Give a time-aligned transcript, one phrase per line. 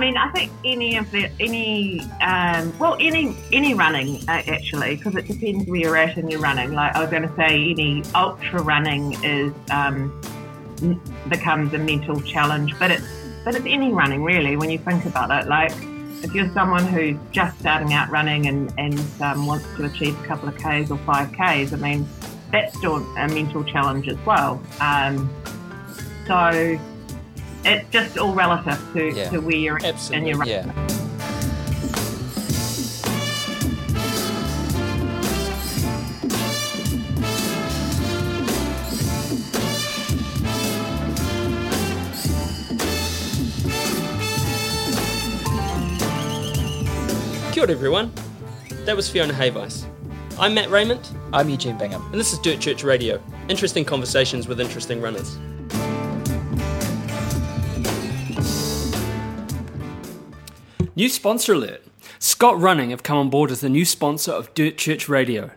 [0.00, 4.96] I mean, I think any of the any um, well, any any running uh, actually,
[4.96, 6.72] because it depends where you're at in your running.
[6.72, 10.18] Like I was going to say, any ultra running is um,
[11.28, 13.04] becomes a mental challenge, but it's
[13.44, 15.46] but it's any running really when you think about it.
[15.50, 15.72] Like
[16.24, 20.26] if you're someone who's just starting out running and and um, wants to achieve a
[20.26, 22.08] couple of k's or five k's, I mean,
[22.50, 24.62] that's still a mental challenge as well.
[24.80, 25.28] Um,
[26.26, 26.80] so
[27.64, 29.30] it's just all relative to, Yeah.
[29.30, 30.54] to where you're at in your running.
[30.54, 30.86] Yeah.
[47.52, 48.12] Kia ora, everyone.
[48.86, 49.84] That was Fiona Hayvice.
[50.38, 52.02] I'm Matt Raymond, I'm Eugene Bingham.
[52.12, 53.20] and this is Dirt Church Radio.
[53.48, 55.36] Interesting conversations with interesting runners.
[61.00, 61.82] New sponsor alert.
[62.18, 65.50] Scott Running have come on board as the new sponsor of Dirt Church Radio.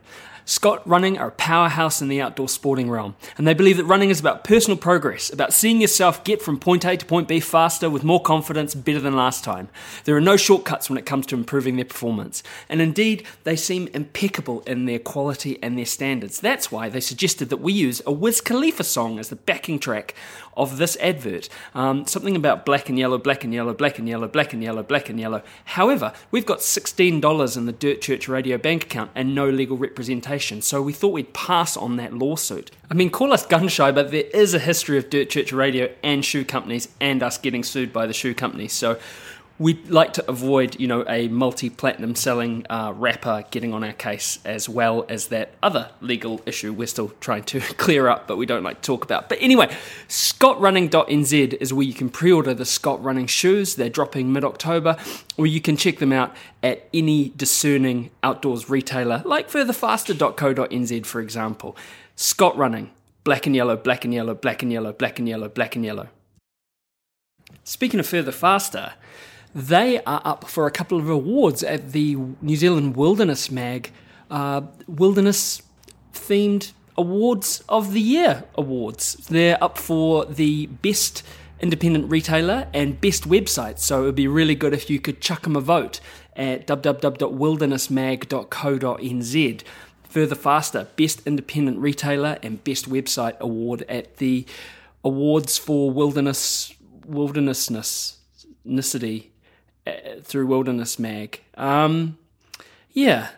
[0.45, 4.09] Scott Running are a powerhouse in the outdoor sporting realm, and they believe that running
[4.09, 7.89] is about personal progress, about seeing yourself get from point A to point B faster
[7.89, 9.67] with more confidence, better than last time.
[10.05, 13.89] There are no shortcuts when it comes to improving their performance, and indeed, they seem
[13.93, 16.39] impeccable in their quality and their standards.
[16.39, 20.15] That's why they suggested that we use a Wiz Khalifa song as the backing track
[20.55, 21.49] of this advert.
[21.73, 24.83] Um, something about black and yellow, black and yellow, black and yellow, black and yellow,
[24.83, 25.41] black and yellow.
[25.65, 30.61] However, we've got $16 in the Dirt Church Radio bank account and no legal representation,
[30.61, 32.71] so we thought we'd pass on that lawsuit.
[32.89, 35.93] I mean, call us gun shy, but there is a history of Dirt Church Radio
[36.03, 38.99] and shoe companies and us getting sued by the shoe companies, so
[39.63, 44.37] we'd like to avoid, you know, a multi-platinum selling uh, rapper getting on our case,
[44.43, 48.45] as well as that other legal issue we're still trying to clear up, but we
[48.45, 49.29] don't like to talk about.
[49.29, 49.67] But anyway,
[50.09, 53.75] scottrunning.nz is where you can pre-order the Scott Running shoes.
[53.75, 54.97] They're dropping mid-October,
[55.37, 61.77] or you can check them out at any discerning outdoors retailer, like furtherfaster.co.nz, for example.
[62.17, 62.91] Scott Running,
[63.23, 66.09] black and yellow, black and yellow, black and yellow, black and yellow, black and yellow.
[67.63, 68.93] Speaking of further faster,
[69.55, 73.91] they are up for a couple of awards at the New Zealand Wilderness Mag
[74.31, 75.61] uh, Wilderness
[76.13, 79.13] themed Awards of the Year awards.
[79.15, 81.21] They're up for the best
[81.59, 85.43] independent retailer and best website, so it would be really good if you could chuck
[85.43, 85.99] them a vote
[86.35, 89.63] at www.wildernessmag.co.nz.
[90.09, 94.45] Further faster, best independent retailer and best website award at the
[95.03, 96.73] awards for wilderness
[97.05, 98.19] wildernessness
[98.65, 99.32] nicity uh,
[100.23, 101.41] through Wilderness Mag.
[101.55, 102.17] Um,
[102.91, 103.29] yeah.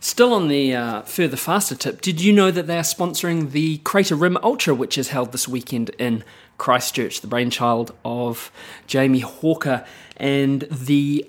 [0.00, 3.78] Still on the uh, further faster tip, did you know that they are sponsoring the
[3.78, 6.22] Crater Rim Ultra, which is held this weekend in
[6.58, 8.52] Christchurch, the brainchild of
[8.86, 9.84] Jamie Hawker
[10.16, 11.28] and the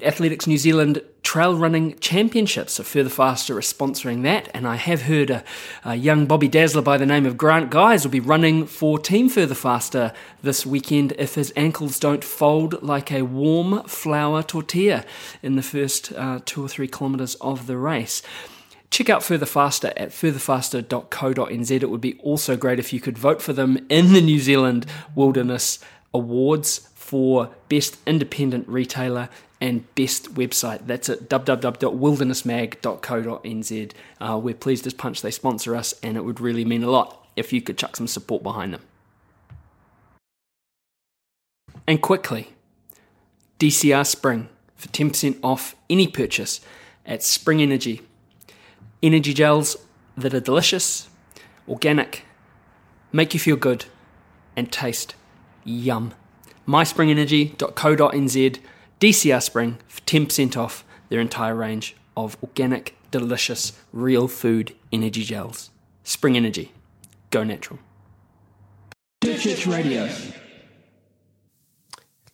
[0.00, 1.02] Athletics New Zealand
[1.34, 2.74] Trail Running Championships.
[2.74, 5.42] So Further Faster is sponsoring that, and I have heard a,
[5.84, 9.28] a young Bobby Dazzler by the name of Grant Guys will be running for Team
[9.28, 10.12] Further Faster
[10.44, 15.04] this weekend if his ankles don't fold like a warm flour tortilla
[15.42, 18.22] in the first uh, two or three kilometres of the race.
[18.90, 21.70] Check out Further Faster at furtherfaster.co.nz.
[21.72, 24.86] It would be also great if you could vote for them in the New Zealand
[25.16, 25.80] Wilderness
[26.14, 29.28] Awards for Best Independent Retailer
[29.60, 30.86] and Best Website.
[30.86, 33.92] That's at www.wildernessmag.co.nz.
[34.20, 37.28] Uh, we're pleased as punch they sponsor us, and it would really mean a lot
[37.36, 38.82] if you could chuck some support behind them.
[41.86, 42.48] And quickly,
[43.58, 46.60] DCR Spring for 10% off any purchase
[47.06, 48.02] at Spring Energy.
[49.02, 49.76] Energy gels
[50.16, 51.08] that are delicious,
[51.68, 52.24] organic,
[53.12, 53.84] make you feel good,
[54.56, 55.14] and taste
[55.64, 56.14] yum.
[56.66, 58.58] myspringenergy.co.nz,
[59.04, 65.68] DCR Spring for 10% off their entire range of organic, delicious, real food energy gels.
[66.04, 66.72] Spring Energy.
[67.30, 67.80] Go natural.
[69.22, 70.08] Church Radio.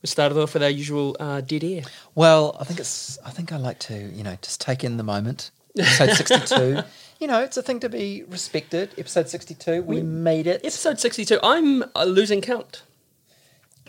[0.01, 1.83] We started off with our usual uh, dead air.
[2.15, 3.19] Well, I think it's.
[3.27, 5.51] I think I like to, you know, just take in the moment.
[5.77, 6.83] Episode sixty-two.
[7.19, 8.91] you know, it's a thing to be respected.
[8.97, 9.83] Episode sixty-two.
[9.83, 10.61] We, made it.
[10.65, 11.41] Episode 62.
[11.43, 12.83] I'm uh, losing count.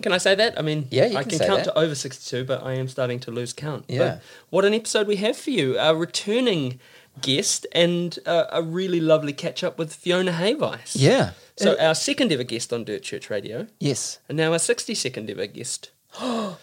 [0.02, 0.58] Can I say that?
[0.58, 1.74] I mean, Yeah, you I can can count that.
[1.74, 3.86] to over 62, but I am starting to lose count.
[3.88, 3.98] Yeah.
[4.00, 5.78] But what an episode we have for you.
[5.80, 6.80] A returning
[7.22, 10.94] guest and uh, a really lovely catch up with Fiona Hayvice.
[10.96, 11.32] yeah.
[11.58, 14.20] So, Uh, our second ever guest on Dirt Church Radio, yes.
[14.30, 15.92] and now our 62nd ever guest.
[16.20, 16.58] That's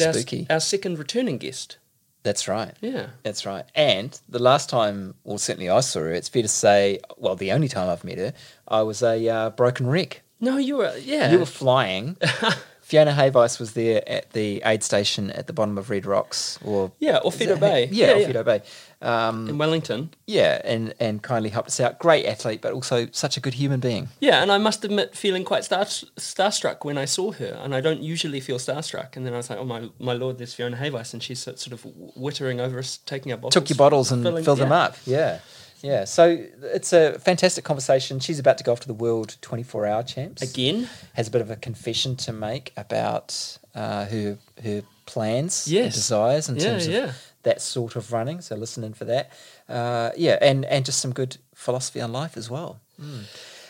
[0.00, 0.46] and our, spooky.
[0.50, 1.78] Our second returning guest.
[2.22, 2.74] That's right.
[2.80, 3.08] Yeah.
[3.22, 3.64] That's right.
[3.74, 6.12] And the last time, well, certainly I saw her.
[6.12, 8.32] It's fair to say, well, the only time I've met her,
[8.68, 10.22] I was a uh, broken wreck.
[10.40, 11.32] No, you were, yeah.
[11.32, 12.16] You were flying
[12.84, 16.92] Fiona Hayvice was there at the aid station at the bottom of Red Rocks, or
[16.98, 17.88] Yeah, or Fido Bay.
[17.90, 18.26] Yeah, Yeah, yeah.
[18.26, 18.60] Fido Bay.
[19.00, 20.10] Um, in Wellington.
[20.26, 21.98] yeah, and and kindly helped us out.
[21.98, 24.08] Great athlete, but also such a good human being.
[24.20, 27.80] Yeah, and I must admit, feeling quite star- starstruck when I saw her, and I
[27.80, 29.16] don't usually feel starstruck.
[29.16, 31.72] And then I was like, "Oh my, my lord, there's Fiona Hayvice," and she's sort
[31.72, 31.82] of
[32.16, 34.96] whittering over us, taking our bottles, Took your bottles and filling- filled them up.
[35.06, 35.38] Yeah,
[35.84, 36.04] yeah.
[36.04, 38.18] So it's a fantastic conversation.
[38.18, 40.88] She's about to go off to the World 24 Hour Champs again.
[41.12, 46.48] Has a bit of a confession to make about uh, her her plans, and desires
[46.48, 47.12] in Yeah, terms of yeah.
[47.42, 48.40] that sort of running.
[48.40, 49.30] So listen in for that.
[49.68, 52.80] Uh, yeah, and and just some good philosophy on life as well.
[53.00, 53.24] Mm.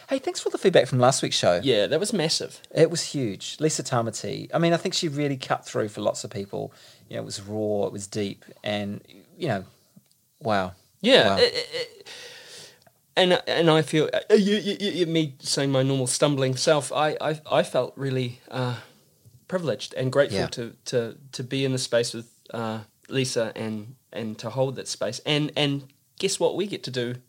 [0.08, 1.60] Hey, thanks for the feedback from last week's show.
[1.64, 2.60] Yeah, that was massive.
[2.74, 3.56] It was huge.
[3.58, 4.50] Lisa Tamati.
[4.52, 6.72] I mean, I think she really cut through for lots of people.
[7.08, 9.00] You know, it was raw, it was deep, and
[9.36, 9.64] you know,
[10.40, 10.74] wow.
[11.04, 11.36] Yeah, Wow.
[11.38, 12.06] it- it-
[13.16, 16.90] and and I feel uh, you, you, you, me saying my normal stumbling self.
[16.92, 18.76] I I, I felt really uh,
[19.46, 20.46] privileged and grateful Yeah.
[20.48, 24.88] to, to to be in the space with uh, Lisa and and to hold that
[24.88, 25.20] space.
[25.24, 25.82] And and
[26.18, 27.20] guess what we get to do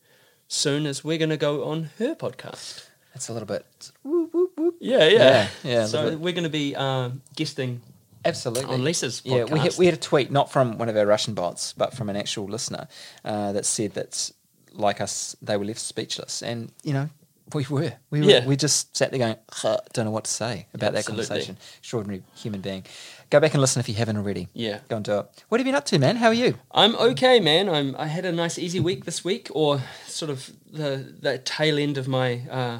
[0.47, 2.87] soon is we're going to go on her podcast.
[3.13, 3.65] It's a little bit.
[4.03, 4.75] Whoop, whoop, whoop.
[4.79, 7.81] Yeah, Yeah, yeah, yeah, So we're going to be uh, guesting
[8.25, 8.73] Absolutely.
[8.73, 11.33] on Lisa's Yeah, we had, we had a tweet, not from one of our Russian
[11.33, 12.87] bots, but from an actual listener
[13.23, 14.31] uh, that said that,
[14.73, 16.41] like us, they were left speechless.
[16.41, 17.09] And, you know,
[17.53, 17.93] we were.
[18.09, 18.25] We were.
[18.25, 18.45] Yeah.
[18.45, 21.57] We just sat there going, "Huh, don't know what to say about that conversation.
[21.77, 22.85] Extraordinary human being.
[23.29, 24.47] Go back and listen if you haven't already.
[24.53, 24.79] Yeah.
[24.89, 25.43] Go and do it.
[25.49, 26.15] What have you been up to, man?
[26.15, 26.55] How are you?
[26.71, 27.69] I'm okay, man.
[27.69, 27.95] I'm.
[27.97, 31.99] I had a nice easy week this week, or sort of the the tail end
[31.99, 32.79] of my uh,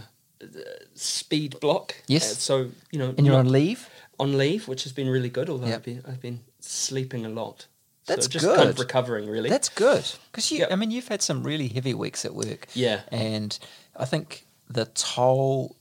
[0.95, 1.95] speed block.
[2.07, 2.31] Yes.
[2.31, 2.57] Uh, so
[2.91, 3.87] you know, And you're not on leave?
[4.19, 5.49] On leave, which has been really good.
[5.49, 5.75] Although Yep.
[5.77, 7.67] I've been I've been sleeping a lot.
[8.07, 8.83] That's so just kind of good.
[8.83, 9.49] recovering, really.
[9.49, 10.59] That's good because you.
[10.59, 10.71] Yep.
[10.71, 12.67] I mean, you've had some really heavy weeks at work.
[12.73, 13.01] Yeah.
[13.11, 13.57] and
[13.95, 15.75] I think the toll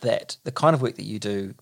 [0.00, 1.54] that the kind of work that you do,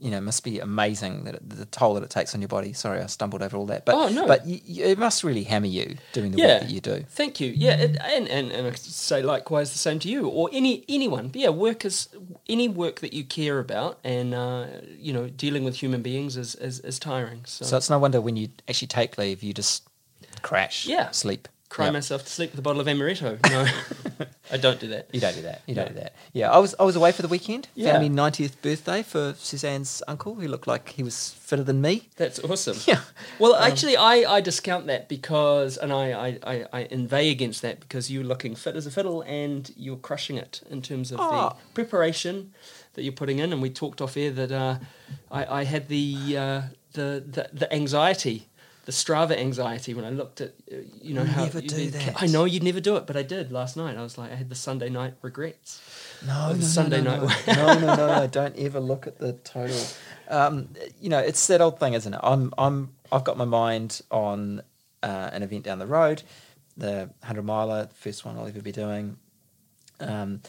[0.00, 1.24] you know, must be amazing.
[1.24, 2.72] That it, the toll that it takes on your body.
[2.72, 3.84] Sorry, I stumbled over all that.
[3.84, 4.26] But Oh, no.
[4.26, 6.46] but y y it must really hammer you doing the Yeah.
[6.54, 7.04] work that you do.
[7.08, 7.52] Thank you.
[7.56, 11.28] Yeah, it, and, and and I say likewise the same to you or any anyone.
[11.28, 12.08] But yeah, work is
[12.48, 14.66] any work that you care about, and uh,
[14.98, 17.42] you know, dealing with human beings is is, is tiring.
[17.44, 19.82] So, So it's no wonder when you actually take leave, you just
[20.42, 20.86] crash.
[20.86, 21.10] Yeah.
[21.10, 21.48] sleep.
[21.68, 21.92] Cry Yep.
[21.94, 23.38] myself to sleep with a bottle of amaretto.
[23.50, 25.08] No, I don't do that.
[25.12, 25.60] You don't do that.
[25.66, 26.14] You don't do that.
[26.32, 27.68] Yeah, I was I was away for the weekend.
[27.74, 27.92] Yeah.
[27.92, 32.08] Family ninetieth birthday for Suzanne's uncle, who looked like he was fitter than me.
[32.16, 32.78] That's awesome.
[32.86, 33.02] Yeah.
[33.38, 37.80] Well, actually, I, I discount that because, and I, I, I, I inveigh against that
[37.80, 41.50] because you're looking fit as a fiddle and you're crushing it in terms of Oh.
[41.50, 42.54] the preparation
[42.94, 43.52] that you're putting in.
[43.52, 44.78] And we talked off air that uh,
[45.30, 46.62] I, I had the, uh,
[46.94, 48.48] the, the, the anxiety,
[48.88, 51.44] the Strava anxiety when I looked at, uh, you know, how.
[51.44, 52.22] never do that.
[52.22, 53.98] I know you'd never do it, but I did last night.
[53.98, 55.82] I was like, I had the Sunday night regrets.
[56.26, 57.52] No, no, the no, Sunday no, night no.
[57.54, 58.26] no, no, no, no.
[58.32, 59.78] Don't ever look at the total.
[60.28, 60.70] Um,
[61.02, 62.20] you know, it's that old thing, isn't it?
[62.22, 64.62] I'm, I'm, I've got my mind on
[65.02, 66.22] uh, an event down the road,
[66.78, 69.18] the hundred miler, the first one I'll ever be doing,
[70.00, 70.40] um,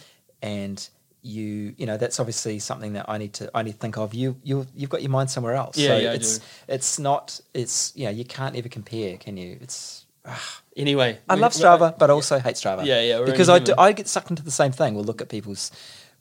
[0.42, 0.88] and
[1.21, 4.14] you, you know, that's obviously something that I need to, I need to think of.
[4.14, 5.78] You, you, you've got your mind somewhere else.
[5.78, 6.45] Yeah, so yeah, I it's, do.
[6.69, 9.57] it's not, it's, you know, you can't ever compare, can you?
[9.61, 10.06] It's.
[10.26, 10.61] ah.
[10.78, 11.19] Anyway.
[11.28, 12.85] I love Strava, but also hate Strava.
[12.85, 13.73] Yeah, yeah, Because I do.
[13.78, 14.95] I get sucked into the same thing.
[14.95, 15.71] We'll look at people's,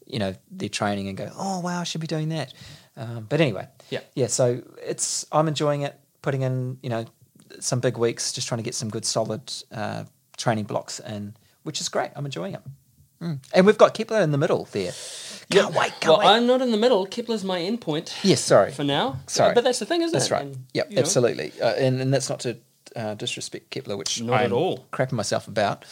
[0.07, 2.53] you know, their training and go, oh wow, I should be doing that.
[2.97, 4.01] Um, but anyway, Yeah.
[4.17, 4.27] yeah.
[4.27, 5.95] So it's I'm enjoying it.
[6.23, 7.05] Putting in, you know,
[7.61, 10.03] some big weeks, just trying to get some good solid uh,
[10.37, 12.11] training blocks in, which is great.
[12.17, 12.61] I'm enjoying it.
[13.23, 13.39] Mm.
[13.55, 14.93] And we've got Kepler in the middle there.
[15.51, 16.27] Can't wait, can't well, wait.
[16.27, 17.07] I'm not in the middle.
[17.07, 18.15] Kepler's my endpoint.
[18.23, 18.71] yes, sorry.
[18.71, 19.19] for now.
[19.27, 19.55] Sorry.
[19.55, 20.35] but that's the thing, isn't That's it?
[20.35, 20.43] right.
[20.43, 21.53] And, Yep, absolutely.
[21.61, 22.59] Uh, and, and that's not to
[22.95, 24.87] uh, disrespect Kepler, which Not at I'm all.
[24.93, 25.85] crapping myself about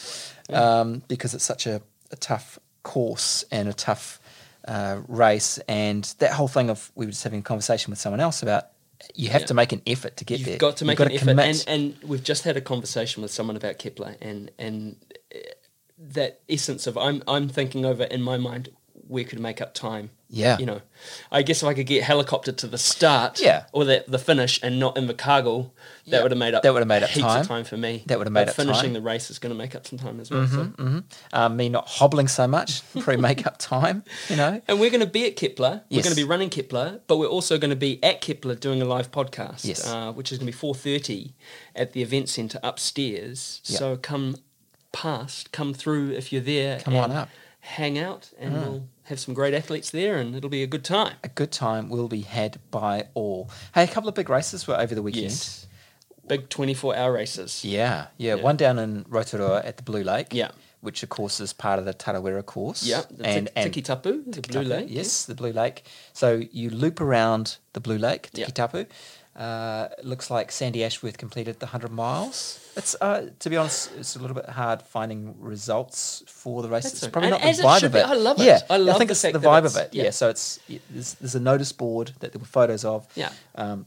[0.53, 1.81] um, because it's such a,
[2.11, 4.19] a tough course and a tough
[4.67, 5.57] uh, race.
[5.67, 8.67] And that whole thing of we were just having a conversation with someone else about
[9.15, 9.47] you have Yeah.
[9.47, 10.57] to make an effort to get You've there.
[10.57, 13.31] got to make You've an got effort, and, and we've just had a conversation with
[13.31, 14.95] someone about Kepler, and and
[15.33, 15.37] uh,
[15.97, 18.69] that essence of I'm I'm thinking over in my mind
[19.07, 20.09] where could I make up time.
[20.29, 20.57] Yeah.
[20.59, 20.81] you know,
[21.31, 23.63] I guess if I could get helicopter to the start, Yeah.
[23.71, 25.71] or the the finish, and not in the cargo,
[26.07, 26.21] that Yeah.
[26.23, 27.39] would have made up That would have made up heaps time.
[27.41, 28.03] of time for me.
[28.07, 28.93] That would have made But up finishing time.
[28.93, 30.45] the race is going to make up some time as well.
[30.45, 31.03] so.
[31.31, 34.61] um, me not hobbling so much, probably make up time, you know.
[34.67, 35.83] And we're going to be at Kepler.
[35.89, 38.81] We're going to be running Kepler, but we're also going to be at Kepler doing
[38.81, 39.87] a live podcast, Yes.
[39.87, 41.35] uh, which is going to be four thirty
[41.73, 43.61] at the event centre upstairs.
[43.65, 43.79] Yep.
[43.79, 44.35] So come
[45.01, 46.79] past, come through if you're there.
[46.79, 47.29] Come on and up.
[47.59, 48.61] hang out, and hmm.
[48.61, 51.15] we'll have some great athletes there, and it'll be a good time.
[51.23, 53.49] A good time will be had by all.
[53.75, 55.25] Hey, a couple of big races were over the weekend.
[55.25, 55.67] Yes,
[56.27, 57.63] big twenty-four hour races.
[57.63, 58.43] Yeah, yeah, Yeah.
[58.43, 60.27] One down in Rotorua at the Blue Lake.
[60.31, 60.51] Yeah.
[60.79, 62.83] which of course is part of the Tarawera course.
[62.83, 64.87] Yeah, and, and Tiki Tapu, the Blue Lake.
[64.89, 65.83] Yes, the Blue Lake.
[66.13, 68.45] So you loop around the Blue Lake, Yeah.
[69.37, 72.59] Uh, it looks like Sandy Ashworth completed the 100 miles.
[72.75, 76.83] It's, uh, to be honest, it's a little bit hard finding results for the race.
[76.85, 77.99] That's it's probably And not the vibe of be.
[77.99, 78.05] it.
[78.07, 78.45] I love it.
[78.45, 79.93] Yeah, I love think the it's the vibe it's- of it.
[79.93, 80.03] yeah.
[80.05, 83.07] Yeah, so it's there's, there's a notice board that there were photos of.
[83.15, 83.29] Yeah.
[83.55, 83.85] Um,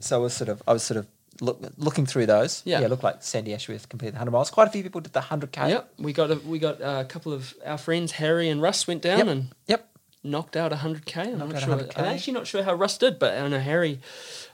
[0.00, 1.06] so I was sort of I was sort of
[1.42, 2.62] look, looking through those.
[2.64, 2.78] Yeah.
[2.80, 4.50] yeah, it looked like Sandy Ashworth completed the 100 miles.
[4.50, 5.68] Quite a few people did the 100k.
[5.68, 9.02] Yep, we got a, we got a couple of our friends, Harry and Russ, went
[9.02, 9.26] down Yep.
[9.28, 9.88] and Yep.
[10.24, 11.16] knocked out 100k.
[11.32, 11.76] I'm Knocked not sure.
[11.76, 11.98] 100K.
[11.98, 14.00] I'm actually not sure how Russ did, but I know Harry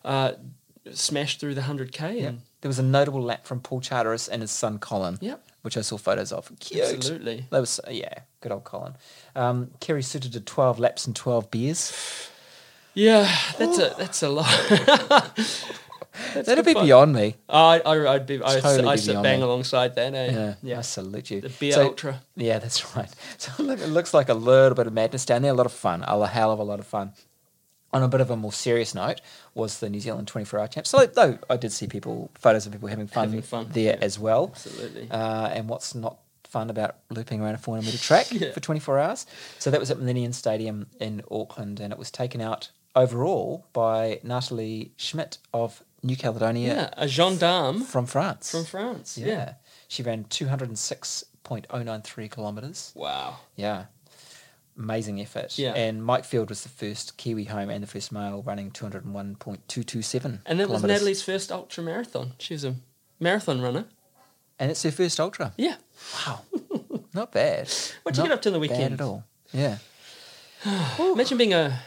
[0.08, 0.32] uh,
[0.90, 2.00] smashed through the 100k.
[2.20, 2.28] Yep.
[2.28, 5.18] And There was a notable lap from Paul Charteris and his son Colin.
[5.20, 5.44] Yep.
[5.62, 6.50] Which I saw photos of.
[6.60, 6.82] Cute.
[6.94, 7.46] Absolutely.
[7.50, 8.94] That was yeah, good old Colin.
[9.36, 11.92] Um, Kerry Suter did 12 laps and 12 beers.
[12.94, 14.46] yeah, that's a that's a lot.
[16.34, 16.84] That'd be fun.
[16.86, 17.36] beyond me.
[17.48, 19.44] I, I I'd be I Totally I be sit bang me.
[19.44, 20.14] alongside that.
[20.14, 20.30] Eh?
[20.32, 20.78] Yeah, yeah.
[20.78, 21.40] I salute you.
[21.40, 22.22] The beer So- ultra.
[22.36, 23.08] Yeah, that's right.
[23.36, 25.52] So look, it looks like a little bit of madness down there.
[25.52, 26.02] A lot of fun.
[26.06, 27.12] A hell of a lot of fun.
[27.92, 29.22] On a bit of a more serious note,
[29.54, 30.86] was the New Zealand 24 Hour Champ.
[30.86, 34.04] So, though I did see people, photos of people having fun, Having fun, there yeah.
[34.04, 34.50] as well.
[34.52, 35.08] Absolutely.
[35.10, 38.52] Uh, and what's not fun about looping around a 400 metre track Yeah.
[38.52, 39.24] for 24 hours?
[39.58, 44.20] So that was at Millennium Stadium in Auckland, and it was taken out overall by
[44.22, 48.50] Natalie Schmidt of New Caledonia yeah, a gendarme from France.
[48.50, 49.16] from France.
[49.16, 49.26] yeah.
[49.26, 49.52] Yeah.
[49.88, 52.92] She ran 206.093 kilometres.
[52.94, 53.38] Wow.
[53.56, 53.84] Yeah.
[54.78, 55.58] Amazing effort.
[55.58, 55.72] Yeah.
[55.74, 60.38] And Mike Field was the first Kiwi home and the first male running 201.227.
[60.46, 60.82] And that was.
[60.84, 62.34] Natalie's first ultra marathon.
[62.38, 62.76] She was a
[63.18, 63.86] marathon runner.
[64.58, 65.52] And it's her first ultra.
[65.56, 65.76] Yeah.
[66.26, 66.42] Wow.
[67.14, 67.68] Not bad.
[68.02, 68.94] What'd you Not get up to on the Bad weekend?
[68.94, 69.24] at all.
[69.52, 69.78] Yeah.
[70.98, 71.80] Imagine being a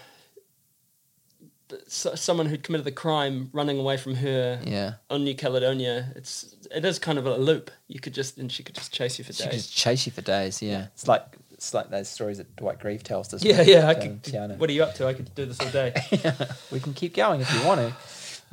[1.88, 4.96] someone who'd committed the crime running away from her Yeah.
[5.10, 6.12] on New Caledonia.
[6.18, 7.72] It's it is kind of a loop.
[7.88, 9.42] You could just and she could just chase you for days.
[9.42, 10.62] She could chase you for days.
[10.62, 10.88] Yeah.
[10.94, 11.24] It's like
[11.62, 13.68] it's like those stories that Dwight Grieve tells, doesn't Yeah, it?
[13.68, 13.88] yeah.
[13.88, 14.24] I could.
[14.24, 14.58] Tiana.
[14.58, 15.06] What are you up to?
[15.06, 15.94] I could do this all day.
[16.72, 17.96] we can keep going if you want to.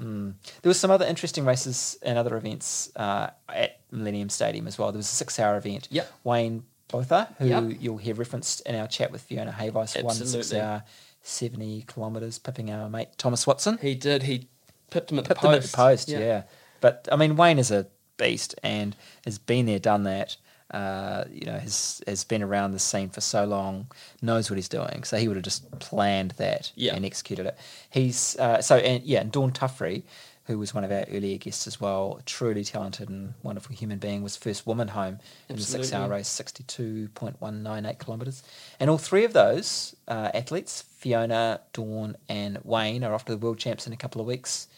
[0.03, 0.35] Mm.
[0.61, 4.93] There was some other interesting races and other events uh, at Millennium Stadium as well.
[4.93, 5.89] There was a six-hour event.
[5.91, 6.13] Yep.
[6.23, 7.65] Wayne Botha, who Yep.
[7.81, 10.85] you'll hear referenced in our chat with Fiona Hayvice, won six-hour,
[11.23, 13.79] seventy kilometres, pipping our mate Thomas Watson.
[13.81, 14.25] he did.
[14.25, 14.49] He
[14.91, 16.43] pipped him at the Pipped him at the post, yeah.
[16.83, 17.87] But I mean, Wayne is a
[18.19, 20.37] beast and has been there, done that.
[20.71, 23.87] Uh, you know, has has been around the scene for so long,
[24.21, 25.03] knows what he's doing.
[25.05, 26.95] So he would have just planned that Yeah.
[26.95, 27.57] and executed it.
[27.89, 30.03] He's uh, so and yeah, and Dawn Tuffrey,
[30.45, 34.23] who was one of our earlier guests as well, truly talented and wonderful human being,
[34.23, 38.43] was first woman home in the six-hour race, sixty-two point one nine eight kilometres.
[38.79, 43.39] And all three of those uh, athletes, Fiona, Dawn, and Wayne, are off to the
[43.39, 44.69] world champs in a couple of weeks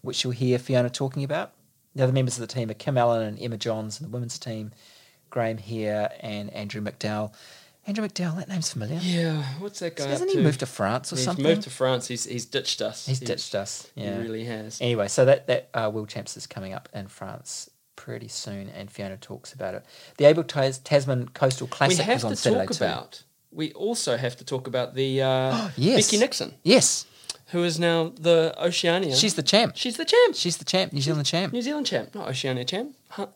[0.00, 1.52] which you'll hear Fiona talking about.
[1.94, 4.38] The other members of the team are Kim Allen and Emma Johns in the women's
[4.38, 4.72] team,
[5.34, 7.34] Graham here and Andrew McDowell.
[7.88, 9.00] Andrew McDowell, that name's familiar.
[9.02, 9.42] Yeah.
[9.58, 10.44] What's that guy Hasn't up he to?
[10.44, 11.44] moved to France or he's something?
[11.44, 12.06] moved to France.
[12.06, 13.04] He's he's ditched us.
[13.06, 13.88] He's He- ditched us.
[13.96, 14.14] Yeah.
[14.16, 14.80] He really has.
[14.80, 18.88] Anyway, so that that uh, World Champs is coming up in France pretty soon, and
[18.92, 19.84] Fiona talks about it.
[20.18, 22.84] The Abel Tas- Tasman Coastal Classic we have is on to Saturday talk too.
[22.84, 23.22] about.
[23.50, 26.06] We also have to talk about the uh, Yes.
[26.06, 27.06] Becky Nixon, Yes,
[27.54, 29.14] who is now the Oceania.
[29.16, 29.72] she's the champ.
[29.76, 30.34] she's the champ.
[30.34, 31.52] She's the champ, New Zealand champ.
[31.52, 32.94] New Zealand champ, not Oceania champ.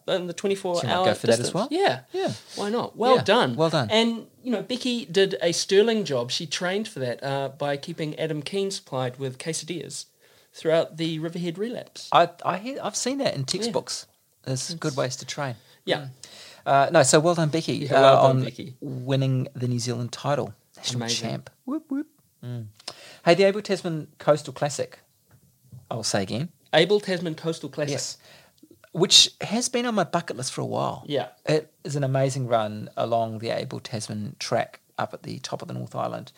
[0.09, 1.69] In the 24 She hour go for that as well.
[1.71, 2.01] Yeah.
[2.13, 2.33] Yeah.
[2.57, 2.97] Why not?
[2.97, 3.55] Well Yeah, done.
[3.57, 3.89] well done.
[3.91, 6.31] And, you know, Becky did a sterling job.
[6.33, 10.07] She trained for that uh, by keeping Adam Keane supplied with quesadillas
[10.53, 12.09] throughout the Riverhead relapse.
[12.11, 14.07] I, I hear, I've seen that in textbooks.
[14.45, 15.55] There's good ways to train.
[15.85, 16.09] Yeah.
[16.67, 18.75] Uh, no, so well done, Becky, Yeah, uh, done, on Becky.
[18.81, 21.29] winning the New Zealand title, national Amazing.
[21.31, 21.51] champ.
[21.65, 22.09] Whoop whoop.
[22.45, 22.67] Mm.
[23.29, 25.01] Hey, the Abel Tasman Coastal Classic.
[25.91, 26.49] I'll say again.
[26.73, 27.93] Abel Tasman Coastal Classic.
[27.93, 28.17] Yes,
[28.93, 31.05] which has been on my bucket list for a while.
[31.07, 31.29] Yeah.
[31.45, 35.69] it is an amazing run along the Abel Tasman track up at the top of
[35.69, 36.33] the North Island.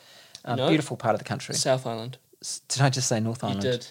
[0.44, 0.66] A No.
[0.68, 1.54] beautiful part of the country.
[1.54, 2.18] South Island.
[2.66, 3.62] Did I just say North You Island?
[3.62, 3.86] did.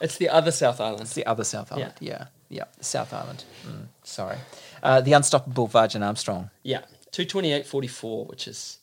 [0.00, 1.02] It's the other South Island.
[1.02, 1.92] It's the other South Island.
[2.00, 3.44] Yeah, yeah, the South Island.
[3.64, 4.38] Mm, sorry.
[4.82, 6.50] Uh, the unstoppable Vajin Armstrong.
[6.64, 6.80] Yeah,
[7.12, 8.78] two twenty eight forty four, which is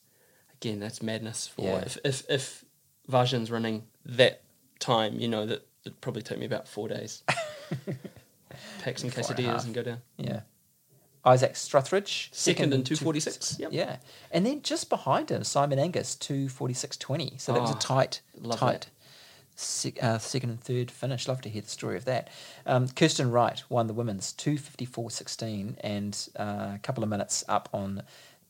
[0.61, 1.77] again that's madness for Yeah.
[1.79, 2.63] if if if
[3.09, 4.41] Vajin's running that
[4.79, 7.23] time, you know that it probably took me about four days.
[8.81, 10.01] Pack some Four and quesadillas and go down.
[10.17, 10.41] Yeah.
[11.25, 12.29] Isaac Struthridge.
[12.33, 13.59] Second in two- 246.
[13.59, 13.69] Yep.
[13.73, 13.97] Yeah.
[14.31, 17.39] And then just behind him, Simon Angus, 246.20.
[17.39, 18.21] So that was a Oh, tight,
[18.53, 18.89] tight
[19.55, 21.27] sec- uh, second and third finish.
[21.27, 22.29] Love to hear the story of that.
[22.65, 28.03] Um, Kirsten Wright won the women's 254.16 and uh, a couple of minutes up on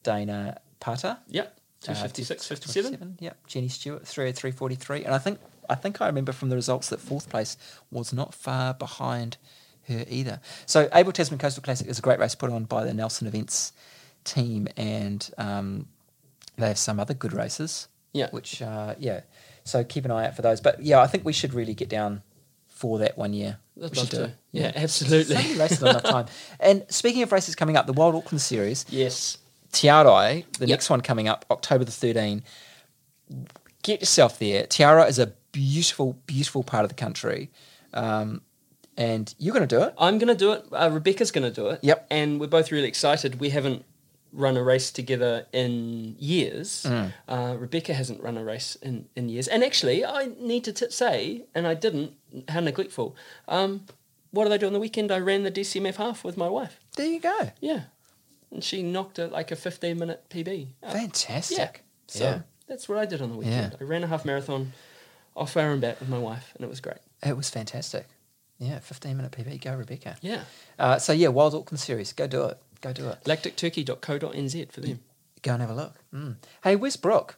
[0.03, 1.19] Dana Pata.
[1.29, 1.56] Yep.
[1.83, 2.91] Uh, 256, 57.
[2.91, 3.47] 57, Yep.
[3.47, 5.05] Jenny Stewart, 303.43.
[5.05, 7.57] And I think I think I remember from the results that fourth place
[7.91, 9.37] was not far behind
[9.87, 10.39] her either.
[10.65, 13.73] So Abel Tasman Coastal Classic is a great race put on by the Nelson Events
[14.23, 15.87] team, and um,
[16.57, 17.87] they have some other good races.
[18.13, 18.29] Yeah.
[18.31, 19.21] Which, uh, yeah.
[19.65, 20.61] So keep an eye out for those.
[20.61, 22.23] But yeah, I think we should really get down
[22.67, 23.57] for that one year.
[23.77, 24.23] I'd love should do to.
[24.25, 24.31] it.
[24.51, 25.35] Yeah, absolutely.
[25.35, 26.25] So many races, enough time.
[26.59, 29.37] And speaking of races coming up, the Wild Auckland Series, Yes.
[29.71, 30.69] Tiarai, the Yep.
[30.69, 32.43] next one coming up, October the 13th.
[33.83, 34.65] Get yourself there.
[34.67, 37.49] Tiara is a beautiful, beautiful part of the country.
[37.93, 38.41] Um,
[38.97, 39.93] and you're going to do it.
[39.97, 40.65] I'm going to do it.
[40.71, 41.79] Uh, Rebecca's going to do it.
[41.83, 42.07] Yep.
[42.09, 43.39] And we're both really excited.
[43.39, 43.85] We haven't
[44.33, 46.85] run a race together in years.
[46.87, 47.13] Mm.
[47.27, 49.47] Uh, Rebecca hasn't run a race in, in years.
[49.47, 52.13] And actually, I need to t- say, and I didn't,
[52.49, 53.15] how neglectful.
[53.47, 53.85] Um,
[54.31, 55.11] what did I do on the weekend?
[55.11, 56.79] I ran the DCMF half with my wife.
[56.97, 57.51] There you go.
[57.61, 57.83] Yeah.
[58.51, 60.67] And she knocked it like a 15 minute PB.
[60.83, 60.93] out.
[60.93, 61.57] Fantastic.
[61.57, 61.67] Yeah.
[62.07, 62.39] So Yeah.
[62.67, 63.73] that's what I did on the weekend.
[63.73, 63.77] Yeah.
[63.79, 64.73] I ran a half marathon
[65.35, 66.97] off hour and back with my wife, and it was great.
[67.25, 68.07] It was fantastic.
[68.59, 69.61] Yeah, 15 minute PB.
[69.61, 70.17] Go, Rebecca.
[70.21, 70.41] Yeah.
[70.79, 72.11] Uh, so, yeah, Wild Auckland Series.
[72.13, 72.57] Go do it.
[72.81, 73.23] Go do it.
[73.25, 74.99] Lacticturkey.co.nz for them.
[75.43, 75.93] Go and have a look.
[76.13, 76.35] Mm.
[76.63, 77.37] Hey, where's Brooke?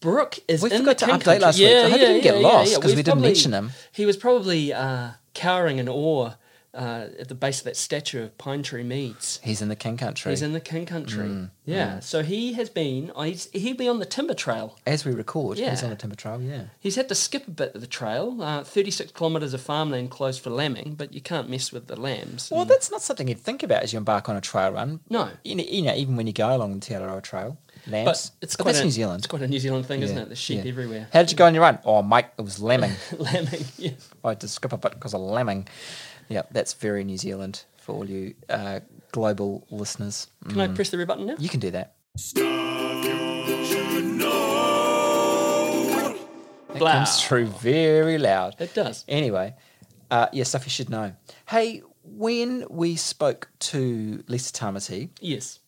[0.00, 1.38] Brooke is We in forgot the to update country.
[1.40, 1.68] last week.
[1.68, 3.72] I hope he didn't get lost lost 'cause we didn't mention him.
[3.92, 6.32] He was probably uh, cowering in awe
[6.74, 9.40] uh, at the base of that statue of Pine Tree Meads.
[9.42, 10.30] He's in the King Country.
[10.30, 11.26] He's in the King Country.
[11.26, 13.10] Mm, yeah, so he has been.
[13.14, 14.78] oh, He's, he'll be on the Timber Trail.
[14.86, 15.70] As we record, Yeah.
[15.70, 16.64] he's on the Timber Trail, yeah.
[16.78, 18.40] He's had to skip a bit of the trail.
[18.40, 22.50] Uh, 36 kilometres of farmland closed for lambing, but you can't mess with the lambs.
[22.50, 25.00] Well, that's not something you'd think about as you embark on a trail run.
[25.10, 25.30] no.
[25.44, 28.32] You know, you know even when you go along the Te Araroa Trail, But lamps.
[28.40, 29.18] it's but quite that's a, New Zealand.
[29.20, 30.28] It's quite a New Zealand thing, isn't it?
[30.28, 30.70] The sheep yeah.
[30.70, 31.08] everywhere.
[31.12, 31.78] How did you go on your run?
[31.84, 32.92] Oh, Mike, it was lambing.
[33.18, 33.92] lambing, yeah.
[34.24, 35.66] I had to skip a bit because of lambing.
[36.30, 38.80] Yeah, that's very New Zealand for all you uh,
[39.12, 40.28] global listeners.
[40.48, 40.70] Can Mm.
[40.70, 41.34] I press the red button now?
[41.38, 41.96] You can do that.
[46.72, 48.54] It comes through very loud.
[48.58, 49.04] It does.
[49.08, 49.54] Anyway,
[50.10, 51.12] uh, yeah, stuff you should know.
[51.46, 55.58] Hey, when we spoke to Lisa Tamati, Yes.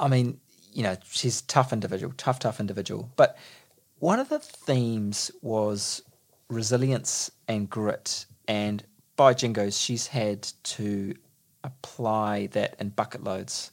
[0.00, 0.40] I mean,
[0.72, 3.10] you know, she's a tough individual, tough, tough individual.
[3.16, 3.36] But
[3.98, 6.02] one of the themes was
[6.48, 8.26] resilience and grit.
[8.48, 8.82] And
[9.22, 11.14] by jingos, she's had to
[11.62, 13.70] apply that in bucket loads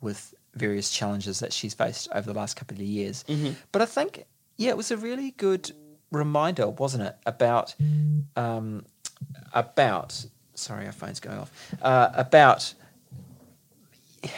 [0.00, 3.24] with various challenges that she's faced over the last couple of years.
[3.70, 4.24] But I think,
[4.56, 5.70] yeah, it was a really good
[6.10, 7.76] reminder, wasn't it, about
[8.34, 8.84] um,
[9.54, 11.52] about sorry, our phone's going off.
[11.80, 12.74] Uh, about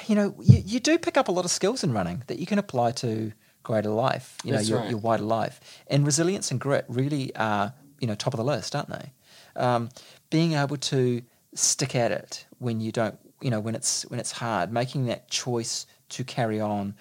[0.06, 2.44] you know, you, you do pick up a lot of skills in running that you
[2.44, 4.90] can apply to greater life, you know, your, right.
[4.90, 5.82] your wider life.
[5.86, 9.12] And resilience and grit really are, you know, top of the list, aren't they?
[9.56, 9.90] Um,
[10.32, 11.22] being able to
[11.54, 15.28] stick at it when you don't, you know, when it's when it's hard, making that
[15.28, 16.94] choice to carry on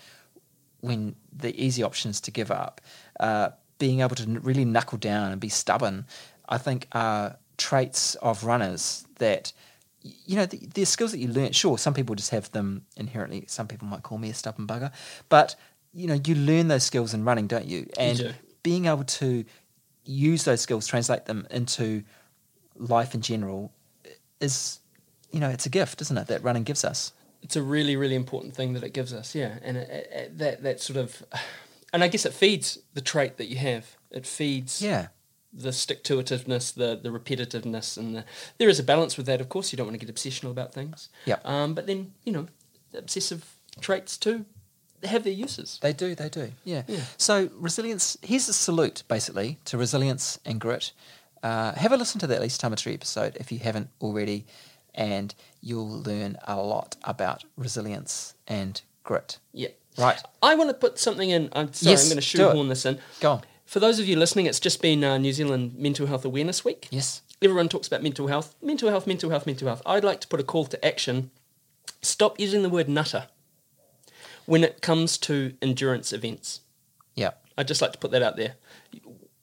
[0.82, 2.82] when the easy option is to give up,
[3.22, 6.06] uh, being able to really knuckle down and be stubborn,
[6.50, 9.54] I think are traits of runners that,
[10.02, 11.54] you know, the, they're skills that you learn.
[11.54, 13.46] Sure, some people just have them inherently.
[13.48, 14.92] Some people might call me a stubborn bugger,
[15.30, 15.56] but
[15.94, 17.88] you know, you learn those skills in running, don't you?
[17.98, 18.32] And do.
[18.62, 19.46] being able to
[20.04, 22.04] use those skills, translate them into
[22.82, 23.72] life in general,
[24.40, 24.80] is,
[25.32, 26.28] you know, it's a gift, isn't it?
[26.28, 27.14] That running gives us.
[27.44, 30.62] it's a really really important thing that it gives us yeah and it, it, that
[30.62, 31.24] that sort of
[31.92, 35.08] and i guess it feeds the trait that you have it feeds Yeah.
[35.66, 38.24] the stick to itiveness the the repetitiveness and the,
[38.60, 40.72] there is a balance with that of course you don't want to get obsessional about
[40.72, 41.40] things Yep.
[41.54, 42.46] um, but then you know
[42.94, 43.42] obsessive
[43.80, 44.46] traits too
[45.04, 46.52] have their uses They do, they do.
[46.64, 46.84] Yeah.
[46.88, 47.06] Yeah.
[47.18, 48.18] So resilience.
[48.22, 50.92] Here's a salute, basically, to resilience and grit.
[51.44, 54.46] Uh, have a listen to that Lisa Tamati episode if you haven't already,
[54.94, 59.38] and you'll learn a lot about resilience and grit.
[59.54, 60.20] yeah Right.
[60.42, 62.98] i want to put something in i'm sorry Yes, i'm going to shoehorn this in
[63.20, 63.42] Go on.
[63.66, 66.88] for those of you listening it's just been uh, new zealand mental health awareness week
[66.92, 67.22] Yes.
[67.42, 69.82] everyone talks about mental health, mental health, mental health, mental health.
[69.86, 71.32] I'd like to put a call to action.
[72.02, 73.28] Stop using the word nutter
[74.46, 76.62] when it comes to endurance events.
[77.16, 77.32] Yeah.
[77.58, 78.54] I'd just like to put that out there.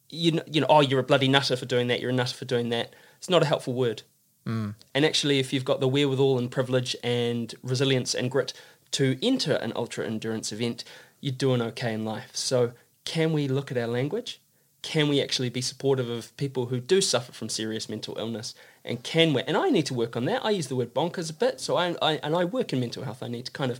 [0.09, 1.99] You know, you know, oh, you're a bloody nutter for doing that.
[1.99, 2.93] You're a nutter for doing that.
[3.17, 4.03] It's not a helpful word.
[4.45, 4.75] Mm.
[4.95, 8.53] And actually, if you've got the wherewithal and privilege and resilience and grit
[8.91, 10.83] to enter an ultra endurance event,
[11.21, 12.31] you're doing okay in life.
[12.33, 12.73] So,
[13.05, 14.41] can we look at our language?
[14.81, 18.55] Can we actually be supportive of people who do suffer from serious mental illness?
[18.85, 19.41] And can we?
[19.43, 20.45] And I need to work on that.
[20.45, 21.59] I use the word bonkers a bit.
[21.59, 23.21] So I, I and I work in mental health.
[23.21, 23.79] I need to kind of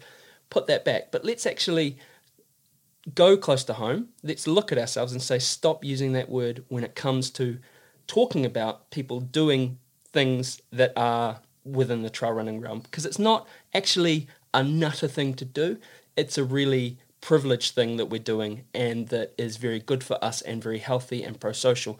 [0.50, 1.12] put that back.
[1.12, 1.98] But let's actually
[3.16, 4.10] go close to home.
[4.24, 7.60] Let's look at ourselves and say, stop using that word when it comes to
[8.08, 9.78] talking about people doing
[10.12, 12.80] things that are within the trail running realm.
[12.80, 15.78] Because it's not actually a nutter thing to do.
[16.16, 20.42] It's a really privileged thing that we're doing and that is very good for us
[20.42, 22.00] and very healthy and pro social.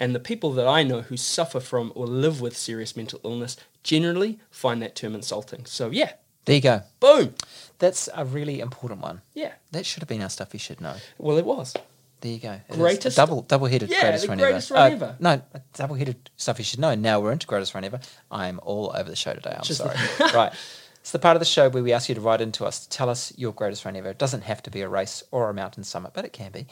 [0.00, 3.56] And the people that I know who suffer from or live with serious mental illness
[3.82, 5.66] generally find that term insulting.
[5.66, 6.82] So, yeah, There you go.
[7.00, 7.34] Boom.
[7.78, 9.20] That's a really important one.
[9.34, 9.52] Yeah.
[9.72, 10.94] That should have been our stuff you should know.
[11.18, 11.74] Well, it was.
[12.20, 12.52] There you go.
[12.52, 14.80] It Greatest- double double headed Yeah, greatest the run greatest ever.
[14.80, 15.16] run Uh, ever.
[15.20, 15.42] No,
[15.74, 16.94] double headed stuff you should know.
[16.94, 18.00] Now we're into greatest run ever.
[18.30, 19.54] I'm all over the show today.
[19.56, 19.96] I'm Just sorry.
[20.34, 20.52] right.
[21.04, 22.88] It's the part of the show where we ask you to write into us to
[22.88, 24.08] tell us your greatest run ever.
[24.08, 26.60] It doesn't have to be a race or a mountain summit, but it can be.
[26.60, 26.66] It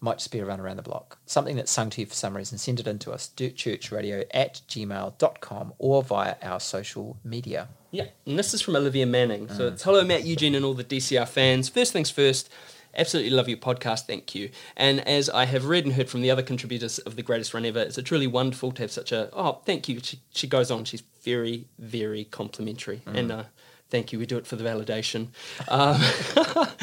[0.00, 1.18] Might just be a run around the block.
[1.24, 2.58] Something that's sung to you for some reason.
[2.58, 7.68] Send it in to us, dirtchurchradio at gmail.com or via our social media.
[7.92, 9.46] Yeah, and this is from Olivia Manning.
[9.46, 9.56] Mm.
[9.56, 11.68] So it's hello, Matt, Eugene, and all the DCR fans.
[11.68, 12.50] First things first,
[12.96, 14.06] absolutely love your podcast.
[14.08, 14.50] Thank you.
[14.76, 17.64] And as I have read and heard from the other contributors of the Greatest Run
[17.64, 20.00] Ever, it's a truly wonderful to have such a oh, thank you.
[20.02, 20.84] She, she goes on.
[20.84, 23.16] She's very, very complimentary, Mm.
[23.16, 23.44] and uh,
[23.90, 24.18] thank you.
[24.18, 25.28] We do it for the validation.
[25.68, 26.00] Um,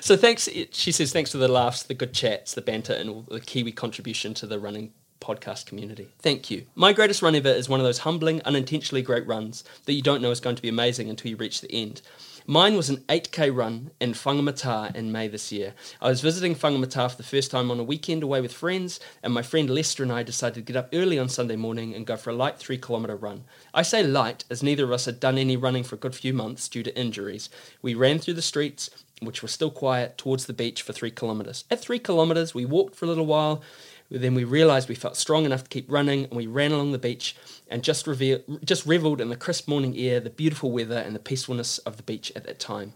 [0.00, 0.48] so thanks.
[0.72, 3.72] She says thanks for the laughs, the good chats, the banter, and all the Kiwi
[3.72, 6.08] contribution to the running podcast community.
[6.20, 6.66] Thank you.
[6.74, 10.22] My greatest run ever is one of those humbling, unintentionally great runs that you don't
[10.22, 12.02] know is going to be amazing until you reach the end.
[12.48, 15.74] Mine was an 8k run in Whangamata in May this year.
[16.00, 19.34] I was visiting Whangamata for the first time on a weekend away with friends, and
[19.34, 22.16] my friend Lester and I decided to get up early on Sunday morning and go
[22.16, 23.42] for a light 3 kilometre run.
[23.74, 26.32] I say light as neither of us had done any running for a good few
[26.32, 27.50] months due to injuries.
[27.82, 31.64] We ran through the streets, which were still quiet, towards the beach for 3 kilometres.
[31.68, 33.60] At 3 kilometres, we walked for a little while.
[34.10, 36.98] Then we realised we felt strong enough to keep running, and we ran along the
[36.98, 37.36] beach
[37.68, 41.20] and just reveal, just revelled in the crisp morning air, the beautiful weather, and the
[41.20, 42.92] peacefulness of the beach at that time.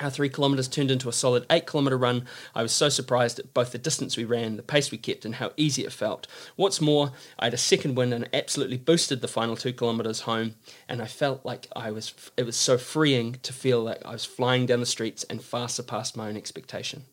[0.00, 2.24] Our three kilometres turned into a solid eight kilometre run.
[2.54, 5.34] I was so surprised at both the distance we ran, the pace we kept, and
[5.34, 6.26] how easy it felt.
[6.56, 10.54] What's more, I had a second win and absolutely boosted the final two kilometres home,
[10.88, 12.14] and I felt like I was.
[12.38, 15.68] It was so freeing to feel like I was flying down the streets and far
[15.68, 17.04] surpassed my own expectation.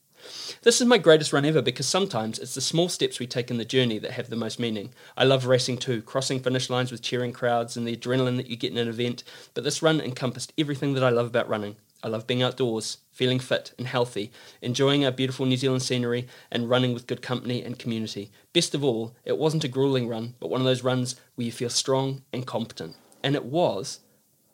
[0.63, 3.57] This is my greatest run ever because sometimes it's the small steps we take in
[3.57, 4.93] the journey that have the most meaning.
[5.15, 8.55] I love racing too, crossing finish lines with cheering crowds and the adrenaline that you
[8.55, 11.77] get in an event, but this run encompassed everything that I love about running.
[12.03, 16.69] I love being outdoors, feeling fit and healthy, enjoying our beautiful New Zealand scenery, and
[16.69, 18.31] running with good company and community.
[18.53, 21.51] Best of all, it wasn't a grueling run, but one of those runs where you
[21.51, 22.95] feel strong and competent.
[23.23, 24.01] And it was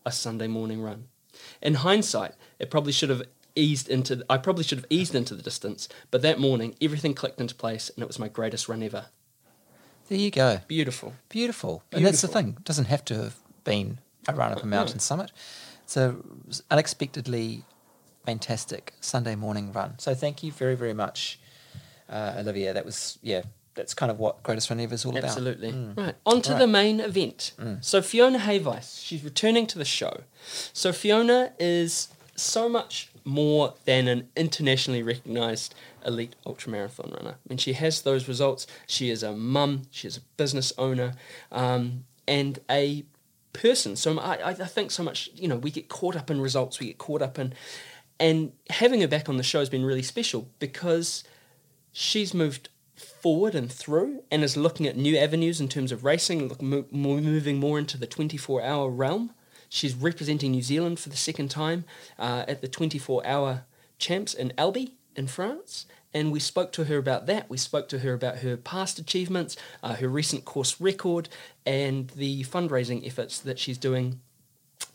[0.05, 1.07] a Sunday morning run.
[1.61, 3.23] In hindsight, it probably should have
[3.55, 7.39] eased into I probably should have eased into the distance, but that morning everything clicked
[7.39, 9.05] into place and it was my greatest run ever.
[10.09, 10.59] There you go.
[10.67, 11.13] Beautiful.
[11.29, 11.83] Beautiful.
[11.91, 12.55] And that's the thing.
[12.57, 15.01] It doesn't have to have been a run up a mountain mm.
[15.01, 15.31] summit.
[15.83, 16.15] It's a
[16.69, 17.63] unexpectedly
[18.25, 19.99] fantastic Sunday morning run.
[19.99, 21.39] So thank you very, very much,
[22.09, 22.73] uh, Olivia.
[22.73, 23.43] That was, yeah,
[23.75, 25.25] that's kind of what Greatest Run Ever is all about.
[25.25, 25.69] Absolutely.
[25.69, 25.97] about.
[25.97, 26.15] Right.
[26.25, 26.59] On to Right.
[26.59, 27.53] the main event.
[27.57, 27.83] Mm.
[27.83, 30.21] So Fiona Hayvice, she's returning to the show.
[30.73, 35.73] So Fiona is so much more than an internationally recognized
[36.05, 37.35] elite ultramarathon runner.
[37.35, 38.67] I mean, she has those results.
[38.87, 39.83] She is a mum.
[39.91, 41.13] She is a business owner,
[41.51, 43.05] um, and a
[43.53, 43.95] person.
[43.95, 45.29] So I, I think so much.
[45.35, 46.79] You know, we get caught up in results.
[46.79, 47.53] We get caught up in,
[48.19, 51.23] and having her back on the show has been really special because
[51.91, 56.47] she's moved forward and through and is looking at new avenues in terms of racing,
[56.47, 59.31] look, mo- moving more into the 24 hour realm.
[59.73, 61.85] She's representing New Zealand for the second time
[62.19, 63.63] uh, at the 24 hour
[63.97, 65.87] champs in Albi in France.
[66.13, 67.49] And we spoke to her about that.
[67.49, 71.27] We spoke to her about her past achievements, uh, her recent course record,
[71.65, 74.19] and the fundraising efforts that she's doing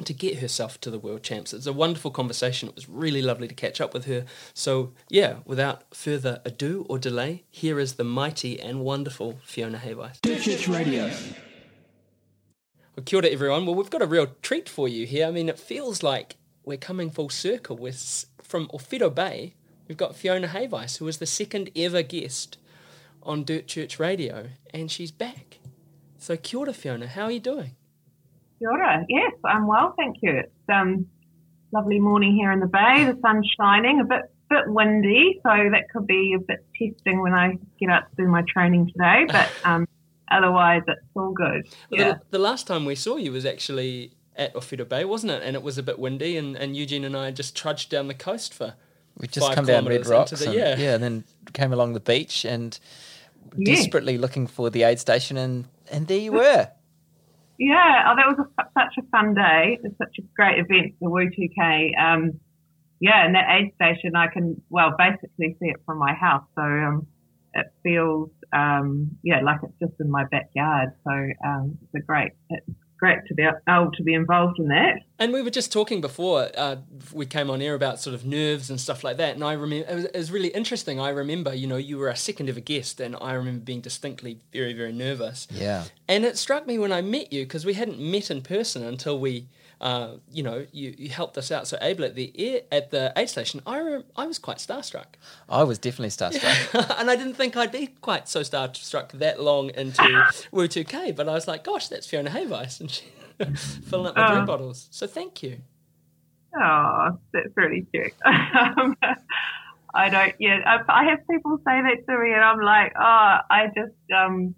[0.04, 1.52] to get herself to the world champs.
[1.52, 2.68] It's a wonderful conversation.
[2.68, 4.26] It was really lovely to catch up with her.
[4.54, 10.22] So, yeah, without further ado or delay, here is the mighty and wonderful Fiona Hayvice.
[10.22, 11.10] Church Radio.
[12.98, 13.64] Well, kia ora, everyone.
[13.64, 15.28] Well, we've got a real treat for you here.
[15.28, 16.34] I mean, it feels like
[16.64, 17.76] we're coming full circle.
[17.76, 17.92] We're
[18.42, 19.54] from Owhiro Bay.
[19.87, 22.58] We've got Fiona Hayvice, who was the second ever guest
[23.22, 25.61] on Dirt Church Radio, and she's back.
[26.18, 27.06] So, kia ora, Fiona.
[27.06, 27.76] How are you doing?
[28.58, 29.06] Kia ora.
[29.08, 30.32] Yes, I'm well, thank you.
[30.32, 31.06] It's um
[31.70, 33.04] lovely morning here in the bay.
[33.04, 37.34] The sun's shining, a bit bit windy, so that could be a bit testing when
[37.34, 39.24] I get out to do my training today.
[39.28, 39.87] But um,
[40.30, 41.68] otherwise, it's all good.
[41.90, 42.12] Yeah.
[42.14, 45.42] The, the last time we saw you was actually at Owhiro Bay, wasn't it?
[45.42, 48.14] And it was a bit windy, and, and Eugene and I just trudged down the
[48.14, 48.74] coast for.
[49.18, 50.32] We just Five come down Red kilometres Rocks.
[50.32, 50.94] into the- and, yeah.
[50.94, 52.78] and then came along the beach and
[53.56, 53.74] Yeah.
[53.74, 56.68] desperately looking for the aid station, and, and there you were.
[57.60, 59.80] Yeah, oh, that was a, such a fun day.
[59.82, 61.98] It's such a great event, the WUU2K.
[62.00, 62.38] Um,
[63.00, 66.44] yeah, and that aid station, I can, well, basically see it from my house.
[66.54, 67.06] So um,
[67.54, 70.90] it feels, um, yeah, like it's just in my backyard.
[71.04, 71.12] So
[71.44, 72.66] um, it's a great, it's
[72.98, 75.00] great to be able to be involved in that.
[75.18, 76.76] And we were just talking before uh,
[77.12, 79.34] we came on air about sort of nerves and stuff like that.
[79.34, 81.00] And I remember it was, it was really interesting.
[81.00, 84.40] I remember, you know, you were a second ever guest, and I remember being distinctly
[84.52, 85.46] very, very nervous.
[85.50, 85.84] Yeah.
[86.08, 89.18] And it struck me when I met you because we hadn't met in person until
[89.20, 89.46] we
[89.80, 93.12] uh, you know, you, you helped us out so ably at the air, at the
[93.16, 93.60] aid station.
[93.66, 95.14] I rem- I was quite starstruck,
[95.48, 96.96] I was definitely starstruck.
[97.00, 100.02] and I didn't think I'd be quite so starstruck that long into
[100.52, 101.14] WUU2K.
[101.14, 103.04] But I was like, gosh, that's Fiona Hayvice, and she
[103.84, 104.46] filling up my drink Oh.
[104.46, 104.88] bottles.
[104.90, 105.58] So thank you.
[106.60, 108.12] Oh, that's really cute.
[108.24, 108.96] um,
[109.94, 110.34] I don't.
[110.38, 113.94] Yeah, I, I have people say that to me, and I'm like, oh, I just,
[114.16, 114.54] um,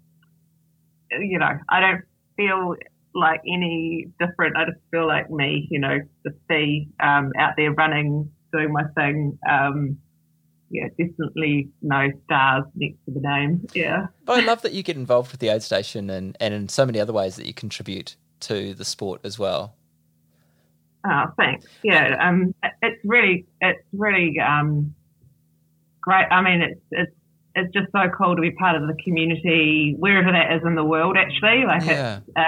[1.11, 2.01] you know, I don't
[2.37, 2.75] feel
[3.13, 4.57] like any different.
[4.57, 8.83] I just feel like me, you know, just be um, out there running, doing my
[8.95, 9.37] thing.
[9.49, 9.97] Um,
[10.69, 13.67] yeah, definitely no stars next to the name.
[13.73, 14.07] Yeah.
[14.25, 16.85] but I love that you get involved with the aid station and, and in so
[16.85, 19.75] many other ways that you contribute to the sport as well.
[21.05, 21.65] Oh, thanks.
[21.83, 24.93] Yeah, um, it's really, it's really um,
[26.01, 26.25] great.
[26.31, 27.11] I mean, it's it's
[27.55, 30.85] it's just so cool to be part of the community wherever that is in the
[30.85, 31.17] world.
[31.17, 32.17] Actually, like Yeah.
[32.19, 32.41] it's uh,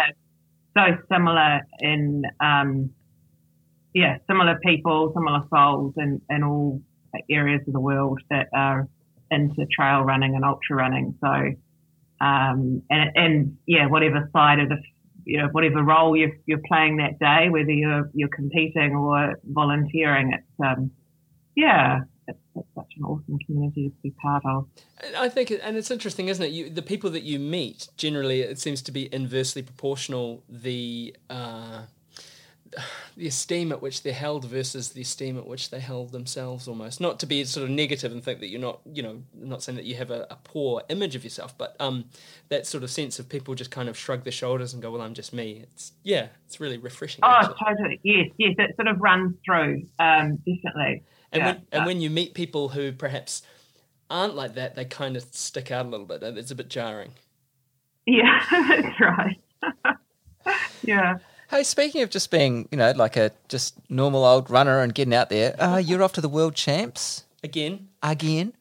[0.76, 2.90] so similar in, um,
[3.94, 6.82] yeah, similar people, similar souls, in in all
[7.30, 8.88] areas of the world that are
[9.30, 11.16] into trail running and ultra running.
[11.22, 11.28] So,
[12.26, 14.78] um, and and yeah, whatever side of the
[15.26, 20.34] you know, whatever role you're, you're playing that day, whether you're, you're competing or volunteering,
[20.34, 20.92] it's, um,
[21.56, 22.02] yeah,
[22.56, 24.68] it's, it's such an awesome community to be part of.
[25.04, 26.52] And I think, and it's interesting, isn't it?
[26.52, 30.44] You, the people that you meet generally, it seems to be inversely proportional.
[30.50, 31.84] The uh,
[33.18, 37.00] the esteem at which they're held versus the esteem at which they held themselves, almost.
[37.00, 39.76] Not to be sort of negative and think that you're not, you know, not saying
[39.76, 42.06] that you have a, a poor image of yourself, but um,
[42.50, 45.02] that sort of sense of people just kind of shrug their shoulders and go, "Well,
[45.02, 47.22] I'm just me." It's yeah, it's really refreshing.
[47.24, 47.56] Oh, actually.
[47.66, 48.00] totally.
[48.04, 48.56] Yes, yes.
[48.58, 51.04] It sort of runs through, um, definitely.
[51.34, 53.42] And Yeah, when and uh, when you meet people who perhaps
[54.10, 56.24] aren't like that, they kind of stick out a little bit.
[56.24, 57.12] It's a bit jarring.
[58.06, 59.42] yeah, that's right.
[60.84, 61.18] yeah.
[61.50, 65.14] Hey, speaking of just being, you know, like a just normal old runner and getting
[65.14, 68.54] out there, uh, you're off to the world champs Again, again?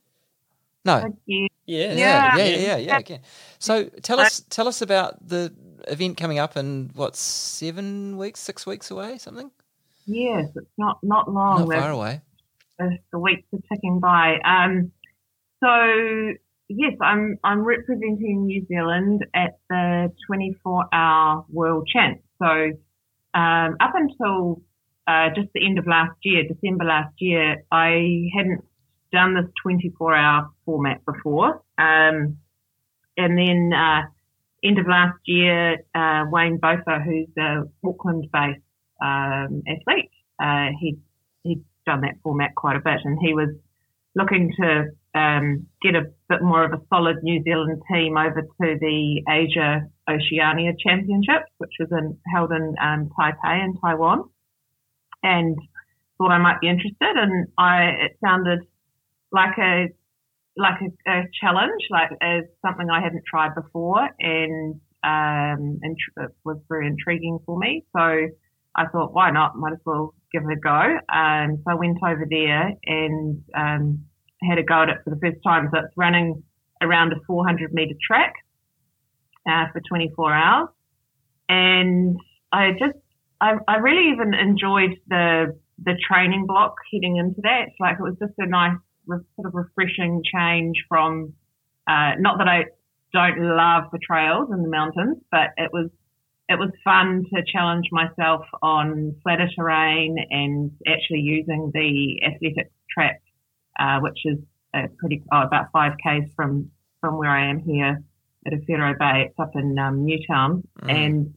[0.85, 1.01] No.
[1.01, 1.49] Thank you.
[1.67, 2.45] yeah, Yeah, yeah, Yeah.
[2.45, 3.21] yeah, yeah, yeah, again.
[3.59, 5.53] So tell us, tell us about the
[5.89, 9.51] event coming up in what seven weeks, six weeks away, something?
[10.07, 11.69] Yes, it's not, not long.
[11.69, 12.21] Not far away.
[12.83, 14.38] As the weeks are ticking by.
[14.45, 14.92] Um,
[15.62, 16.35] so
[16.68, 22.23] yes, I'm I'm representing New Zealand at the 24-hour World Champs.
[22.38, 22.49] So
[23.35, 24.62] um, up until
[25.07, 28.64] uh, just the end of last year, December last year, I hadn't
[29.12, 31.62] done this 24-hour format before.
[31.79, 32.38] Um,
[33.16, 34.03] and then uh,
[34.64, 38.61] end of last year, uh, Wayne Botha, who's a Auckland-based
[39.03, 40.11] um, athlete,
[40.42, 40.99] uh, he
[41.87, 43.51] done that format quite a bit, and he was
[44.14, 48.79] looking to um, get a bit more of a solid New Zealand team over to
[48.81, 54.25] the Asia Oceania Championships, which was in, held in um, Taipei in Taiwan,
[55.23, 55.57] and
[56.18, 57.16] thought I might be interested.
[57.16, 58.61] And I it sounded
[59.31, 59.88] like a
[60.57, 66.31] like a, a challenge, like as something I hadn't tried before, and um, and it
[66.45, 67.85] was very intriguing for me.
[67.95, 68.29] So
[68.75, 69.57] I thought, why not?
[69.57, 70.99] Might as well give it a go.
[71.12, 74.05] Um, so I went over there and um,
[74.42, 75.68] had a go at it for the first time.
[75.73, 76.42] So it's running
[76.81, 78.35] around a 400 meter track
[79.49, 80.68] uh, for 24 hours,
[81.49, 82.16] and
[82.53, 82.99] I just
[83.40, 87.71] I, I really even enjoyed the the training block heading into that.
[87.81, 91.35] Like it was just a nice re- sort of refreshing change from
[91.88, 92.64] uh, not that I
[93.12, 95.90] don't love the trails and the mountains, but it was
[96.49, 103.23] it was fun to challenge myself on flatter terrain and actually using the athletics track,
[103.79, 104.39] uh, which is
[104.99, 108.03] pretty oh, about five k's from from where I am here
[108.47, 109.27] at Owhiro Bay.
[109.29, 111.35] It's up in um, Newtown, and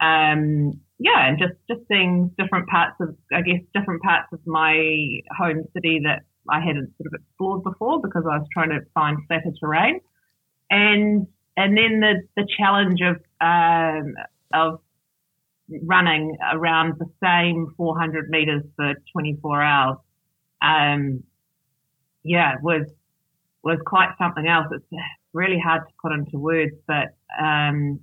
[0.00, 5.20] um, yeah, and just just seeing different parts of I guess different parts of my
[5.36, 9.18] home city that I hadn't sort of explored before because I was trying to find
[9.26, 10.00] flatter terrain,
[10.70, 11.26] and
[11.58, 14.14] and then the the challenge of um,
[14.54, 14.80] of
[15.82, 19.96] running around the same 400 meters for 24 hours,
[20.62, 21.24] um,
[22.22, 22.86] yeah, was
[23.64, 24.66] was quite something else.
[24.70, 28.00] It's really hard to put into words, but um,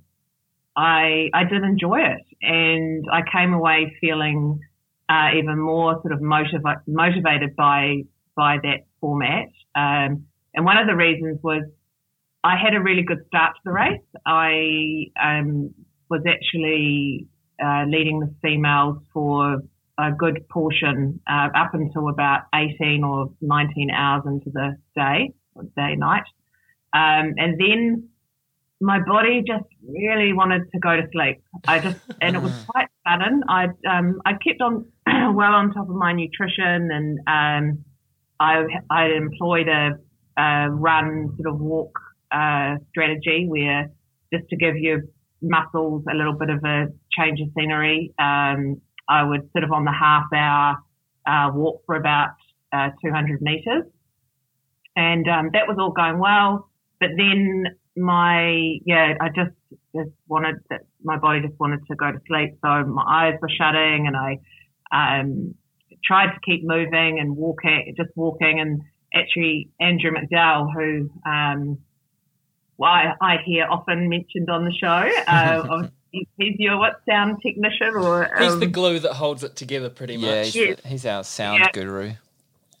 [0.76, 4.60] I I did enjoy it, and I came away feeling
[5.08, 8.02] uh, even more sort of motiva- motivated by
[8.36, 9.48] by that format.
[9.74, 11.64] Um, and one of the reasons was
[12.46, 14.06] I had a really good start to the race.
[14.24, 15.74] I um,
[16.08, 17.26] was actually
[17.60, 19.62] uh, leading the females for
[19.98, 25.64] a good portion uh, up until about 18 or 19 hours into the day, or
[25.76, 26.22] day night.
[26.92, 28.10] Um, and then
[28.80, 31.42] my body just really wanted to go to sleep.
[31.66, 33.42] I just, and it was quite sudden.
[33.48, 34.86] I um, I kept on
[35.34, 37.84] well on top of my nutrition, and um,
[38.38, 39.98] I I employed a,
[40.40, 41.98] a run sort of walk
[42.36, 43.90] uh, strategy where
[44.32, 45.02] just to give your
[45.40, 48.12] muscles a little bit of a change of scenery.
[48.18, 50.76] Um, I would sort of on the half hour
[51.26, 52.30] uh, walk for about
[52.72, 53.84] uh, 200 meters,
[54.96, 56.68] and um, that was all going well.
[57.00, 59.56] But then my yeah, I just
[59.94, 63.48] just wanted that my body just wanted to go to sleep, so my eyes were
[63.48, 64.38] shutting, and I
[64.92, 65.54] um,
[66.04, 68.82] tried to keep moving and walking, just walking, and
[69.14, 71.78] actually Andrew McDowell, who um,
[72.78, 75.10] well, I, I, hear often mentioned on the show.
[75.26, 79.56] Uh, he's your what sound technician or um, he's the um, glue that holds it
[79.56, 80.24] together pretty much.
[80.24, 80.80] Yeah, he's, yes.
[80.80, 81.70] the, he's our sound yeah.
[81.72, 82.12] guru.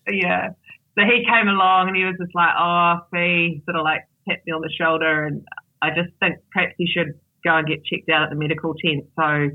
[0.08, 0.50] Yeah.
[0.98, 4.46] So he came along and he was just like, "Oh, Fee," sort of like tapped
[4.46, 5.46] me on the shoulder, and
[5.82, 9.06] I just think perhaps you should go and get checked out at the medical tent.
[9.18, 9.50] So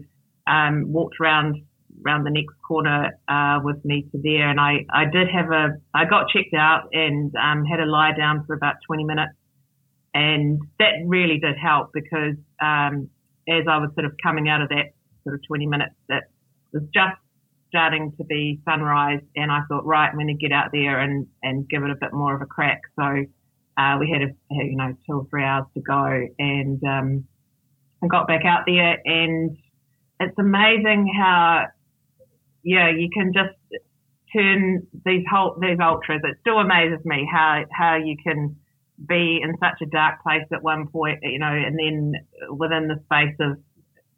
[0.47, 1.63] um, walked around
[2.05, 5.77] around the next corner uh, with me to there, and I I did have a
[5.93, 9.33] I got checked out and um, had a lie down for about 20 minutes
[10.13, 13.09] and that really did help because um,
[13.47, 14.93] as I was sort of coming out of that
[15.23, 16.23] sort of 20 minutes, that
[16.73, 17.17] was just
[17.69, 21.27] starting to be sunrise, and I thought, right, I'm going to get out there and,
[21.41, 22.81] and give it a bit more of a crack.
[22.97, 23.03] So
[23.77, 27.25] uh, we had, a, you know, two or three hours to go, and um,
[28.03, 29.57] I got back out there, and
[30.19, 31.67] it's amazing how,
[32.63, 33.55] yeah, you can just
[34.35, 36.21] turn these whole these ultras.
[36.23, 38.55] It still amazes me how how you can
[39.07, 42.13] be in such a dark place at one point, you know, and then
[42.57, 43.57] within the space of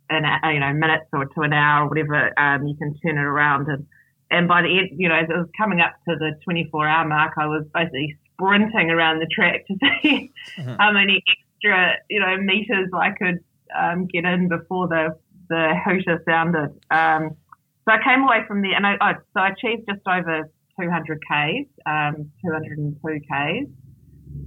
[0.09, 3.21] an you know minutes or to an hour or whatever, um, you can turn it
[3.21, 3.85] around and
[4.33, 7.07] and by the end, you know, as it was coming up to the 24 hour
[7.07, 10.75] mark, I was basically sprinting around the track to see mm-hmm.
[10.79, 13.43] how many extra you know meters I could
[13.79, 15.15] um, get in before the
[15.49, 16.71] the hooter sounded.
[16.89, 17.37] Um,
[17.85, 21.19] so I came away from there, and I, I so I achieved just over 200
[21.29, 23.67] k's, um, 202 k's.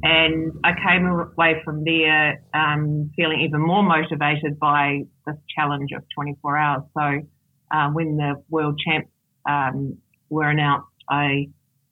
[0.03, 6.05] And I came away from there um, feeling even more motivated by this challenge of
[6.15, 6.83] 24 hours.
[6.97, 7.23] So
[7.71, 9.11] uh, when the world champs
[9.49, 11.49] um, were announced, I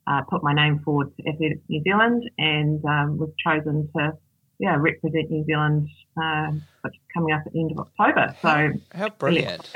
[0.07, 4.13] uh, put my name forward to Athletics New Zealand and um, was chosen to
[4.59, 5.89] yeah represent New Zealand,
[6.21, 6.53] uh,
[6.83, 8.37] which is coming up at the end of October.
[8.43, 9.71] So how, how brilliant!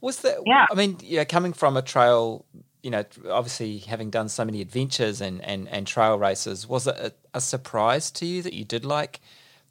[0.00, 0.38] Was that?
[0.46, 2.44] Yeah, I mean, yeah, coming from a trail
[2.84, 6.94] you know, obviously having done so many adventures and, and, and trail races, was it
[6.98, 9.20] a, a surprise to you that you did like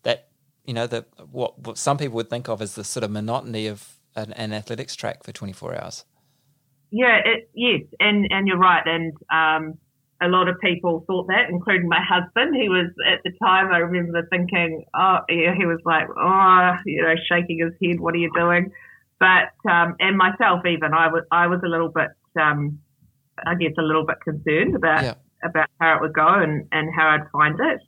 [0.02, 0.30] that,
[0.65, 3.67] you know, the what, what some people would think of as the sort of monotony
[3.67, 6.06] of an, an athletics track for 24 hours?
[6.89, 8.82] Yeah, it, yes, and, and you're right.
[8.84, 9.78] And um,
[10.19, 12.56] a lot of people thought that, including my husband.
[12.56, 13.71] He was at the time.
[13.71, 17.99] I remember thinking, oh, yeah, he was like, oh, you know, shaking his head.
[17.99, 18.71] What are you doing?
[19.19, 22.10] But um, and myself even, I was I was a little bit
[22.41, 22.80] um,
[23.46, 25.13] I guess, a little bit concerned about yeah.
[25.43, 27.80] about how it would go and, and how I'd find it.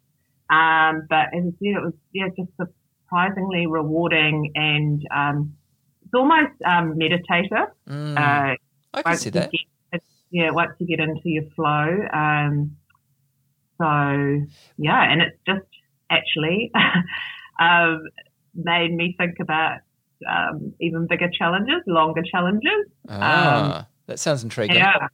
[0.50, 5.56] Um, but as I said, it was yeah, just surprisingly rewarding and um,
[6.04, 7.70] it's almost um, meditative.
[7.90, 8.56] Mm, uh,
[8.94, 9.52] I can see that.
[9.52, 12.08] Get, yeah, once you get into your flow.
[12.14, 12.76] Um,
[13.78, 14.46] so
[14.78, 15.66] yeah, and it's just
[16.10, 16.72] actually
[17.60, 18.04] um,
[18.54, 19.80] made me think about
[20.30, 22.86] um, even bigger challenges, longer challenges.
[23.10, 24.78] Ah, that sounds intriguing.
[24.78, 25.08] Yeah.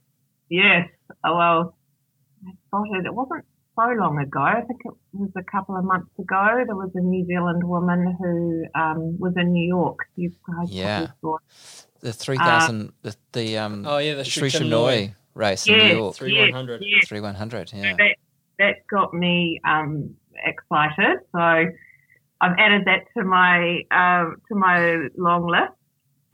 [0.52, 0.86] Yes.
[1.24, 1.76] Oh, well,
[2.46, 4.40] I spotted it wasn't so long ago.
[4.40, 6.62] I think it was a couple of months ago.
[6.66, 10.00] There was a New Zealand woman who um, was in New York.
[10.14, 11.06] You guys yeah.
[11.22, 11.38] saw.
[12.00, 15.94] The 3000, uh, the, the, um, oh, yeah, the Sri Chinmoy race yes, in New
[15.94, 16.16] York.
[16.16, 16.82] 3100.
[16.84, 17.92] Yes, 3100, yeah.
[17.92, 18.16] So that,
[18.58, 21.20] that got me um, excited.
[21.32, 25.72] So I've added that to my, uh, to my long list.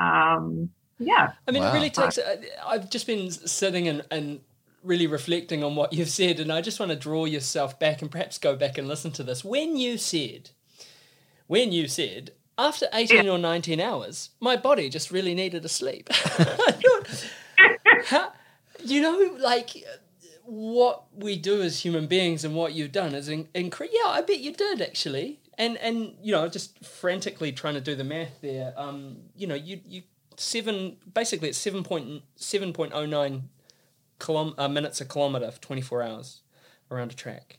[0.01, 1.33] Um, yeah.
[1.47, 1.71] I mean, wow.
[1.71, 2.19] it really takes.
[2.19, 2.37] Uh,
[2.67, 4.41] I've just been sitting and, and
[4.83, 8.11] really reflecting on what you've said, and I just want to draw yourself back and
[8.11, 9.45] perhaps go back and listen to this.
[9.45, 10.51] When you said,
[11.47, 13.31] when you said, after 18 yeah.
[13.31, 16.09] or 19 hours, my body just really needed a sleep.
[18.07, 18.33] How,
[18.85, 19.85] you know, like
[20.45, 23.99] what we do as human beings and what you've done is incredible.
[24.03, 25.41] Yeah, I bet you did actually.
[25.57, 28.73] And and you know, just frantically trying to do the math there.
[28.77, 30.03] Um, you know, you you
[30.39, 33.49] seven basically it's seven point seven point oh nine
[34.21, 36.43] kilom- uh, minutes a kilometer for twenty four hours
[36.91, 37.59] around a track.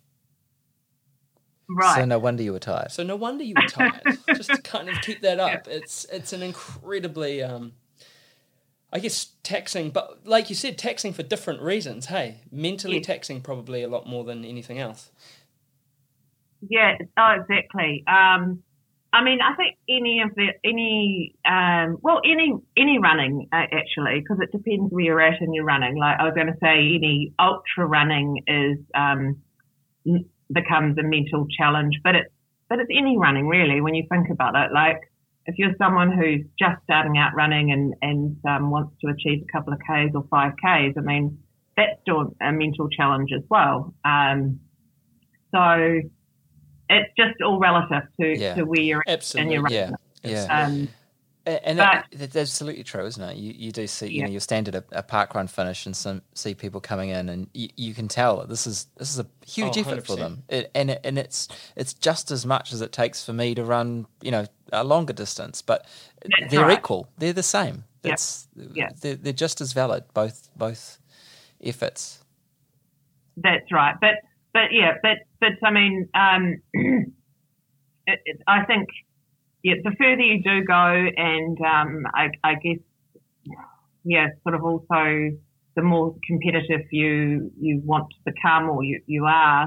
[1.69, 1.97] Right.
[1.97, 2.91] So no wonder you were tired.
[2.91, 4.01] So no wonder you were tired.
[4.35, 7.73] Just to kind of keep that up, it's it's an incredibly, um,
[8.91, 9.91] I guess, taxing.
[9.91, 12.07] But like you said, taxing for different reasons.
[12.07, 13.05] Hey, mentally yes.
[13.05, 15.11] taxing probably a lot more than anything else.
[16.67, 16.97] Yeah.
[17.17, 18.03] Oh, exactly.
[18.07, 18.63] Um,
[19.11, 24.19] I mean, I think any of the any um, well, any any running uh, actually,
[24.19, 25.97] because it depends where you're at in your running.
[25.97, 29.37] Like I was going to say, any ultra running is um,
[30.53, 32.29] becomes a mental challenge, but it's
[32.69, 34.71] but it's any running really when you think about it.
[34.71, 35.11] Like
[35.47, 39.51] if you're someone who's just starting out running and and um, wants to achieve a
[39.51, 41.39] couple of k's or five k's, I mean
[41.75, 43.95] that's still a mental challenge as well.
[44.05, 44.59] Um,
[45.51, 46.01] so
[46.89, 48.55] it's just all relative to, Yeah.
[48.55, 49.55] to where you're at Absolutely.
[49.55, 49.97] in your Yeah, running.
[50.23, 50.63] yeah.
[50.65, 50.87] Um,
[51.45, 53.37] And But- it, it's absolutely true, isn't it?
[53.37, 54.25] You you do see, you Yeah.
[54.25, 57.27] know, you stand at a, a park run finish and some see people coming in,
[57.27, 60.15] and you, you can tell that this is this is a huge Oh, effort for
[60.15, 60.19] 100%.
[60.19, 63.55] them, it, and it, and it's it's just as much as it takes for me
[63.55, 65.87] to run, you know, a longer distance, but
[66.21, 66.77] That's they're right.
[66.77, 67.07] equal.
[67.17, 67.85] They're the same.
[68.03, 68.11] Yeah.
[68.11, 68.89] That's Yeah.
[69.01, 70.99] they're, they're just as valid, both both
[71.63, 72.19] efforts.
[73.37, 73.95] That's right.
[73.99, 74.15] But
[74.53, 76.57] but yeah, but but I mean, um,
[78.07, 78.89] it, it, I think
[79.63, 82.79] yeah, the further you do go, and um, I, I guess
[84.03, 85.31] yeah, sort of also
[85.75, 89.63] the more competitive you you want to become or you you are,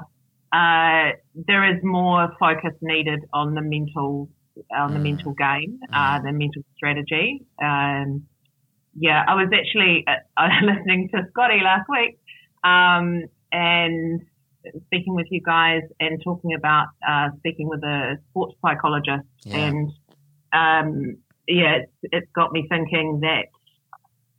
[0.52, 4.28] uh, there is more focus needed on the mental
[4.76, 5.00] on the Mm.
[5.00, 7.42] mental game, uh, the mental strategy.
[7.62, 8.24] Um,
[8.94, 12.18] yeah, I was actually uh, listening to Scotty last week,
[12.64, 14.22] um, and
[14.86, 19.56] speaking with you guys and talking about uh, speaking with a sports psychologist, Yeah.
[19.56, 19.90] and
[20.52, 21.16] um,
[21.48, 23.46] yeah, it's, it's got me thinking that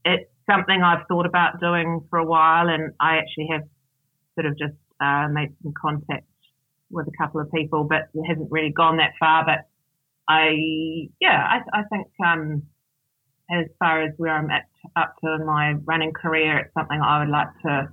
[0.06, 3.62] it's something I've thought about doing for a while, and I actually have
[4.36, 6.26] sort of just uh, made some contact
[6.90, 9.46] with a couple of people, but it hasn't really gone that far.
[9.46, 9.68] But
[10.28, 12.64] I, yeah, I, I think um,
[13.52, 14.66] as far as where I'm at
[14.96, 17.90] up to in my running career, it's something I would like to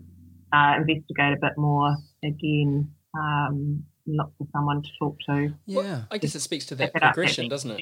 [0.53, 2.91] uh, investigate a bit more again.
[3.19, 5.53] Um, look for someone to talk to.
[5.67, 7.81] Yeah, I guess it speaks to that Pick up, progression, doesn't it?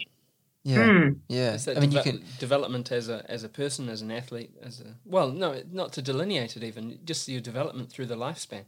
[0.64, 1.18] yeah, Mm.
[1.28, 1.54] yeah.
[1.54, 2.22] It's that I mean, you can.
[2.38, 6.02] development as a as a person, as an athlete, as a well, no, not to
[6.02, 8.64] delineate it even, just your development through the lifespan.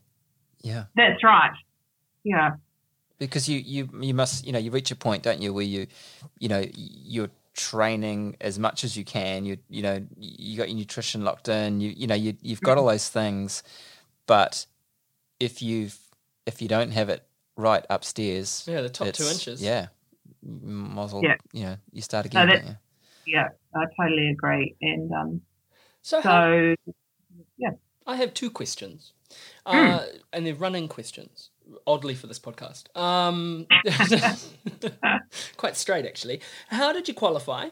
[0.63, 0.85] Yeah.
[0.95, 1.53] That's right.
[2.25, 2.53] Yeah.
[3.19, 5.87] because you you you must you know you reach a point don't you where you
[6.39, 10.77] you know you're training as much as you can you you know you got your
[10.79, 13.63] nutrition locked in you you know you you've got all those things
[14.27, 14.65] but
[15.41, 15.99] if you've
[16.47, 17.25] if you don't have it
[17.57, 19.61] right upstairs Yeah, the top two inches.
[19.63, 19.89] yeah
[20.43, 21.37] you might Yeah.
[21.53, 22.77] you know you start No, again that- don't you?
[23.27, 23.49] Yeah.
[23.75, 24.75] I totally agree.
[24.83, 25.43] And um,
[26.03, 26.93] So, how, so,
[27.59, 27.71] yeah.
[28.07, 29.13] I have two questions,
[29.67, 29.77] Hmm.
[29.77, 31.51] uh, and they're running questions.
[31.87, 33.67] Oddly for this podcast, um,
[35.57, 36.41] quite straight actually.
[36.69, 37.69] How did you qualify?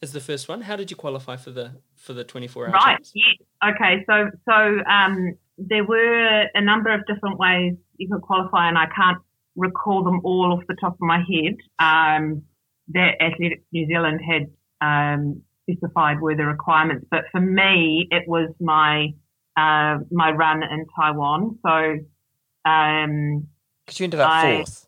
[0.00, 0.62] Is the first one.
[0.62, 1.72] How did you qualify for the
[2.02, 2.74] for the twenty four hours?
[2.74, 2.96] right.
[2.96, 3.12] Champs?
[3.14, 3.36] Yes.
[3.74, 4.04] Okay.
[4.06, 8.86] So, so um, there were a number of different ways you could qualify, and I
[8.94, 9.18] can't
[9.56, 11.56] recall them all off the top of my head.
[11.78, 12.42] Um,
[12.88, 14.50] that Athletics New Zealand had
[14.80, 19.14] um, specified were the requirements, but for me, it was my
[19.56, 21.58] uh, my run in Taiwan.
[21.64, 21.98] So,
[22.68, 23.46] um,
[23.86, 24.86] 'Cause you ended up I- fourth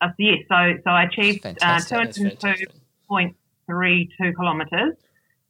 [0.00, 1.96] uh, yes, so so I achieved uh, Fantastic.
[1.98, 2.68] That's 202 fantastic.
[3.10, 4.94] 0.32 kilometres,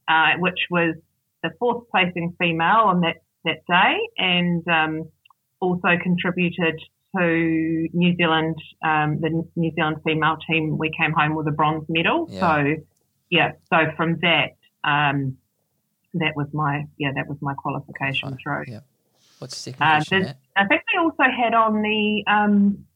[0.09, 0.95] uh, which was
[1.43, 5.09] the fourth placing female on that, that day, and um,
[5.61, 6.81] also contributed
[7.17, 10.77] to New Zealand, um, the New Zealand female team.
[10.79, 12.27] We came home with a bronze medal.
[12.31, 12.41] Yeah.
[12.41, 12.77] So,
[13.31, 15.37] yeah, so from that, um,
[16.15, 18.65] that was my yeah, that was my qualification through.
[18.69, 18.81] yeah
[19.39, 22.87] what's the second Uh, question I think they also had on the um,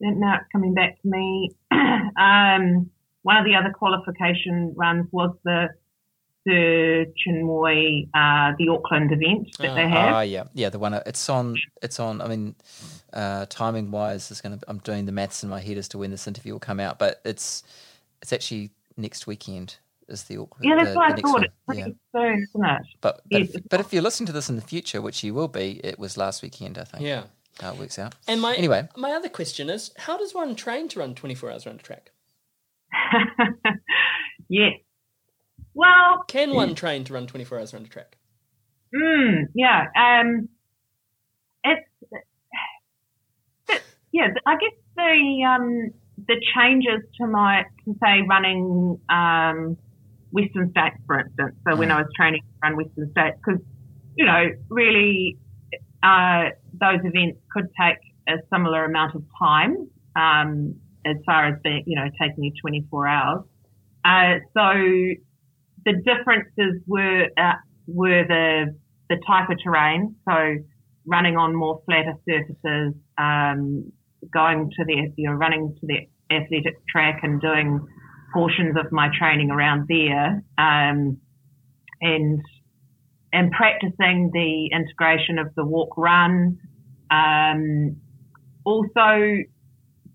[0.00, 1.50] now it's coming back to me.
[1.70, 2.90] um,
[3.22, 5.68] one of the other qualification runs was the
[6.46, 9.88] the Chinmoy, uh, the Auckland event that they Ah.
[9.88, 10.14] have.
[10.14, 10.70] Ah, yeah, yeah.
[10.70, 11.56] The one uh, it's on.
[11.82, 12.20] It's on.
[12.20, 12.54] I mean,
[13.12, 14.64] uh, timing wise, is going to.
[14.68, 16.98] I'm doing the maths in my head as to when this interview will come out,
[16.98, 17.62] but it's
[18.22, 19.76] it's actually next weekend.
[20.08, 20.64] Is the Auckland?
[20.64, 21.32] yeah, that's the, what the I thought.
[21.34, 21.44] one.
[21.44, 22.82] It's pretty Yeah, soon, isn't it?
[23.00, 25.34] but but, Yes, if, but if you're listening to this in the future, which you
[25.34, 26.78] will be, it was last weekend.
[26.78, 27.04] I think.
[27.04, 27.24] Yeah.
[27.60, 28.14] How it works out.
[28.26, 28.88] And my Anyway.
[28.96, 31.82] my other question is, how does one train to run twenty four hours around a
[31.82, 32.10] track?
[34.48, 34.72] yes.
[35.80, 38.18] Well, Can one train to run twenty four hours around a track?
[38.94, 39.86] Mm, yeah.
[39.96, 40.48] Um,
[41.64, 41.88] it's,
[43.68, 44.28] it, yeah.
[44.46, 45.90] I guess the um,
[46.28, 49.78] the changes to my to say running um,
[50.32, 51.56] Western States, for instance.
[51.66, 51.92] So when Mm.
[51.92, 53.62] I was training to run Western States, because
[54.16, 55.38] you know, really,
[56.02, 60.74] uh, those events could take a similar amount of time um,
[61.06, 63.44] as far as the you know taking you 24 hours.
[64.04, 64.62] Uh, so
[65.84, 67.54] the differences were uh,
[67.86, 68.76] were the
[69.08, 70.16] the type of terrain.
[70.28, 70.56] So
[71.06, 73.92] running on more flatter surfaces, um,
[74.32, 77.86] going to the you know running to the athletic track and doing
[78.32, 81.18] portions of my training around there, um,
[82.00, 82.40] and
[83.32, 86.58] and practicing the integration of the walk run.
[87.10, 87.96] Um,
[88.64, 89.42] also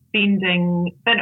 [0.09, 1.15] spending, but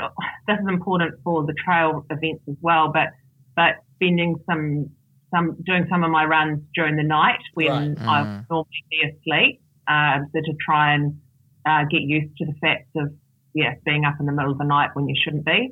[0.48, 2.92] this is important for the trail events as well.
[2.94, 3.08] But
[3.56, 4.90] but spending some
[5.34, 7.98] some doing some of my runs during the night when Right.
[8.08, 8.26] I Mm.
[8.26, 11.20] would normally be asleep, uh, so to try and
[11.66, 13.12] uh, get used to the fact of
[13.56, 15.72] yeah being up in the middle of the night when you shouldn't be.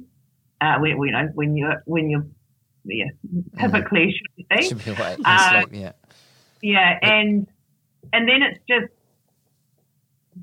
[0.61, 2.25] Uh, when, you know when you're when you're
[2.85, 3.05] yeah
[3.59, 4.61] typically shouldn't be.
[4.69, 4.91] Should be.
[4.91, 5.91] Uh, yeah.
[6.61, 7.47] Yeah, and
[8.13, 8.91] and then it's just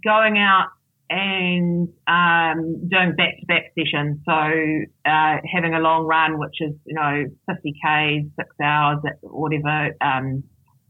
[0.05, 0.69] going out
[1.11, 4.19] and um, doing back to back sessions.
[4.27, 10.45] So uh, having a long run, which is you know 50k, six hours, whatever um,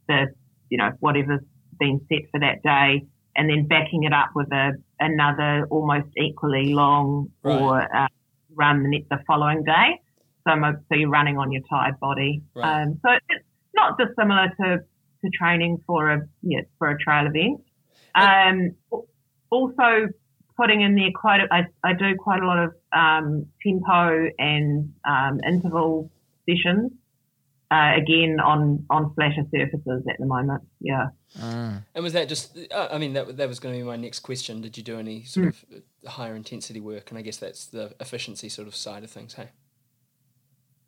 [0.08, 0.26] the
[0.70, 1.44] you know whatever's
[1.78, 3.06] been set for that day,
[3.36, 8.08] and then backing it up with a another almost equally long or uh,
[8.54, 10.00] run the, next, the following day.
[10.46, 10.54] So,
[10.88, 12.42] so you're running on your tired body.
[12.54, 12.82] Right.
[12.82, 13.44] Um, so it's
[13.74, 17.60] not dissimilar to, to training for a yeah, for a trail event.
[18.14, 18.70] Um,
[19.50, 20.08] also
[20.56, 24.92] putting in there quite a, I, I do quite a lot of um, tempo and
[25.08, 26.10] um, interval
[26.48, 26.92] sessions.
[27.70, 30.62] Uh, again on on flatter surfaces at the moment.
[30.80, 31.08] Yeah.
[31.38, 31.84] Mm.
[31.94, 32.56] And was that just?
[32.72, 34.62] Uh, I mean, that that was going to be my next question.
[34.62, 37.10] Did you do any sort of uh, higher intensity work?
[37.10, 39.34] And I guess that's the efficiency sort of side of things.
[39.34, 39.50] Hey.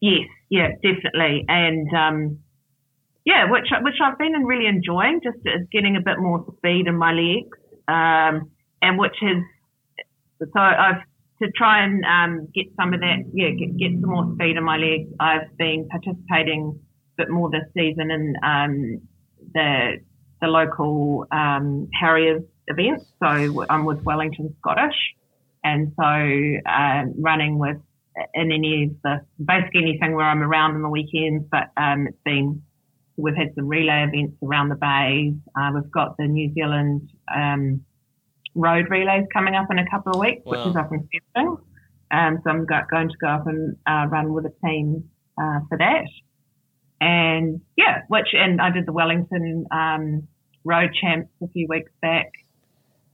[0.01, 2.39] Yes, yeah, definitely, and um,
[3.27, 6.97] yeah, which which I've been really enjoying, just is getting a bit more speed in
[6.97, 7.59] my legs,
[7.91, 8.51] um,
[8.83, 9.43] and which has
[10.41, 11.03] so I've
[11.43, 14.65] to try and um, get some of that, yeah, get, get some more speed in
[14.65, 15.09] my legs.
[15.19, 19.01] I've been participating a bit more this season in um,
[19.55, 19.99] the
[20.41, 23.05] the local um, Harriers events.
[23.23, 24.97] So I'm with Wellington Scottish,
[25.65, 27.79] and so um, running with
[28.35, 31.45] in any of the basically anything where I'm around on the weekends.
[31.51, 32.63] But um, it's been
[33.21, 35.35] we've had some relay events around the bays.
[35.59, 37.85] Uh, we've got the New Zealand um,
[38.55, 41.09] road relays coming up in a couple of weeks, which is up in.
[42.13, 45.09] Um, so I'm go- going to go up and uh, run with a team
[45.41, 46.07] uh, for that.
[47.01, 50.27] And yeah, which and I did the Wellington um,
[50.65, 52.33] road champs a few weeks back.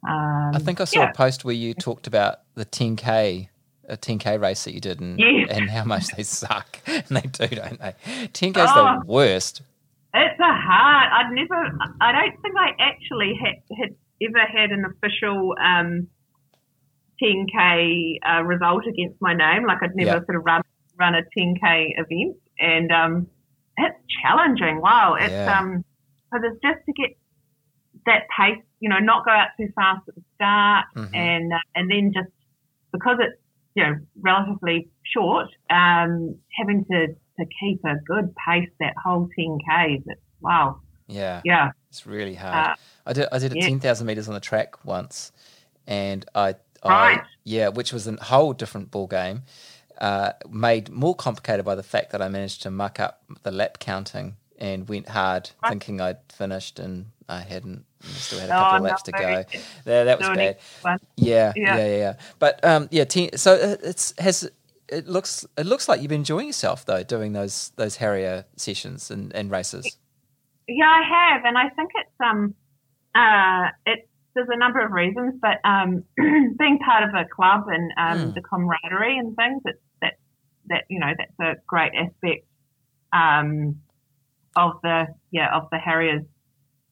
[0.08, 1.10] Um, I think I saw yeah.
[1.10, 3.48] a post where you talked about the 10k,
[3.88, 5.48] a 10k race that you did, and, Yes.
[5.50, 7.94] and how much they suck, and they do, don't they?
[8.32, 9.00] 10k's Oh.
[9.00, 9.62] the worst.
[10.18, 11.08] It's a hard.
[11.12, 11.60] I'd never.
[12.00, 16.08] I don't think I actually had, had ever had an official um,
[17.22, 19.66] 10k uh, result against my name.
[19.66, 20.24] Like I'd never Yeah.
[20.24, 20.62] sort of run
[20.98, 23.26] run a 10k event, and um,
[23.76, 24.80] it's challenging.
[24.80, 25.58] Wow, it's Yeah.
[25.58, 25.84] um,
[26.32, 27.10] because it's just to get
[28.06, 28.62] that pace.
[28.80, 31.14] You know, not go out too fast at the start, Mhm.
[31.14, 32.32] and uh, and then just
[32.92, 33.36] because it's
[33.74, 40.02] you know relatively short, um, having to to keep a good pace that whole 10Ks.
[40.06, 40.80] It's, wow.
[41.08, 41.70] Yeah, Yeah.
[41.88, 42.70] it's really hard.
[42.70, 42.74] Uh,
[43.06, 43.68] I did I did a yeah.
[43.68, 45.30] 10,000 meters on the track once,
[45.86, 47.20] and I, I Right.
[47.44, 49.42] yeah, which was a whole different ball game.
[49.98, 53.78] Uh, made more complicated by the fact that I managed to muck up the lap
[53.78, 55.70] counting and went hard, Right.
[55.70, 57.84] thinking I'd finished, and I hadn't.
[58.02, 58.88] Still had a Oh, couple of no.
[58.88, 59.44] laps to go.
[59.84, 60.58] There, that was bad.
[61.16, 61.76] Yeah, Yeah.
[61.76, 62.14] yeah, yeah, yeah.
[62.38, 64.48] But um, yeah, ten, so it- it's has
[64.88, 69.10] it looks it looks like you've been enjoying yourself though doing those those Harrier sessions
[69.10, 69.98] and, and races.
[70.68, 72.54] Yeah, I have, and I think it's um,
[73.14, 76.04] uh, it's there's a number of reasons, but um,
[76.58, 78.34] being part of a club and um, Mm.
[78.34, 80.14] the camaraderie and things, it's that
[80.66, 82.46] that you know that's a great aspect
[83.12, 83.80] um,
[84.54, 86.24] of the yeah of the Harriers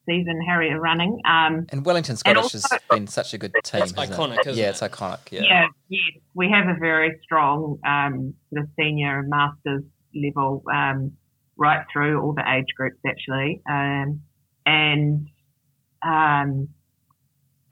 [0.07, 1.21] season, Harrier running.
[1.25, 3.83] Um, And Wellington Scottish has also- been such a good team.
[3.83, 4.47] It's iconic, it?
[4.47, 4.71] isn't yeah, it?
[4.71, 5.31] it's iconic.
[5.31, 5.43] Yeah.
[5.43, 9.83] yeah, yes, we have a very strong um, sort of senior and masters
[10.15, 11.13] level um,
[11.57, 14.21] right through all the age groups actually, um,
[14.67, 15.29] and
[16.03, 16.69] um,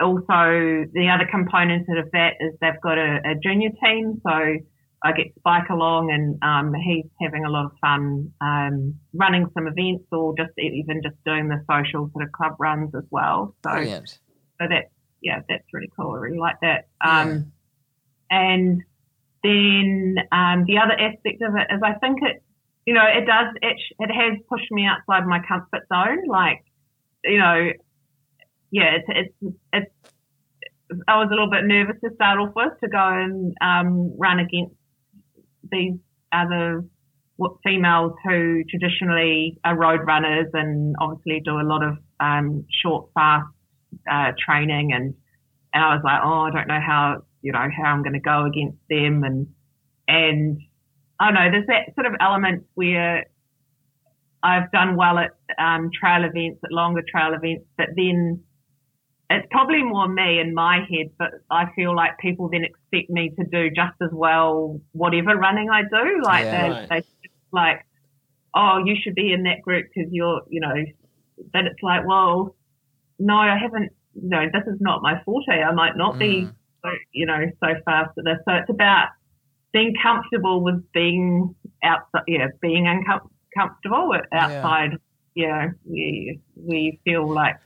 [0.01, 4.57] also the other component of that is they've got a, a junior team, so
[5.05, 9.67] I get Spike along and um, he's having a lot of fun um, running some
[9.67, 13.57] events or just even just doing the social sort of club runs as well.
[13.65, 14.09] So Brilliant.
[14.09, 14.91] so that
[15.21, 16.13] yeah, that's really cool.
[16.13, 16.89] I really like that.
[17.05, 17.21] Yeah.
[17.21, 17.53] Um,
[18.31, 18.83] and
[19.43, 22.43] then um, the other aspect of it is I think it,
[22.87, 26.27] you know, it does it, it has pushed me outside my comfort zone.
[26.29, 26.65] Like,
[27.25, 27.71] you know,
[28.71, 29.07] yeah, it's
[29.43, 29.93] it's it's.
[31.09, 34.39] I was a little bit nervous to start off with to go and um, run
[34.39, 34.75] against
[35.73, 35.95] these
[36.33, 36.85] other
[37.65, 43.47] females who traditionally are road runners and obviously do a lot of um, short, fast
[44.11, 45.15] uh, training and
[45.75, 48.21] and I was like, oh, I don't know how you know, how I'm going to
[48.21, 49.25] go against them.
[49.25, 49.49] And,
[50.09, 50.61] and
[51.21, 53.27] I don't know, there's that sort of element where
[54.43, 58.43] I've done well at um, trail events, at longer trail events, but then
[59.33, 63.31] it's probably more me in my head, but I feel like people then expect me
[63.39, 66.23] to do just as well, whatever running I do.
[66.25, 66.63] Like Yeah.
[66.63, 66.89] they, Right.
[66.89, 67.03] they
[67.53, 67.87] like,
[68.55, 70.75] oh, you should be in that group because you're, you know,
[71.53, 72.57] but it's like, well,
[73.19, 75.63] no, I haven't, you know, this is not my forte.
[75.63, 76.55] I might not be, Mm.
[76.83, 78.39] so, you know, so fast at this.
[78.47, 79.09] So it's about
[79.73, 84.99] being comfortable with being outside, yeah, being uncomfortable outside,
[85.35, 87.57] yeah, where, where you feel like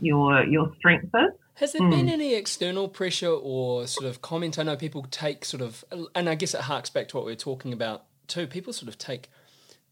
[0.00, 1.30] your your strength is.
[1.54, 1.90] Has there Hmm.
[1.90, 4.58] been any external pressure or sort of comment?
[4.58, 5.84] I know people take sort of,
[6.14, 8.46] and I guess it harks back to what we were talking about too.
[8.46, 9.28] People sort of take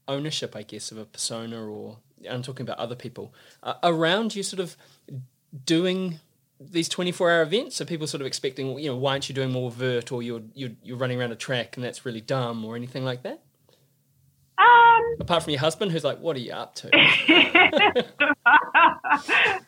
[0.06, 1.98] ownership, I guess, of a persona, or
[2.28, 4.76] I'm talking about other people uh, around you, sort of
[5.66, 6.20] doing
[6.59, 7.76] these 24 hour events.
[7.76, 10.40] So people sort of expecting, you know, why aren't you doing more vert, or you're
[10.54, 13.42] you're, you're running around a track and that's really dumb, or anything like that.
[14.56, 16.88] Um, Apart from your husband, who's like, "What are you up to?"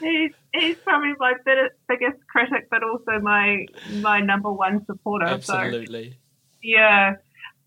[0.00, 3.66] he's he's probably my biggest, biggest critic, but also my
[4.00, 5.40] my number one supporter.
[5.42, 6.18] So Absolutely.
[6.62, 7.16] yeah.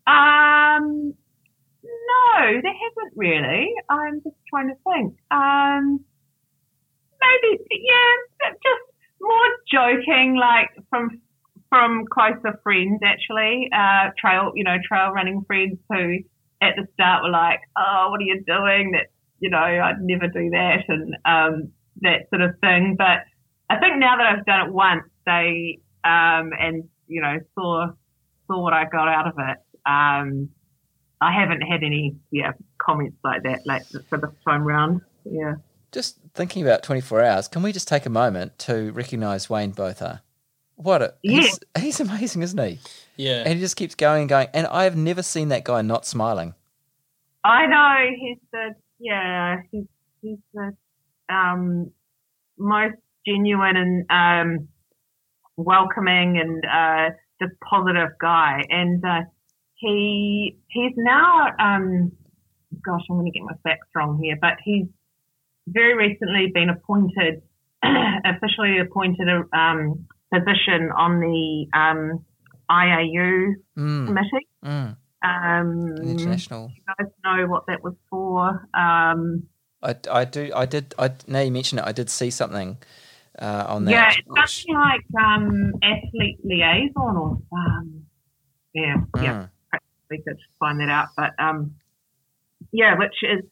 [0.06, 1.14] Um,
[1.82, 3.72] no, there hasn't really.
[3.88, 5.16] I'm just trying to think.
[5.30, 6.04] Um,
[7.20, 8.84] maybe yeah, just
[9.20, 11.20] more joking, like from
[11.68, 13.70] from closer friends actually.
[13.72, 16.18] Uh, trail, you know, trail running friends who
[16.62, 19.06] at the start were like, "Oh, what are you doing?" That
[19.40, 21.72] you know, I'd never do that, and um,
[22.04, 22.94] that sort of thing.
[22.96, 23.24] But
[23.68, 27.88] I think now that I've done it once, they um, and you know saw
[28.46, 29.58] saw what I got out of it.
[29.86, 30.50] Um,
[31.20, 35.00] I haven't had any yeah comments like that like for this time round.
[35.24, 35.54] Yeah.
[35.92, 40.22] Just thinking about 24 hours, can we just take a moment to recognise Wayne Botha?
[40.74, 42.80] What a he's, he's amazing, isn't he?
[43.16, 43.44] Yeah.
[43.44, 44.48] And he just keeps going and going.
[44.52, 46.54] And I've never seen that guy not smiling.
[47.44, 49.84] I know he's the yeah he's
[50.22, 50.74] he's the
[51.28, 51.90] um,
[52.58, 52.96] most
[53.26, 54.68] genuine and um,
[55.56, 59.20] welcoming and uh, just positive guy, and uh,
[59.76, 62.12] he he's now um,
[62.84, 64.86] gosh I'm going to get my facts wrong here, but he's
[65.66, 67.42] very recently been appointed
[68.24, 72.24] officially appointed a um, position on the um,
[72.70, 74.48] IAU Mm, committee.
[74.64, 74.96] mm.
[75.22, 76.70] Um, International.
[76.74, 78.68] you guys know what that was for.
[78.74, 79.44] Um,
[79.84, 80.50] I, I do.
[80.54, 80.94] I did.
[80.98, 81.84] I now you mention it.
[81.86, 82.78] I did see something
[83.38, 83.90] uh, on that.
[83.90, 88.06] yeah, it's something like um, athlete liaison or um,
[88.74, 89.32] yeah, yeah.
[89.34, 89.50] Mm.
[89.70, 91.74] perhaps We could find that out, but um,
[92.72, 93.44] yeah, which is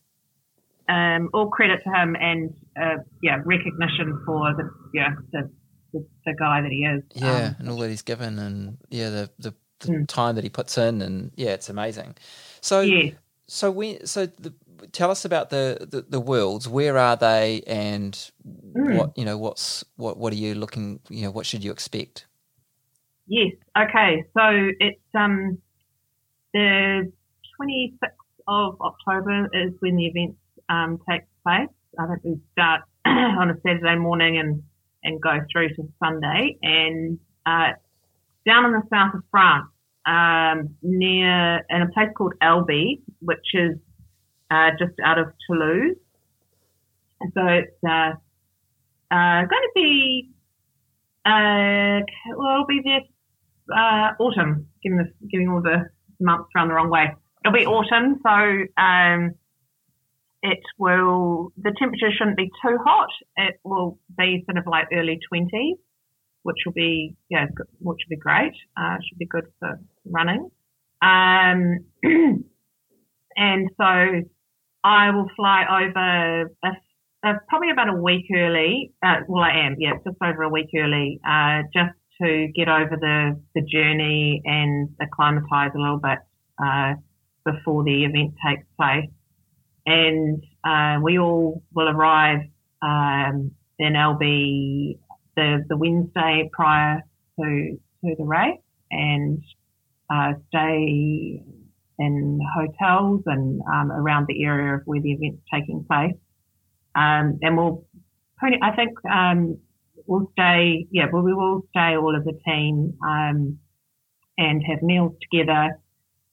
[0.89, 5.51] um, all credit to him and uh, yeah, recognition for the yeah the
[5.93, 7.03] the, the guy that he is.
[7.15, 10.07] Yeah, Um, and all that he's given, and yeah, the the, the Mm.
[10.07, 12.15] time that he puts in, and yeah, it's amazing.
[12.61, 13.11] So, yeah.
[13.49, 14.55] so we, so the,
[14.93, 16.69] tell us about the, the the worlds.
[16.69, 18.19] Where are they, and
[18.77, 18.95] Mm.
[18.97, 19.39] what you know?
[19.39, 20.17] What's what?
[20.17, 21.01] What are you looking?
[21.09, 22.27] You know, what should you expect?
[23.27, 23.53] Yes.
[23.77, 24.25] Okay.
[24.37, 25.59] So it's um
[26.53, 27.13] the
[27.61, 28.09] 26th
[28.49, 30.37] of October is when the event
[30.69, 31.69] um, takes place.
[31.99, 34.63] I think we start on a Saturday morning and
[35.05, 37.73] and go through to Sunday, and uh,
[38.47, 39.67] down in the south of France,
[40.07, 43.77] um, near in a place called Albi, which is
[44.53, 45.97] uh, just out of Toulouse.
[47.35, 48.13] So it's uh,
[49.11, 50.33] uh, going to be
[51.25, 52.01] uh,
[52.37, 52.83] well, it'll be
[53.71, 55.89] uh, autumn, giving the, giving all the
[56.21, 57.15] months around the wrong way.
[57.45, 59.35] It'll be autumn, so um,
[60.43, 61.53] it will.
[61.57, 63.09] The temperature shouldn't be too hot.
[63.37, 65.77] It will be sort of like early twenties,
[66.43, 67.47] which will be yeah,
[67.79, 68.55] which will be great.
[68.77, 70.51] Uh, should be good for running.
[71.01, 71.85] Um,
[73.37, 74.23] and so
[74.85, 78.93] I will fly over a, a, probably about a week early.
[79.03, 82.97] Uh, well, I am, yeah, just over a week early, uh, just to get over
[83.01, 86.19] the, the journey and acclimatise a little bit
[86.63, 86.95] uh,
[87.45, 89.11] before the event takes place.
[89.87, 92.43] And uh, we all will arrive
[92.83, 94.99] um, in Albi
[95.37, 97.03] the, the Wednesday prior
[97.41, 98.61] to, to the race
[98.91, 99.43] and
[100.11, 101.43] uh, stay
[101.99, 106.15] in hotels and um, around the area of where the event's taking place.
[106.95, 107.87] Um, and we'll,
[108.37, 109.59] pretty, I think, um,
[110.07, 113.59] we'll stay, yeah, well, we will stay all of the team, um,
[114.39, 115.79] and have meals together.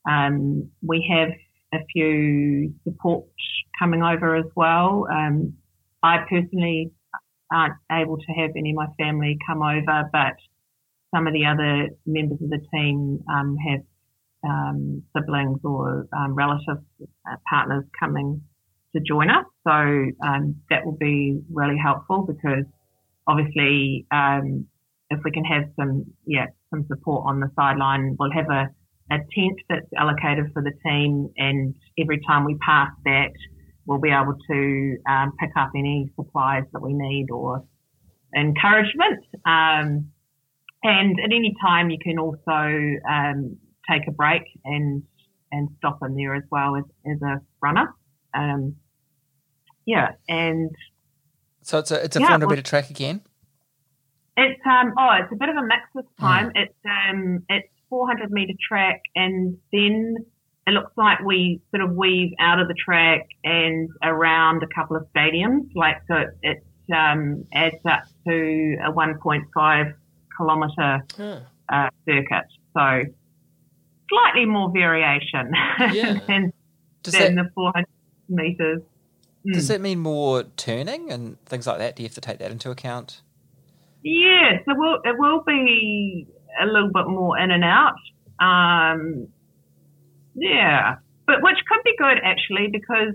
[0.09, 1.29] Um, we have
[1.73, 3.25] a few support
[3.77, 5.05] coming over as well.
[5.11, 5.53] Um,
[6.01, 6.91] I personally
[7.51, 10.35] aren't able to have any of my family come over, but
[11.13, 13.23] some of the other members of the team
[13.67, 13.81] have
[14.43, 18.41] um, siblings or um, relatives, uh, partners coming
[18.95, 19.45] to join us.
[19.65, 22.65] So um, that will be really helpful because
[23.27, 24.65] obviously um,
[25.09, 28.69] if we can have some yeah some support on the sideline, we'll have a,
[29.11, 33.31] a tent that's allocated for the team, and every time we pass that,
[33.85, 37.63] we'll be able to um, pick up any supplies that we need or
[38.35, 39.23] encouragement.
[39.45, 40.11] Um,
[40.83, 42.39] and at any time, you can also
[43.09, 43.57] um,
[43.89, 45.03] take a break and
[45.51, 47.93] and stop in there as well as, as a runner.
[48.35, 48.75] Um,
[49.85, 50.69] yeah, and
[51.61, 53.21] so it's a it's a Yeah, 400 well- meter track again.
[54.37, 56.19] it's um oh it's a bit of a mix this Mm.
[56.19, 56.51] time.
[56.55, 60.15] It's um it's 400 meter track, and then
[60.67, 64.95] it looks like we sort of weave out of the track and around a couple
[64.95, 65.67] of stadiums.
[65.73, 66.63] Like so, it, it
[66.93, 69.93] um, adds up to a 1.5
[70.37, 71.39] kilometre Huh.
[71.69, 72.45] uh, circuit.
[72.75, 73.03] So
[74.09, 75.51] slightly more variation
[75.93, 76.13] Yeah.
[76.27, 76.53] than,
[77.03, 77.87] than that the 400
[78.27, 78.81] metres.
[79.45, 79.53] Mm.
[79.53, 81.95] does that mean more turning and things like that?
[81.95, 83.21] Do you have to take that into account?
[84.03, 86.27] Yeah, so we'll, it will be
[86.61, 87.95] a little bit more in and out.
[88.39, 89.27] Um,
[90.35, 90.95] yeah,
[91.25, 93.13] but which could be good actually because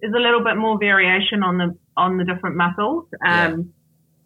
[0.00, 3.72] there's a little bit more variation on the on the different muscles, um,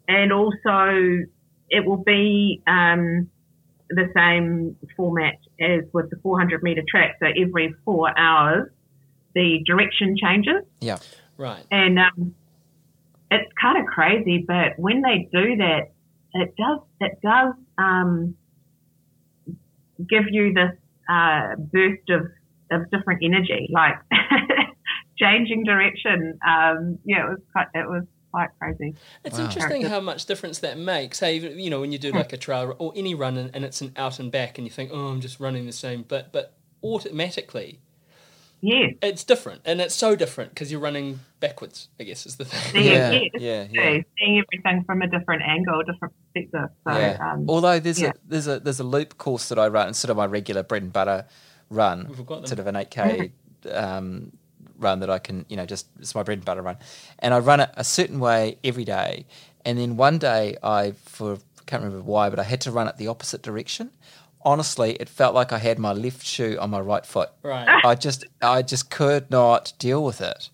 [0.07, 1.25] and also
[1.69, 3.29] it will be um,
[3.89, 7.17] the same format as with the 400 meter track.
[7.19, 8.69] So every four hours,
[9.33, 10.63] the direction changes.
[10.81, 10.99] Yeah.
[11.37, 11.65] Right.
[11.71, 12.35] And um,
[13.31, 15.91] it's kind of crazy, but when they do that,
[16.33, 18.35] it does it does um,
[20.09, 20.71] give you this
[21.09, 22.27] uh, burst of,
[22.71, 23.95] of different energy, like
[25.17, 26.37] changing direction.
[26.45, 28.03] Um, yeah, it was quite it was
[28.35, 28.95] quite crazy.
[29.23, 29.45] It's Wow.
[29.45, 31.19] interesting how much difference that makes.
[31.19, 33.81] Hey, you know, when you do like a trail or any run and, and it's
[33.81, 36.53] an out and back, and you think, oh, I'm just running the same, but but
[36.83, 37.79] automatically
[38.61, 41.89] Yeah, it's different, and it's so different because you're running backwards.
[41.99, 42.83] I guess is the thing.
[42.83, 44.01] Yeah, Yeah, yeah, yeah, yeah.
[44.17, 46.69] seeing everything from a different angle, different perspective.
[46.85, 47.17] So yeah.
[47.33, 48.09] um, Although there's yeah.
[48.09, 50.83] a there's a there's a loop course that I run instead of my regular bread
[50.83, 51.25] and butter
[51.69, 52.47] run, We've got them.
[52.47, 53.31] sort of an 8k
[53.73, 54.31] um,
[54.77, 56.77] run that I can you know just it's my bread and butter run,
[57.19, 59.25] and I run it a certain way every day,
[59.63, 62.87] and then one day I for I can't remember why, but I had to run
[62.87, 63.91] it the opposite direction.
[64.41, 67.29] Honestly, it felt like I had my left shoe on my right foot.
[67.41, 67.67] Right.
[67.83, 70.49] I just I just could not deal with it.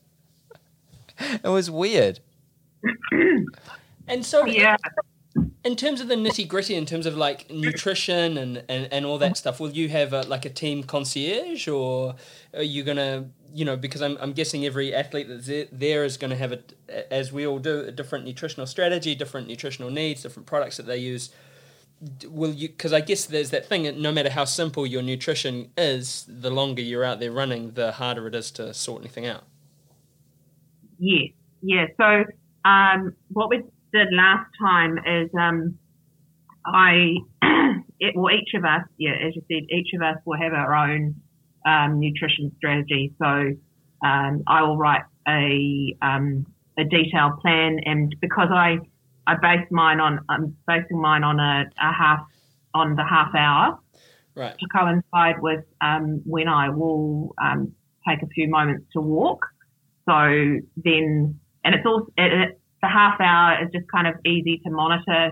[1.44, 2.20] It was weird.
[4.08, 4.78] And so, yeah.
[5.64, 9.18] In terms of the nitty gritty, in terms of like nutrition and, and, and all
[9.20, 12.16] that stuff, will you have a, like a team concierge, or
[12.54, 16.32] are you gonna, you know, because I'm, I'm guessing every athlete that's there, is going
[16.32, 20.48] to have a, as we all do, a different nutritional strategy, different nutritional needs, different
[20.48, 21.30] products that they use.
[22.28, 22.68] Will you?
[22.70, 24.02] Because I guess there's that thing.
[24.02, 28.26] No matter how simple your nutrition is, the longer you're out there running, the harder
[28.28, 29.44] it is to sort anything out.
[30.98, 31.86] Yes, yeah.
[31.98, 32.26] So
[32.66, 33.62] um, what we
[33.94, 35.78] did last time is um,
[36.66, 37.16] I,
[38.00, 40.74] it, well, each of us, yeah, as you said, each of us will have our
[40.76, 41.16] own
[41.66, 43.14] um, nutrition strategy.
[43.22, 43.52] So
[44.06, 46.46] um, I will write a um,
[46.78, 48.80] a detailed plan, and because I
[49.28, 52.26] I base mine on I'm basing mine on a, a half
[52.74, 53.80] on the half hour
[54.34, 54.58] Right.
[54.58, 57.74] to coincide with um, when I will um,
[58.08, 59.46] take a few moments to walk.
[60.08, 64.60] So then, and it's also it, it, the half hour is just kind of easy
[64.66, 65.32] to monitor.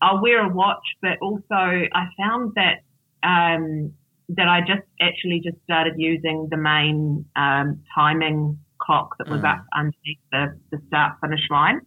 [0.00, 2.82] I'll wear a watch, but also I found that
[3.22, 3.92] um,
[4.30, 9.52] that I just actually just started using the main um, timing clock that was Mm.
[9.52, 11.80] up underneath the, the start finish line,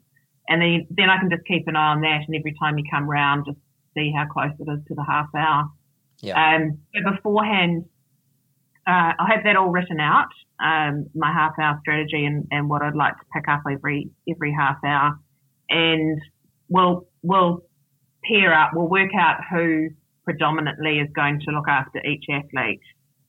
[0.50, 2.86] and then then I can just keep an eye on that, and every time you
[2.90, 3.60] come round, just
[3.94, 5.70] see how close it is to the half hour.
[6.22, 6.56] Yeah.
[6.56, 7.86] Um, so beforehand,
[8.88, 10.30] uh, I have that all written out,
[10.64, 14.54] um, my half hour strategy and, and what I'd like to pick up every every
[14.54, 15.20] half hour,
[15.70, 16.20] and
[16.70, 17.64] we'll we'll
[18.24, 19.90] pair up, we'll work out who
[20.24, 22.82] predominantly is going to look after each athlete,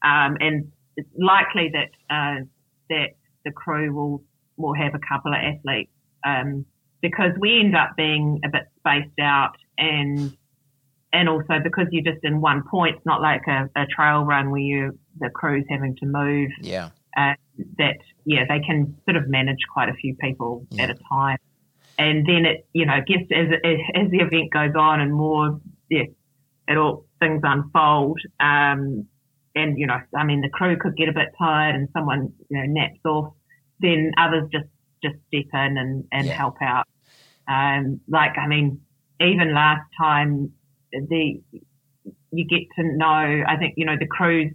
[0.04, 2.44] um, and it's likely that uh,
[2.90, 3.10] that
[3.44, 4.22] the crew will
[4.56, 5.92] will have a couple of athletes
[6.26, 6.64] um,
[7.00, 10.36] because we end up being a bit spaced out and
[11.12, 14.50] and also because you're just in one point, it's not like a, a trail run
[14.50, 16.50] where you the crew's having to move.
[16.60, 16.90] Yeah.
[17.18, 17.34] Uh,
[17.78, 20.84] that yeah, they can sort of manage quite a few people Yeah.
[20.84, 21.38] at a time,
[21.98, 23.48] and then it you know gets as
[23.94, 25.60] as the event goes on and more
[25.90, 26.04] yeah,
[26.68, 28.20] it all things unfold.
[28.40, 29.06] Um,
[29.54, 32.58] and you know, I mean, the crew could get a bit tired and someone you
[32.58, 33.34] know naps off,
[33.80, 34.68] then others just
[35.02, 36.36] just step in and and Yeah.
[36.36, 36.86] help out.
[37.48, 38.80] Um, like I mean,
[39.20, 40.52] even last time
[40.92, 41.42] the
[42.30, 43.44] you get to know.
[43.46, 44.52] I think you know the crews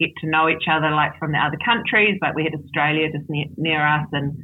[0.00, 2.18] get to know each other, like from the other countries.
[2.22, 4.36] Like we had Australia just near, near us, and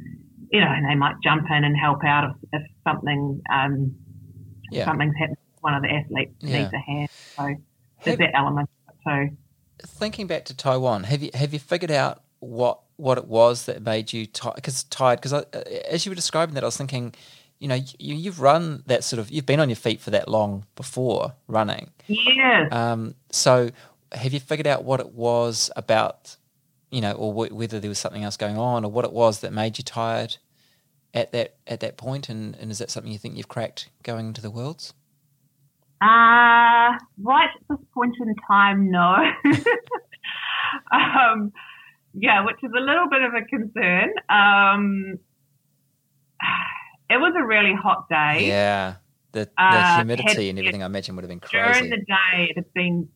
[0.51, 3.95] you know, and they might jump in and help out if, if something um,
[4.71, 4.85] Yeah.
[4.85, 5.37] something's happened.
[5.61, 6.61] One of the athletes Yeah.
[6.61, 7.57] needs a hand, so Have-
[8.03, 8.69] there's that element
[9.07, 9.29] too.
[9.83, 13.81] Thinking back to Taiwan, have you have you figured out what what it was that
[13.81, 14.55] made you tired?
[14.55, 17.13] Because tired, because as you were describing that, I was thinking,
[17.59, 20.29] you know, you, you've run that sort of, you've been on your feet for that
[20.29, 21.89] long before running.
[22.07, 23.69] yeah Um, so
[24.15, 26.37] have you figured out what it was about,
[26.91, 29.41] you know, or wh- whether there was something else going on, or what it was
[29.41, 30.37] that made you tired
[31.13, 32.29] at that at that point?
[32.29, 34.93] And, and is that something you think you've cracked going into the worlds?
[36.01, 36.91] Uh,
[37.21, 39.15] right at this point in time, no.
[40.91, 41.51] um,
[42.13, 44.09] yeah, which is a little bit of a concern.
[44.29, 45.19] Um,
[47.09, 48.47] it was a really hot day.
[48.47, 48.95] Yeah,
[49.31, 51.79] the the Uh, humidity had- and everything, I imagine, would have been crazy.
[51.79, 53.07] During the day, it had been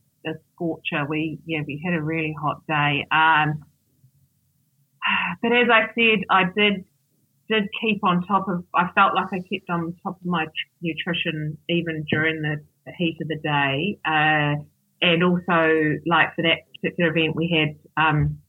[0.59, 1.05] scorcher.
[1.07, 3.07] We yeah, we had a really hot day.
[3.11, 3.63] Um,
[5.41, 6.85] but as I said, I did
[7.49, 8.63] did keep on top of.
[8.75, 10.45] I felt like I kept on top of my
[10.81, 13.99] nutrition even during the, the heat of the day.
[14.05, 14.63] Uh,
[15.01, 18.39] and also, like for that particular event, we had um,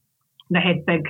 [0.51, 1.03] they had big,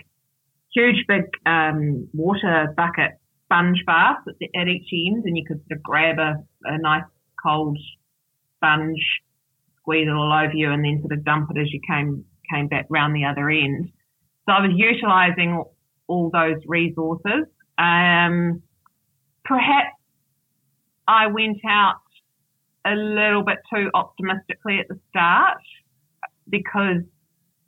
[0.75, 3.13] huge, big um, water bucket
[3.45, 6.35] sponge baths at, the, at each end, and you could sort of grab a,
[6.65, 7.05] a nice
[7.43, 7.79] cold
[8.57, 9.03] sponge,
[9.91, 12.69] squeeze it all over you, and then sort of dump it as you came came
[12.69, 13.91] back round the other end.
[14.47, 15.63] So I was utilising
[16.07, 17.45] all those resources.
[17.79, 18.63] Um,
[19.45, 19.95] perhaps
[21.07, 22.01] I went out
[22.85, 25.59] a little bit too optimistically at the start
[26.49, 27.03] because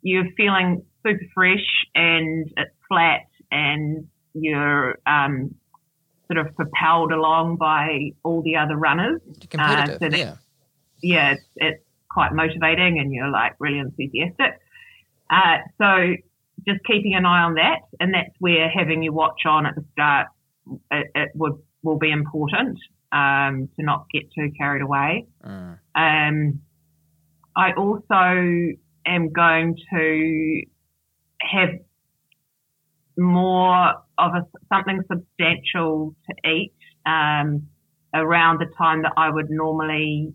[0.01, 1.65] you're feeling super fresh
[1.95, 3.21] and it's flat
[3.51, 5.55] and you're um,
[6.31, 10.35] sort of propelled along by all the other runners Competitive, so that- yeah.
[11.01, 11.83] yeah, it's, it's
[12.13, 14.59] quite motivating and you're like really enthusiastic.
[15.29, 16.13] Uh, so
[16.67, 19.83] just keeping an eye on that, and that's where having your watch on at the
[19.91, 20.27] start
[20.91, 22.79] it, it would will be important
[23.11, 25.27] um, to not get too carried away.
[25.45, 25.79] Mm.
[25.95, 26.61] Um,
[27.55, 30.61] I also am going to
[31.41, 31.69] have
[33.17, 36.73] more of a something substantial to eat
[37.05, 37.67] um,
[38.13, 40.33] around the time that I would normally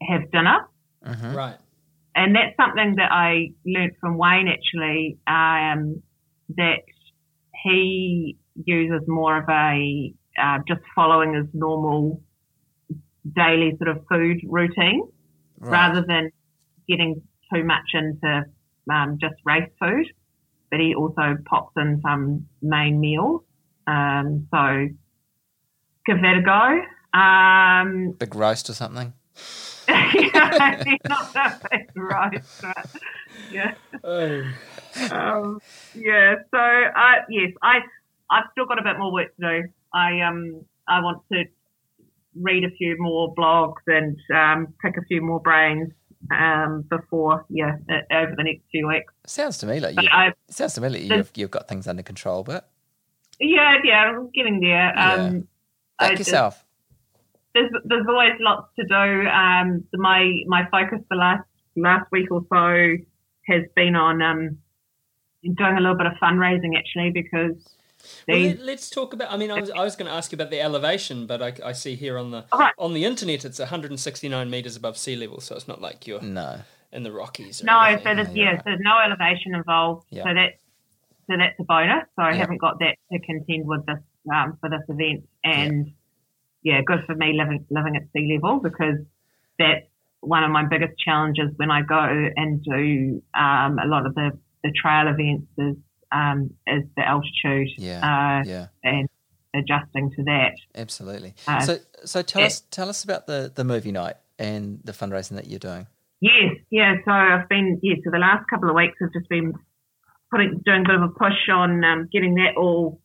[0.00, 0.68] have dinner.
[1.04, 1.34] Mhm.
[1.34, 1.56] Right.
[2.14, 6.02] And that's something that I learnt from Wayne actually, um,
[6.56, 6.82] that
[7.62, 12.22] he uses more of a uh, just following his normal
[13.34, 15.02] daily sort of food routine
[15.58, 15.70] Right.
[15.70, 16.30] rather than
[16.88, 17.22] getting
[17.52, 18.44] too much into
[18.90, 20.06] um, just race food.
[20.70, 23.42] But he also pops in some main meals.
[23.86, 24.88] Um, so
[26.06, 27.18] give that a go.
[27.18, 29.12] Um, Big roast or something.
[29.88, 31.62] yeah, not that
[31.94, 32.86] roast, but
[33.50, 33.74] yeah.
[34.04, 34.42] Oh.
[35.10, 35.60] Um,
[35.94, 37.78] yeah, so I yes, I
[38.30, 39.68] I've still got a bit more work to do.
[39.94, 41.44] I um I want to
[42.34, 45.90] read a few more blogs and um, pick a few more brains
[46.30, 49.12] um, before yeah uh, over the next few weeks.
[49.26, 50.08] Sounds to me like you.
[50.10, 52.68] I, sounds to me like you've you've got things under control, but
[53.40, 54.98] yeah, yeah, I'm getting there.
[54.98, 55.48] Um,
[55.98, 56.61] I back just- yourself.
[57.54, 59.28] There's there's always lots to do.
[59.28, 61.44] Um, my my focus the last
[61.76, 62.96] last week or so
[63.48, 64.58] has been on um,
[65.42, 67.56] doing a little bit of fundraising actually because
[68.28, 69.32] Well, let, us talk about.
[69.32, 71.52] I mean, I was, I was going to ask you about the elevation, but I,
[71.64, 72.74] I see here on the All right.
[72.78, 76.60] on the internet it's 169 meters above sea level, so it's not like you're No.
[76.92, 77.62] in the Rockies.
[77.62, 78.04] Or no, anything.
[78.06, 78.58] so there's yeah, yeah, right.
[78.58, 80.06] so there's no elevation involved.
[80.10, 80.24] Yeah.
[80.24, 80.56] So that's
[81.30, 82.04] so that's a bonus.
[82.16, 82.36] So I Yeah.
[82.36, 83.98] haven't got that to contend with this
[84.32, 85.92] um, for this event, and
[86.62, 86.80] yeah.
[86.86, 88.96] good for me living living at sea level because
[89.58, 89.86] that's
[90.20, 91.98] one of my biggest challenges when I go
[92.36, 94.30] and do um, a lot of the,
[94.62, 95.76] the trail events is
[96.12, 98.00] um, is the altitude Yeah.
[98.00, 98.66] uh, Yeah.
[98.84, 99.08] and
[99.54, 100.52] adjusting to that.
[100.74, 101.34] Absolutely.
[101.46, 105.36] Uh, so so tell us tell us about the the movie night and the fundraising
[105.36, 105.86] that you're doing.
[106.20, 106.94] Yes, yeah.
[107.04, 107.96] So I've been yeah.
[108.04, 109.54] So the last couple of weeks I've just been
[110.30, 113.00] putting doing a bit of a push on um, getting that all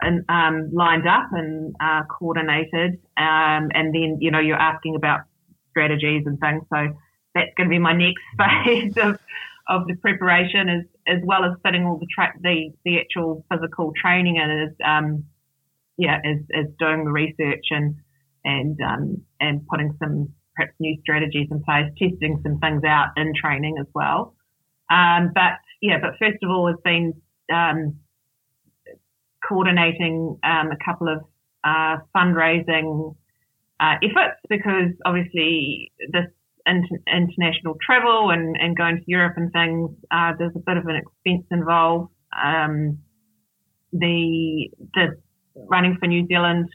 [0.00, 3.00] and um, lined up and uh, coordinated.
[3.16, 5.20] Um, and then you know you're asking about
[5.70, 6.62] strategies and things.
[6.72, 6.96] So
[7.34, 9.18] that's going to be my next phase of
[9.68, 13.92] of the preparation, as as well as fitting all the tra- the the actual physical
[14.00, 15.24] training in is um,
[15.96, 17.96] yeah, is is doing the research and
[18.44, 23.32] and um, and putting some perhaps new strategies in place, testing some things out in
[23.34, 24.34] training as well.
[24.90, 27.14] Um, but yeah, but first of all, has been
[27.52, 27.96] um,
[29.46, 31.24] coordinating um, a couple of
[31.64, 33.14] uh, fundraising
[33.80, 36.26] uh, efforts because obviously this
[36.66, 40.86] inter- international travel and, and going to Europe and things, uh, there's a bit of
[40.86, 42.12] an expense involved.
[42.32, 42.98] Um,
[43.92, 45.20] the the
[45.54, 46.68] running for New Zealand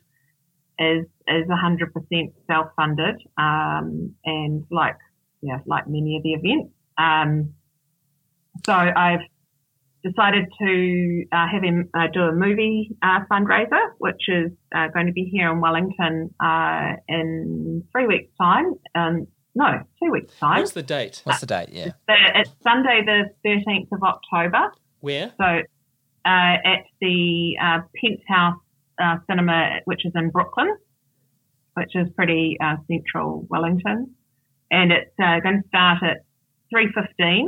[0.78, 4.98] is is 100% self-funded, um, and like
[5.42, 6.74] yeah, like many of the events.
[6.98, 7.54] Um,
[8.66, 9.22] so I've
[10.08, 15.08] decided to uh, have him uh, do a movie uh, fundraiser, which is uh, going
[15.08, 18.74] to be here in Wellington uh, in three weeks' time.
[18.96, 20.60] Um, no, two weeks' time.
[20.60, 21.22] What's the date?
[21.24, 21.70] What's the date?
[21.72, 21.92] Yeah.
[22.08, 24.72] It's Sunday, the 13th of October.
[25.00, 25.32] Where?
[25.38, 25.60] So uh,
[26.26, 28.60] at the Penthouse
[29.30, 30.76] Cinema, which is in Brooklyn,
[31.74, 32.58] which is pretty
[32.90, 34.16] central Wellington.
[34.70, 36.18] And it's going to start at
[36.74, 37.46] 3.15.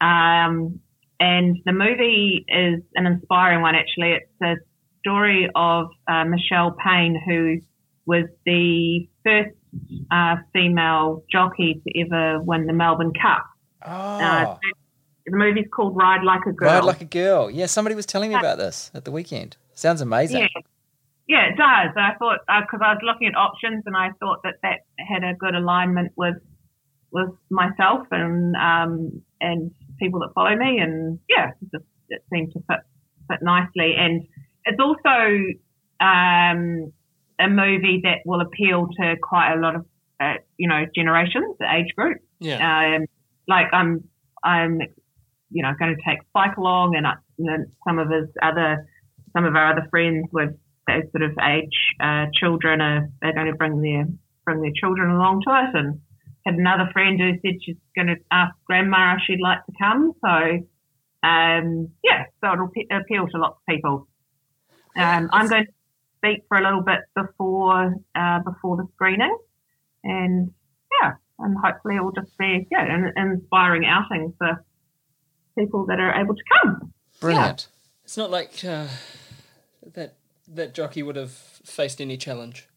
[0.00, 0.80] Um,
[1.22, 4.14] and the movie is an inspiring one, actually.
[4.14, 4.56] It's a
[4.98, 7.60] story of uh, Michelle Payne, who
[8.06, 9.54] was the first
[10.10, 13.46] uh, female jockey to ever win the Melbourne Cup.
[13.86, 13.90] Oh.
[13.90, 14.56] Uh,
[15.24, 16.68] the movie's called Ride Like a Girl.
[16.68, 17.48] Ride Like a Girl.
[17.48, 19.56] Yeah, somebody was telling me about this at the weekend.
[19.74, 20.40] Sounds amazing.
[20.40, 20.48] Yeah,
[21.28, 21.94] yeah it does.
[21.96, 25.22] I thought, because uh, I was looking at options and I thought that that had
[25.22, 26.34] a good alignment with
[27.12, 29.70] with myself and um, and
[30.02, 32.80] people that follow me, and yeah, it, just, it seemed to fit
[33.30, 33.94] fit nicely.
[33.96, 34.26] And
[34.64, 35.38] it's also
[36.00, 36.92] um,
[37.38, 39.86] a movie that will appeal to quite a lot of
[40.20, 42.18] uh, you know generations, the age group.
[42.40, 42.96] Yeah.
[42.96, 43.06] Um,
[43.48, 44.04] like I'm
[44.42, 44.80] I'm
[45.50, 47.06] you know going to take Spike along, and
[47.38, 48.86] know, some of his other
[49.32, 50.50] some of our other friends with
[50.86, 54.06] those sort of age uh, children are, are going to bring their
[54.44, 56.00] bring their children along to it and
[56.44, 60.12] had another friend who said she's going to ask grandma if she'd like to come.
[60.24, 64.08] So, um, yeah, so it'll p- appeal to lots of people.
[64.96, 65.72] Um, I'm going to
[66.18, 69.36] speak for a little bit before uh, before the screening,
[70.04, 70.52] and
[71.00, 74.64] yeah, and hopefully it will just be yeah an, an inspiring outing for
[75.58, 76.92] people that are able to come.
[77.20, 77.68] Brilliant.
[77.68, 78.02] Yeah.
[78.04, 78.88] It's not like uh,
[79.94, 80.14] that
[80.48, 82.68] that jockey would have faced any challenge.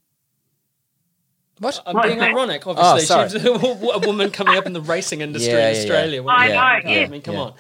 [1.60, 1.82] What?
[1.86, 2.32] I'm What being is that?
[2.32, 3.02] ironic, Oh, obviously.
[3.06, 3.30] sorry.
[3.30, 6.16] She's a, a woman coming up in the racing industry Yeah, in Australia.
[6.16, 6.20] yeah.
[6.22, 6.54] wouldn't I you?
[6.54, 7.06] know, Yeah, yeah.
[7.06, 7.42] I mean, come Yeah.
[7.42, 7.54] on.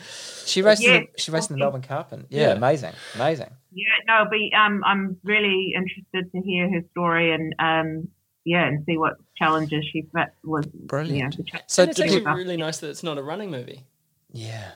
[0.45, 0.83] She raced.
[0.83, 0.95] Yeah.
[0.95, 2.51] In the, she raced in the Melbourne Cup, and yeah, Yeah.
[2.53, 3.49] amazing, amazing.
[3.73, 8.07] Yeah, no, it'll be um, I'm really interested to hear her story and um,
[8.43, 10.65] yeah, and see what challenges she fa- was.
[10.67, 11.35] Brilliant.
[11.37, 13.85] You know, So and it's actually you, really nice that it's not a running movie.
[14.31, 14.71] yeah,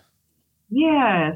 [0.70, 1.34] yeah,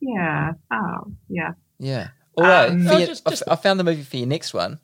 [0.00, 2.08] yeah, oh, yeah, yeah.
[2.36, 4.26] Although Um, for No, your- just- I just- f- I found the movie for your
[4.26, 4.80] next one.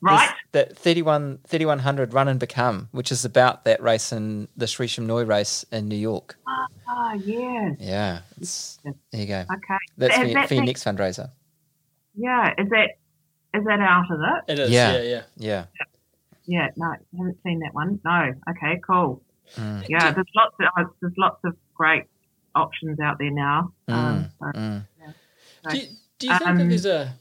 [0.00, 0.30] Right.
[0.52, 4.86] There's That 31, 3100 Run and Become, which is about that race in the Sri
[4.86, 6.38] Chinmoy race in New York.
[6.90, 9.40] Oh, yeah, Yeah, it's, there you go.
[9.40, 9.78] okay.
[9.96, 11.30] That's for, your- that for your next fundraiser.
[12.16, 12.90] Yeah, is that
[13.54, 14.52] is that out of it?
[14.52, 14.92] It is, Yeah.
[14.92, 15.22] yeah, yeah.
[15.36, 15.64] Yeah.
[16.46, 18.00] Yeah, no, I haven't seen that one.
[18.04, 19.22] No, okay, cool.
[19.56, 19.84] Mm.
[19.88, 22.04] Yeah, there's lots of uh, there's lots of great
[22.54, 23.72] options out there now.
[23.86, 24.84] Um, so, Mm.
[25.64, 25.86] so- Do you,
[26.18, 27.14] do you think that Um, there's a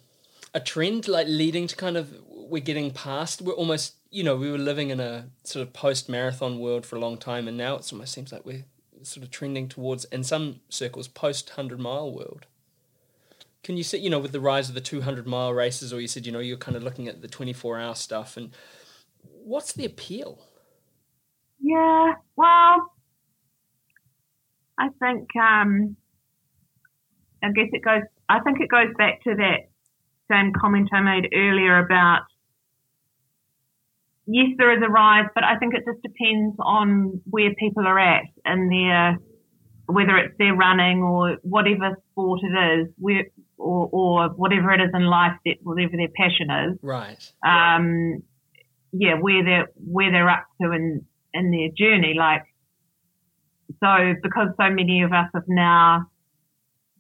[0.54, 2.14] a trend like leading to kind of
[2.50, 6.10] we're getting past we're almost you know we were living in a sort of post
[6.10, 8.66] marathon world for a long time and now it almost seems like we're
[9.04, 12.45] sort of trending towards in some circles post 100 mile world
[13.64, 16.08] can you see you know with the rise of the 200 mile races or you
[16.08, 18.52] said you know you're kind of looking at the 24 hour stuff and
[19.43, 20.39] what's the appeal
[21.60, 22.91] Yeah, well,
[24.78, 25.95] I think um,
[27.43, 28.04] I guess it goes.
[28.30, 29.70] I think it goes back to that
[30.30, 32.24] same comment I made earlier about
[34.28, 38.00] yes, there is a rise, but I think it just depends on where people are
[38.00, 39.18] at and their
[39.90, 43.26] whether it's their running or whatever sport it is, where
[43.58, 48.22] or, or whatever it is in life that whatever their passion is right um,
[48.92, 52.16] yeah, where they're where they're up to in in their journey.
[52.18, 52.44] Like,
[53.84, 56.10] so because so many of us have now,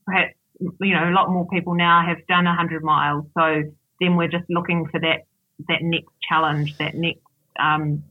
[0.05, 3.25] perhaps you know, a lot more people now have done a hundred miles.
[3.37, 3.63] So
[4.01, 5.21] then we're just looking for that
[5.67, 7.21] that next challenge, that next,
[7.59, 8.03] um,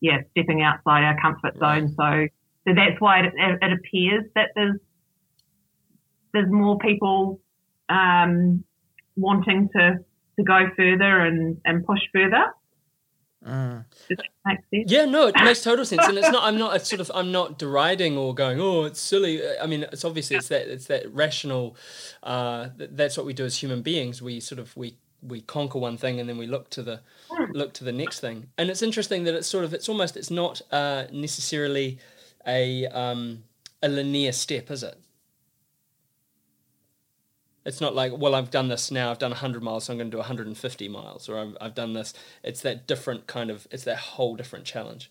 [0.00, 1.94] yeah, stepping outside our comfort zone.
[1.96, 2.28] So
[2.68, 4.78] so that's why it, it, appears that there's
[6.34, 7.40] there's more people
[7.88, 8.62] um,
[9.16, 9.98] wanting to
[10.38, 12.52] to go further and, and push further.
[13.46, 13.84] Mm.
[14.08, 14.92] Does that make sense?
[14.92, 16.42] Yeah, no, it makes total sense, and it's not.
[16.42, 17.10] I'm not it's sort of.
[17.14, 18.60] I'm not deriding or going.
[18.60, 19.40] Oh, it's silly.
[19.58, 21.76] I mean, it's obviously it's that it's that rational.
[22.22, 24.20] Uh, th- that's what we do as human beings.
[24.20, 27.00] We sort of we we conquer one thing and then we look to the
[27.50, 28.48] look to the next thing.
[28.56, 31.98] And it's interesting that it's sort of it's almost it's not uh, necessarily
[32.46, 33.44] a um,
[33.82, 34.98] a linear step, is it?
[37.64, 39.10] It's not like, well, I've done this now.
[39.10, 41.92] I've done 100 miles, so I'm going to do 150 miles, or I've, I've done
[41.92, 42.14] this.
[42.42, 43.68] It's that different kind of.
[43.70, 45.10] It's that whole different challenge.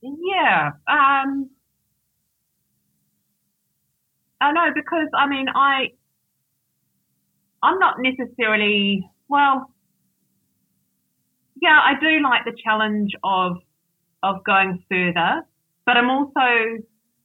[0.00, 0.70] Yeah.
[0.88, 1.50] Um,
[4.40, 5.92] I know because I mean I
[7.62, 9.70] I'm not necessarily well.
[11.60, 13.58] Yeah, I do like the challenge of
[14.22, 15.42] of going further,
[15.86, 16.78] but I'm also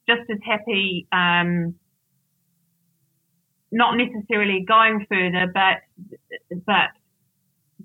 [0.08, 1.76] just as happy um,
[3.72, 5.78] not necessarily going further, but
[6.66, 6.90] but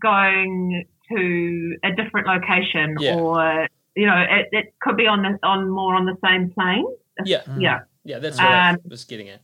[0.00, 3.14] going to a different location Yeah.
[3.16, 6.86] or you know it, it could be on the on more on the same plane.
[7.24, 7.80] Yeah, Yeah.
[8.04, 9.40] yeah, that's what I Um, was getting at.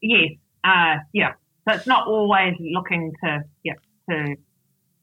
[0.00, 0.30] Yes.
[0.64, 1.32] Uh, yeah.
[1.70, 3.74] So it's not always looking to yeah
[4.08, 4.36] to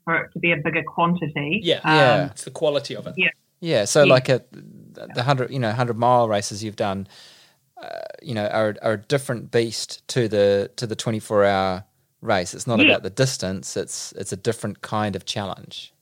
[0.06, 1.62] for it to be a bigger quantity.
[1.64, 2.26] Yeah, Um, Yeah.
[2.32, 3.14] it's the quality of it.
[3.18, 3.30] Yeah.
[3.60, 4.14] Yeah, so Yeah.
[4.14, 7.08] like a the hundred you know hundred mile races you've done,
[7.82, 7.88] uh,
[8.22, 11.84] you know, are are a different beast to the to the twenty four hour
[12.22, 12.54] race.
[12.54, 12.90] It's not Yeah.
[12.90, 13.78] about the distance.
[13.78, 15.94] It's it's a different kind of challenge.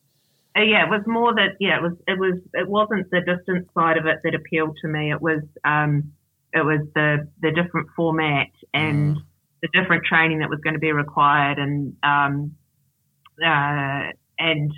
[0.57, 3.67] Uh, yeah, it was more that yeah, it was it was it wasn't the distance
[3.73, 5.11] side of it that appealed to me.
[5.11, 6.13] It was um
[6.53, 9.17] it was the the different format and
[9.61, 12.55] the different training that was going to be required and um
[13.43, 14.71] uh and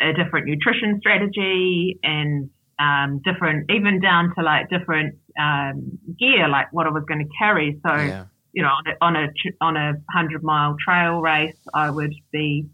[0.00, 6.72] a different nutrition strategy and um different even down to like different um gear like
[6.72, 7.78] what I was going to carry.
[7.84, 9.28] So yeah, you know, on a, on a,
[9.60, 12.66] on a hundred mile trail race, I would be,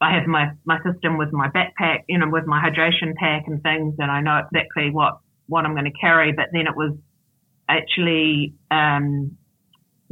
[0.00, 3.62] I have my, my system with my backpack, you know, with my hydration pack and
[3.62, 6.32] things, and I know exactly what, what I'm going to carry.
[6.32, 6.96] But then it was
[7.68, 9.36] actually, um,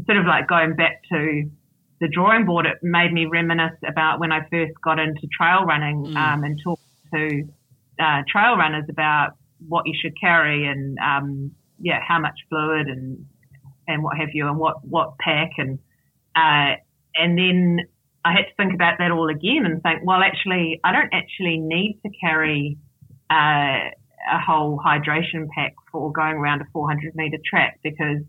[0.07, 1.51] sort of like going back to
[2.01, 2.67] the drawing board.
[2.67, 6.17] It made me reminisce about when I first got into trail running, Mm.
[6.17, 6.83] um, and talked
[7.13, 7.49] to,
[7.99, 9.33] uh, trail runners about
[9.67, 13.27] what you should carry and, um, yeah, how much fluid and,
[13.89, 15.79] and what have you and what, what pack and,
[16.37, 16.77] uh,
[17.17, 17.81] and then
[18.25, 21.59] I had to think about that all again and think, well, actually, I don't actually
[21.59, 22.79] need to carry,
[23.31, 23.91] uh,
[24.31, 28.23] a whole hydration pack for going around a 400 meter track because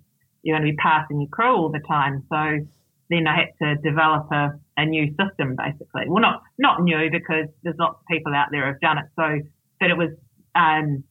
[0.44, 2.24] you're going to be passing your crew all the time.
[2.30, 2.66] So
[3.10, 6.04] then I had to develop a, a new system basically.
[6.08, 9.06] Well, not, not new because there's lots of people out there who've done it.
[9.16, 9.40] So,
[9.80, 10.12] but it was,
[10.56, 11.04] um,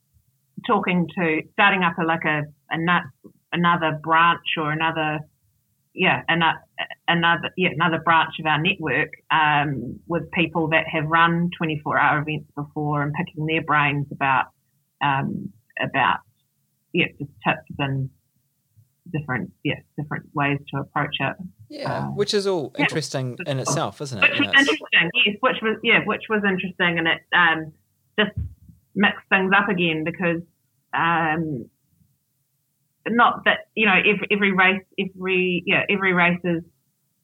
[0.66, 3.00] talking to starting up a, like a, a
[3.52, 5.20] another branch or another,
[5.94, 6.58] yeah, another,
[7.06, 12.18] another, yeah, another branch of our network, um, with people that have run 24 hour
[12.20, 14.46] events before and picking their brains about,
[15.02, 16.18] um, about,
[16.92, 18.10] yeah, just tips and
[19.12, 21.36] different, yeah, different ways to approach it.
[21.68, 22.82] yeah, Uh, which is all yeah.
[22.82, 24.30] interesting in itself, isn't it?
[24.30, 27.72] Which was interesting, yes, which was, yeah, which was interesting and it, um,
[28.18, 28.36] just
[28.94, 30.42] mixed things up again because,
[30.92, 31.68] um,
[33.06, 36.62] not that, you know, every, every race, every, yeah, every race is,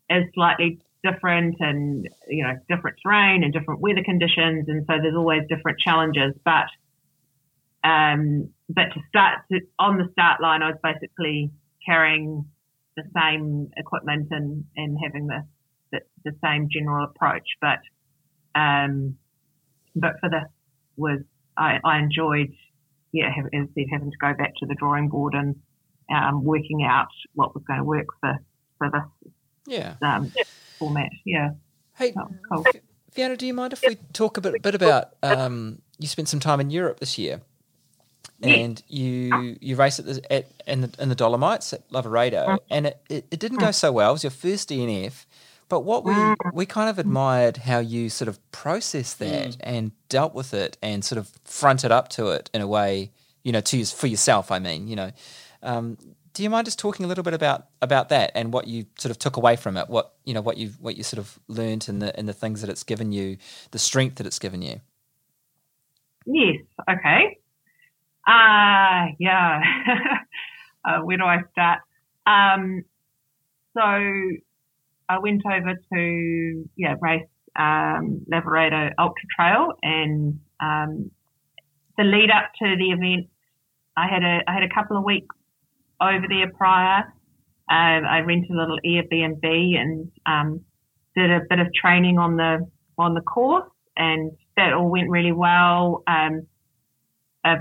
[0.09, 4.69] is slightly different and, you know, different terrain and different weather conditions.
[4.69, 6.69] And so there's always different challenges, but,
[7.87, 11.51] um, but to start to, on the start line, I was basically
[11.87, 12.47] carrying
[12.97, 15.47] the same equipment and, and having the,
[15.93, 17.47] the, the same general approach.
[17.61, 17.81] But,
[18.59, 19.17] um,
[19.95, 20.49] but for this
[20.97, 21.21] was,
[21.57, 22.53] I, I enjoyed,
[23.13, 25.57] yeah, have, as I said, having to go back to the drawing board and,
[26.15, 28.39] um, working out what was going to work for,
[28.79, 29.33] for this,
[29.67, 29.95] yeah.
[30.03, 30.33] um,
[30.79, 31.11] format.
[31.25, 31.51] Yeah.
[31.97, 32.65] Hey, Oh, cool.
[33.13, 35.15] Fiona, do you mind if we talk a bit, bit about?
[35.23, 37.43] Um, you spent some time in Europe this year.
[38.45, 42.59] And you you raced at, the, at in the in the Dolomites at Lavaredo, mm.
[42.71, 43.75] and it, it, it didn't go mm.
[43.75, 44.11] so well.
[44.11, 45.27] It was your first DNF,
[45.69, 46.37] but what we mm.
[46.53, 51.05] we kind of admired how you sort of processed that and dealt with it and
[51.05, 53.11] sort of fronted up to it in a way,
[53.43, 54.51] you know, to for yourself.
[54.51, 55.11] I mean, you know.
[55.63, 55.97] Um,
[56.35, 59.11] do you mind just talking a little bit about about that and what you sort
[59.11, 59.89] of took away from it?
[59.89, 62.61] What you know, what you what you sort of learnt and the and the things
[62.61, 63.39] that it's given you,
[63.71, 64.81] the strength that it's given you.
[66.27, 66.57] Yes.
[66.91, 67.39] Okay.
[68.27, 69.61] Uh, yeah.
[70.85, 71.81] uh, where do I start?
[72.27, 72.83] Um,
[73.77, 77.27] so I went over to, yeah, race,
[77.57, 78.25] um,
[78.99, 81.11] Ultra Trail and, um,
[81.97, 83.29] the lead up to the event,
[83.97, 85.37] I had a, I had a couple of weeks
[86.01, 87.05] over there prior.
[87.71, 90.61] Um, I rented a little Airbnb and, um,
[91.15, 92.67] did a bit of training on the,
[92.99, 96.03] on the course and that all went really well.
[96.07, 96.47] Um,
[97.45, 97.57] a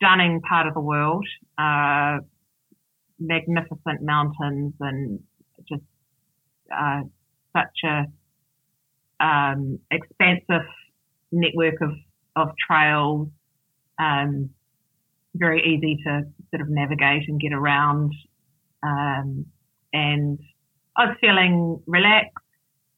[0.00, 1.26] stunning part of the world,
[1.58, 2.18] uh,
[3.18, 5.20] magnificent mountains and
[5.68, 5.82] just
[6.74, 7.02] uh,
[7.54, 8.04] such a
[9.24, 10.66] um, expansive
[11.30, 11.92] network of,
[12.36, 13.28] of trails,
[13.98, 14.50] um,
[15.34, 18.12] very easy to sort of navigate and get around.
[18.82, 19.46] um,
[19.92, 20.38] and
[20.96, 22.36] I was feeling relaxed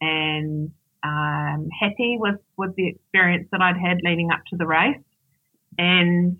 [0.00, 0.70] and
[1.02, 4.96] um, happy with, with the experience that I'd had leading up to the race
[5.78, 6.38] and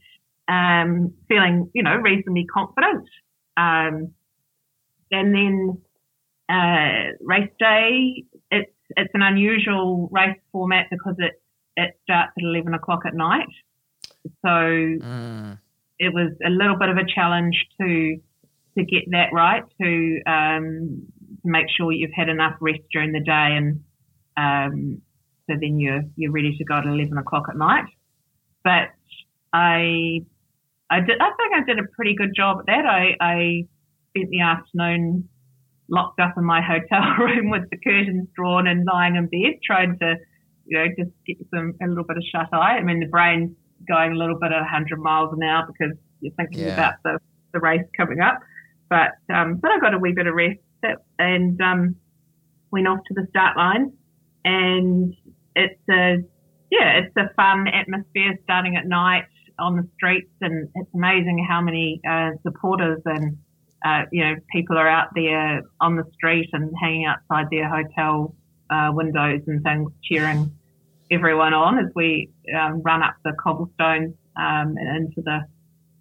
[0.52, 3.08] um, feeling, you know, reasonably confident.
[3.56, 4.12] Um,
[5.10, 5.78] and then
[6.48, 11.42] uh, race day, it's it's an unusual race format because it
[11.76, 13.48] it starts at eleven o'clock at night.
[14.42, 15.58] So mm.
[15.98, 18.20] it was a little bit of a challenge to
[18.76, 21.06] to get that right to um,
[21.42, 23.82] to make sure you've had enough rest during the day and
[24.36, 25.02] um,
[25.46, 27.84] so then you're you're ready to go at eleven o'clock at night.
[28.64, 28.90] But
[29.52, 30.24] I
[30.92, 32.84] I did I think I did a pretty good job at that.
[32.86, 33.64] I, I
[34.10, 35.28] spent the afternoon
[35.88, 39.98] locked up in my hotel room with the curtains drawn and lying in bed, trying
[40.00, 40.16] to
[40.66, 42.76] you know just get some a little bit of shut eye.
[42.76, 43.56] I mean the brain's
[43.88, 46.74] going a little bit at 100 miles an hour because you're thinking yeah.
[46.74, 47.18] about the,
[47.54, 48.38] the race coming up.
[48.90, 50.60] But um, but I got a wee bit of rest
[51.18, 51.96] and um,
[52.70, 53.92] went off to the start line
[54.44, 55.14] and
[55.56, 56.16] it's a
[56.70, 59.24] yeah, it's a fun atmosphere starting at night
[59.62, 63.38] on the streets, and it's amazing how many uh, supporters and
[63.84, 68.34] uh, you know people are out there on the street and hanging outside their hotel
[68.70, 70.52] uh, windows and things, cheering
[71.10, 75.40] everyone on as we um, run up the cobblestones um, and into the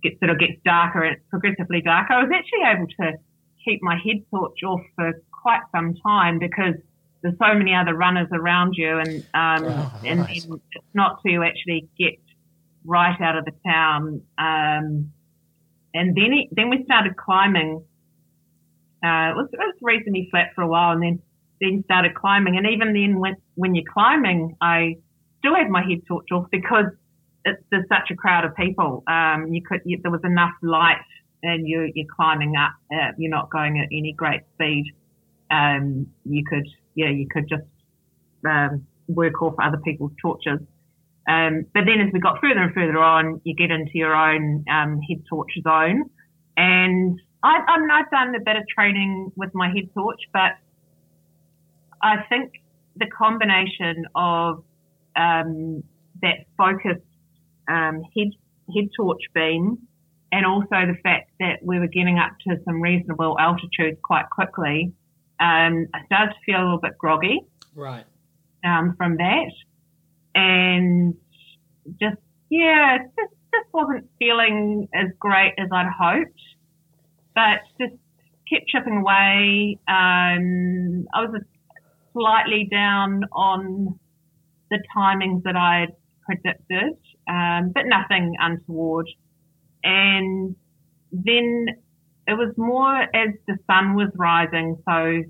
[0.03, 2.13] it sort of gets darker and it's progressively darker.
[2.13, 3.19] I was actually able to
[3.63, 6.73] keep my head torch off for quite some time because
[7.21, 10.45] there's so many other runners around you, and um, oh, and nice.
[10.45, 10.47] it's
[10.93, 12.17] not to actually get
[12.85, 14.21] right out of the town.
[14.37, 15.11] Um,
[15.93, 17.83] and then it, then we started climbing.
[19.03, 21.21] Uh, it, was, it was reasonably flat for a while, and then
[21.59, 22.57] then started climbing.
[22.57, 24.97] And even then, when when you're climbing, I
[25.39, 26.85] still had my head torch off because
[27.45, 29.03] it's, there's such a crowd of people.
[29.07, 31.01] Um, you could you, there was enough light,
[31.43, 32.73] and you, you're climbing up.
[32.91, 34.93] Uh, you're not going at any great speed.
[35.49, 37.63] Um, you could yeah, you could just
[38.47, 40.59] um, work off other people's torches.
[41.31, 44.65] Um, but then as we got further and further on, you get into your own
[44.69, 46.09] um, head torch zone.
[46.57, 50.51] And I, I mean, I've done a bit of training with my head torch, but
[52.01, 52.51] I think
[52.97, 54.63] the combination of
[55.15, 55.83] um,
[56.21, 57.05] that focused
[57.69, 58.31] um, head
[58.75, 59.77] head torch beam
[60.31, 64.93] and also the fact that we were getting up to some reasonable altitudes quite quickly
[65.41, 67.41] um, I started to feel a little bit groggy.
[67.75, 68.05] Right.
[68.63, 69.51] Um, from that,
[70.35, 71.15] and
[71.99, 72.17] just
[72.49, 76.39] yeah, just just wasn't feeling as great as I'd hoped,
[77.35, 77.99] but just
[78.51, 79.77] kept chipping away.
[79.87, 81.41] Um, I was
[82.13, 83.99] slightly down on
[84.69, 85.93] the timings that I'd
[86.25, 86.97] predicted,
[87.27, 89.07] um, but nothing untoward.
[89.83, 90.55] And
[91.11, 91.65] then
[92.27, 95.23] it was more as the sun was rising, so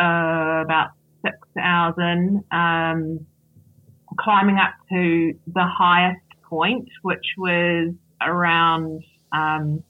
[0.00, 0.90] uh, about
[1.24, 3.26] six hours in, um,
[4.18, 9.82] climbing up to the highest point, which was around um,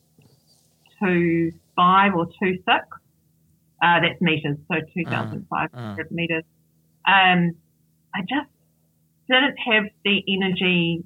[1.03, 2.87] two five or two six.
[3.83, 6.17] Uh, that's meters, so two thousand five hundred mm, mm.
[6.17, 6.45] meters.
[7.07, 7.57] Um,
[8.15, 8.49] I just
[9.29, 11.05] didn't have the energy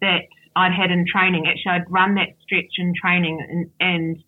[0.00, 0.22] that
[0.56, 1.46] I'd had in training.
[1.46, 4.24] Actually, I'd run that stretch in training and, and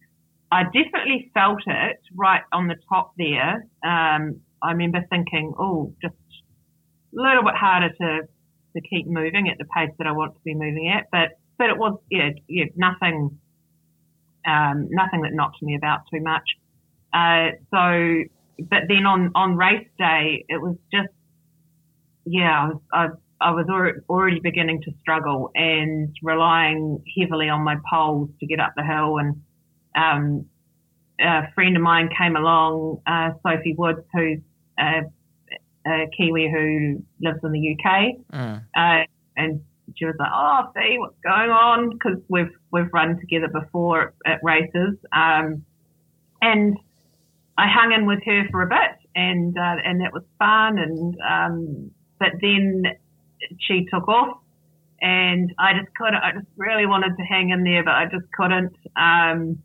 [0.51, 3.66] I definitely felt it right on the top there.
[3.85, 6.15] Um, I remember thinking, oh, just
[7.12, 8.28] little bit harder to,
[8.74, 11.06] to keep moving at the pace that I want to be moving at.
[11.10, 13.39] But, but it was, yeah, yeah, nothing,
[14.47, 16.48] um, nothing that knocked me about too much.
[17.12, 18.24] Uh, so,
[18.59, 21.09] but then on, on race day, it was just,
[22.24, 23.06] yeah, I was, I,
[23.40, 23.66] I was
[24.09, 29.18] already beginning to struggle and relying heavily on my poles to get up the hill
[29.18, 29.43] and,
[29.94, 30.47] um,
[31.20, 34.39] a friend of mine came along, uh, Sophie Woods, who's
[34.78, 35.02] a,
[35.89, 38.62] a, Kiwi who lives in the UK, mm.
[38.77, 39.05] uh,
[39.36, 39.62] and
[39.97, 44.40] she was like, "Oh, see what's going on?" Because we've we've run together before at,
[44.43, 45.65] races, um,
[46.43, 46.77] and
[47.56, 50.78] I hung in with her for a bit, and uh, and that was fun.
[50.78, 52.85] And um, but then
[53.59, 54.39] she took off,
[55.01, 56.23] and I just couldn't.
[56.23, 58.74] I just really wanted to hang in there, but I just couldn't.
[58.97, 59.62] Um,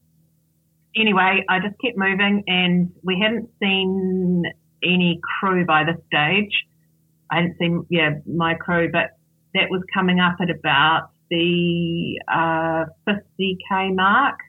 [0.96, 4.44] anyway, I just kept moving and we hadn't seen
[4.84, 6.52] any crew by this stage.
[7.32, 9.18] I hadn't seen, yeah, my crew, but
[9.54, 14.40] that was coming up at about the uh, 50k mark.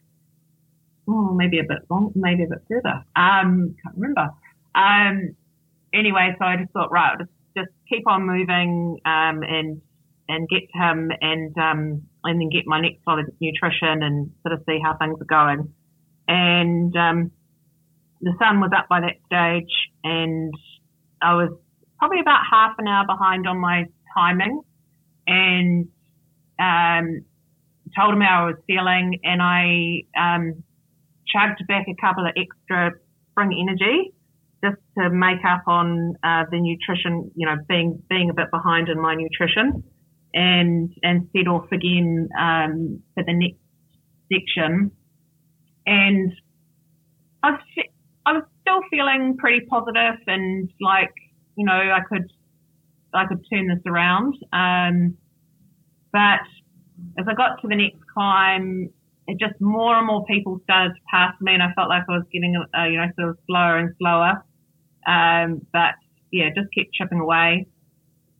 [1.08, 3.04] Oh, maybe a bit long, maybe a bit further.
[3.14, 4.30] Um, can't remember.
[4.74, 5.36] Um,
[5.92, 9.80] anyway, so I just thought, right, just just keep on moving um, and
[10.28, 14.62] and get him and um, and then get my next of nutrition and sort of
[14.66, 15.72] see how things are going.
[16.26, 17.30] and um,
[18.20, 19.72] the sun was up by that stage,
[20.04, 20.52] and
[21.22, 21.50] I was
[21.98, 23.86] probably about half an hour behind on my
[24.16, 24.60] timing,
[25.26, 25.88] and
[26.60, 27.24] um,
[27.96, 30.62] told him how I was feeling, and I um,
[31.26, 32.92] chugged back a couple of extra
[33.30, 34.12] spring energy
[34.62, 38.88] just to make up on uh, the nutrition, you know, being being a bit behind
[38.88, 39.82] in my nutrition,
[40.34, 43.58] and and set off again um, for the next
[44.32, 44.90] section,
[45.86, 46.32] and
[47.42, 47.60] I was
[48.26, 51.12] I was still feeling pretty positive and like
[51.56, 52.30] you know I could
[53.12, 55.16] I could turn this around, um,
[56.12, 56.40] but
[57.18, 58.90] as I got to the next climb,
[59.26, 62.12] it just more and more people started to pass me, and I felt like I
[62.12, 64.44] was getting, uh, you know, sort of slower and slower.
[65.06, 65.94] Um, but
[66.30, 67.66] yeah, just kept chipping away.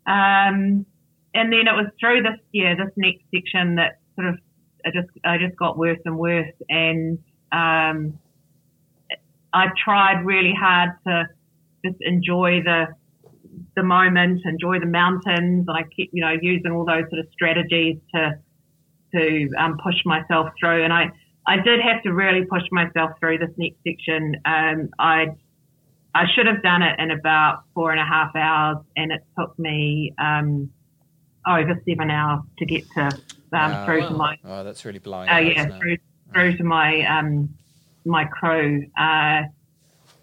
[0.06, 0.86] Um,
[1.34, 4.38] and then it was through this, yeah, this next section that sort of,
[4.84, 6.52] I just, I just got worse and worse.
[6.68, 7.18] And,
[7.50, 8.18] um,
[9.54, 11.26] I tried really hard to
[11.86, 12.88] just enjoy the,
[13.76, 15.64] the moment, enjoy the mountains.
[15.68, 18.38] And I keep you know, using all those sort of strategies to,
[19.14, 20.82] to um, push myself through.
[20.84, 21.10] And I,
[21.46, 24.36] I did have to really push myself through this next section.
[24.44, 25.26] Um, I,
[26.14, 29.58] I should have done it in about four and a half hours, and it took
[29.58, 30.70] me um,
[31.46, 33.84] over seven hours to get to um, Wow.
[33.84, 35.28] through to my Oh, that's really blowing.
[35.28, 35.96] uh, yeah through
[36.32, 37.54] through to my um,
[38.04, 38.86] my crew.
[38.98, 39.42] Uh,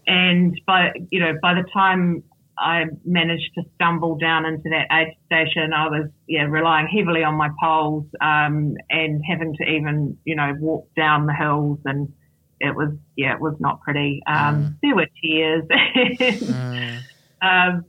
[0.08, 2.24] and by you know by the time
[2.58, 7.36] I managed to stumble down into that aid station, I was yeah relying heavily on
[7.36, 12.12] my poles um, and having to even you know walk down the hills and
[12.60, 14.22] it was yeah it was not pretty.
[14.28, 15.64] Um, There were tears.
[15.70, 17.02] Mm.
[17.44, 17.86] Um,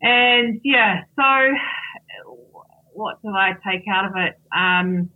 [0.00, 1.56] and yeah, so
[2.92, 4.38] what did I take out of it?
[4.56, 5.10] Um,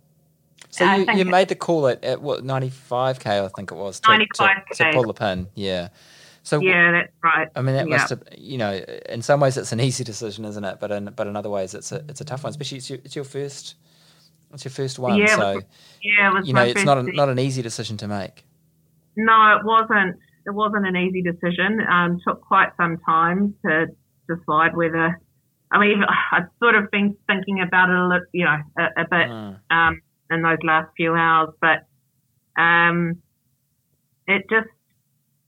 [0.77, 3.75] So you, you made the call at, at what ninety five k I think it
[3.75, 4.77] was to, to, 95K.
[4.77, 5.47] to pull the pin.
[5.55, 5.89] Yeah.
[6.43, 7.47] So yeah, that's right.
[7.55, 7.97] I mean that Yeah.
[7.97, 8.73] must have you know
[9.09, 10.77] in some ways it's an easy decision, isn't it?
[10.79, 12.99] But in but in other ways it's a it's a tough one, especially it's your,
[13.03, 13.75] it's your first
[14.53, 15.17] it's your first one.
[15.17, 15.63] Yeah, so was
[16.03, 18.45] Yeah, it was you know it's not a, not an easy decision to make.
[19.15, 20.17] No, it wasn't.
[20.45, 21.81] It wasn't an easy decision.
[21.89, 23.87] Um, took quite some time to
[24.27, 25.19] decide whether.
[25.71, 29.05] I mean, I've sort of been thinking about it a little, you know, a, a
[29.09, 29.59] bit Mm.
[29.71, 30.01] um,
[30.35, 31.87] in those last few hours, but
[32.61, 33.21] um,
[34.27, 34.67] it just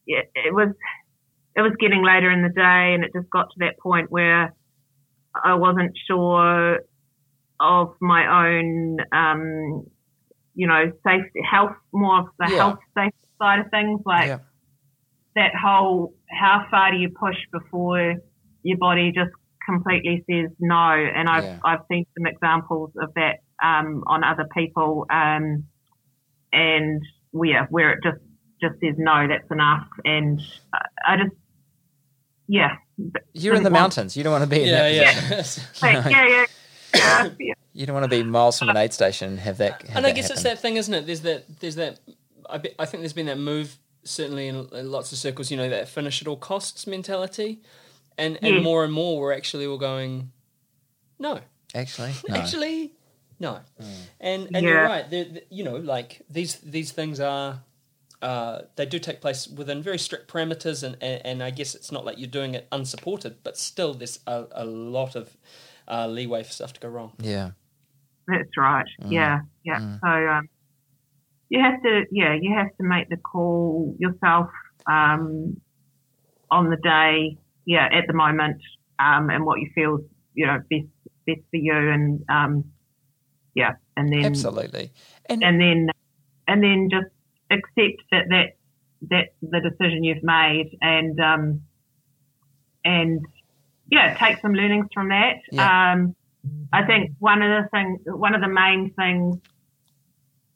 [0.07, 0.69] it, it was
[1.55, 4.53] it was getting later in the day, and it just got to that point where
[5.43, 6.79] I wasn't sure
[7.59, 9.85] of my own, um,
[10.55, 12.57] you know, safety, health, more of the Yeah.
[12.57, 14.39] health safety side of things, like Yeah.
[15.35, 18.15] that whole how far do you push before
[18.63, 19.31] your body just
[19.65, 21.59] completely says no and i've Yeah.
[21.65, 25.65] i've seen some examples of that um, on other people um,
[26.53, 27.01] and
[27.33, 28.17] yeah where it just
[28.61, 30.41] just says no that's enough and
[30.73, 30.79] i,
[31.13, 31.35] I just
[32.47, 32.77] yeah
[33.33, 34.15] You're in the want- mountains.
[34.17, 35.43] You don't want to be in Yeah, that yeah.
[35.81, 36.45] Like, yeah yeah
[36.95, 37.53] yeah, yeah.
[37.73, 39.81] You don't want to be miles from an aid station and have that.
[39.83, 41.05] Have and I that guess it's that thing, isn't it?
[41.05, 41.59] There's that.
[41.59, 41.99] There's that.
[42.49, 45.51] I, be, I think there's been that move certainly in, in lots of circles.
[45.51, 47.61] You know that finish at all costs mentality,
[48.17, 48.61] and and Yeah.
[48.61, 50.31] more and more we're actually all going,
[51.19, 51.41] no,
[51.75, 52.35] Actually, no.
[52.35, 52.93] actually,
[53.39, 53.59] no.
[53.79, 53.85] Hmm.
[54.19, 55.09] And and you're right.
[55.09, 57.61] They're, they- you know, like these these things are.
[58.19, 61.91] Uh, they do take place within very strict parameters, and, and, and I guess it's
[61.91, 65.37] not like you're doing it unsupported, but still, there's a, a lot of
[65.87, 67.11] uh, leeway for stuff to go wrong.
[67.19, 67.51] yeah.
[68.27, 68.87] That's right.
[69.03, 69.11] Mm.
[69.11, 69.79] Yeah, yeah.
[69.79, 69.99] Mm.
[70.01, 70.49] So um,
[71.49, 74.49] you have to, yeah, you have to make the call yourself
[74.87, 75.61] um,
[76.49, 78.59] on the day, yeah, at the moment,
[78.97, 79.99] um, and what you feel,
[80.33, 80.87] you know, best
[81.27, 82.63] best for you, and um,
[83.57, 84.91] yeah, and then Absolutely.
[85.27, 85.89] And, and then
[86.47, 87.07] and then just
[87.49, 88.49] accept that that
[89.01, 91.61] that's the decision you've made, and um,
[92.85, 93.25] and
[93.91, 95.37] yeah, take some learnings from that.
[95.51, 95.93] Yeah.
[95.93, 96.15] Um,
[96.71, 99.37] I think one of the things, one of the main things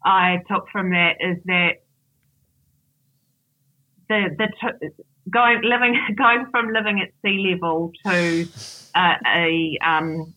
[0.06, 1.72] I took from that is that
[4.10, 4.90] the the t-
[5.28, 8.48] going living going from living at sea level to
[8.94, 10.36] uh, a um,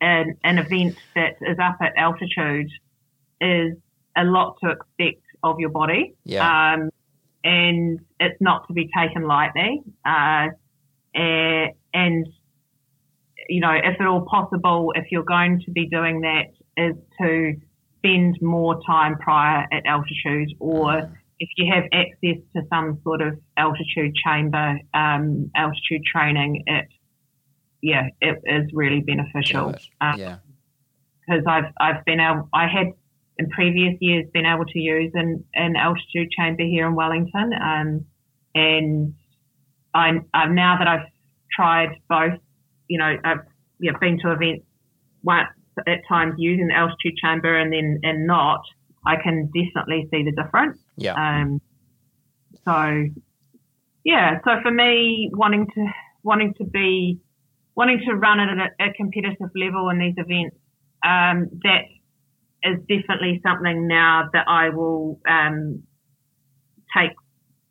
[0.00, 2.70] an, an event that is up at altitude
[3.40, 3.76] is
[4.16, 6.14] a lot to expect of your body.
[6.24, 6.74] Yeah.
[6.74, 6.90] Um,
[7.42, 9.82] and it's not to be taken lightly.
[10.04, 10.48] Uh,
[11.14, 12.26] eh, and,
[13.48, 16.46] you know, if at all possible, if you're going to be doing that,
[16.76, 17.54] is to
[17.98, 21.10] spend more time prior at altitude or
[21.40, 26.88] if you have access to some sort of altitude chamber, um, altitude training, it,
[27.84, 29.74] yeah, it is really beneficial.
[30.00, 30.38] Um, yeah.
[31.20, 32.94] because I've I've been able I had
[33.38, 37.52] in previous years been able to use an, an altitude chamber here in Wellington.
[37.52, 38.06] Um,
[38.54, 39.14] and
[39.92, 41.08] I, I, now that I've
[41.54, 42.38] tried both,
[42.88, 43.40] you know, I've
[43.80, 44.64] yeah, been to events
[45.22, 45.48] once
[45.86, 48.62] at times using the altitude chamber and then and not,
[49.06, 50.78] I can definitely see the difference.
[50.96, 51.14] Yeah.
[51.14, 51.60] Um,
[52.64, 53.08] so
[54.04, 55.86] yeah, so for me, wanting to
[56.22, 57.20] wanting to be
[57.76, 60.56] wanting to run it at a, a competitive level in these events,
[61.04, 61.84] um, that
[62.62, 65.82] is definitely something now that I will um,
[66.96, 67.12] take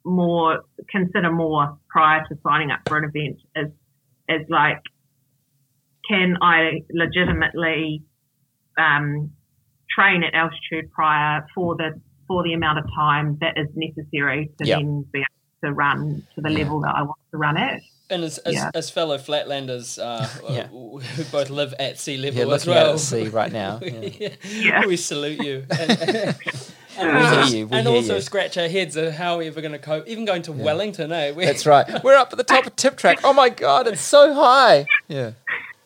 [0.06, 3.72] more consider more prior to signing up for an event is
[4.28, 4.82] is like
[6.10, 8.04] can I legitimately
[8.78, 9.32] um,
[9.90, 14.68] train at altitude prior for the for the amount of time that is necessary to
[14.68, 14.80] Yep.
[14.80, 17.82] then be able to run to the level that I want to run at.
[18.10, 18.70] And as, as, Yeah.
[18.76, 20.68] as fellow flatlanders uh, Yeah.
[20.68, 23.80] who both live at sea level Yeah, as well, at sea right now.
[23.84, 24.30] Yeah.
[24.48, 24.86] Yeah.
[24.86, 25.66] we salute you.
[25.70, 25.90] And,
[27.00, 27.68] and We also, hear you.
[27.68, 28.22] We and hear also you.
[28.22, 30.08] scratch our heads of how we're ever going to cope.
[30.08, 31.32] Even going to Wellington, eh?
[31.32, 32.04] We- That's right.
[32.04, 33.20] We're up at the top of Tip Track.
[33.24, 34.86] Oh my god, it's so high.
[35.08, 35.32] Yeah.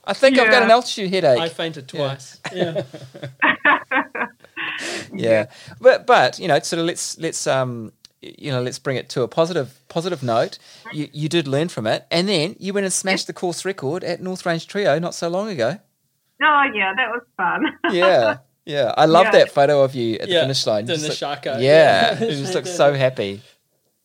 [0.04, 1.40] I think I've got an altitude headache.
[1.40, 2.40] I fainted twice.
[2.54, 2.84] Yeah.
[5.14, 5.48] yeah
[5.82, 7.92] but but you know sort of let's let's um
[8.38, 10.58] you know let's bring it to a positive positive note
[10.94, 14.04] you you did learn from it and then you went and smashed the course record
[14.04, 15.78] at north range trio not so long ago
[16.40, 17.66] Oh yeah, that was fun.
[17.96, 19.32] yeah yeah i love Yeah.
[19.32, 21.58] that photo of you at the finish line doing the look- shaka.
[21.60, 22.24] yeah Yeah.
[22.26, 23.42] you just look so happy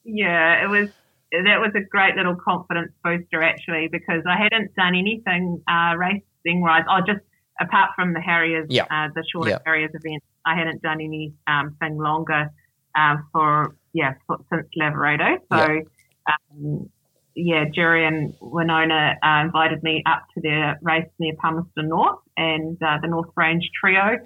[0.05, 0.89] yeah, it was
[1.31, 6.61] that was a great little confidence booster actually because I hadn't done anything uh, racing
[6.61, 6.83] wise.
[6.91, 7.21] I just
[7.61, 8.85] apart from the Harriers, Yeah.
[8.91, 9.59] uh, the shorter Yeah.
[9.65, 12.51] Harriers event, I hadn't done anything um, longer
[12.97, 15.39] um, for yeah since Lavaredo.
[15.51, 15.83] So
[16.27, 16.91] um,
[17.35, 22.77] yeah, Jerry and Winona uh, invited me up to their race near Palmerston North and
[22.83, 24.19] uh, the North Range Trio.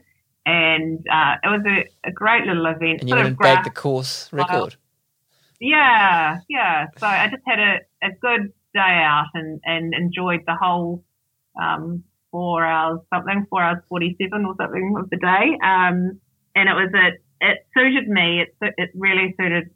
[0.45, 3.01] And uh, it was a, a great little event.
[3.01, 4.77] and you of and the course record
[5.61, 6.87] yeah, yeah.
[6.99, 11.05] So I just had a, a good day out and, and enjoyed the whole
[11.61, 15.59] um, four hours something, four hours forty seven or something of the day.
[15.63, 16.21] Um,
[16.55, 18.43] and it was it it suited me.
[18.43, 19.71] It it really suited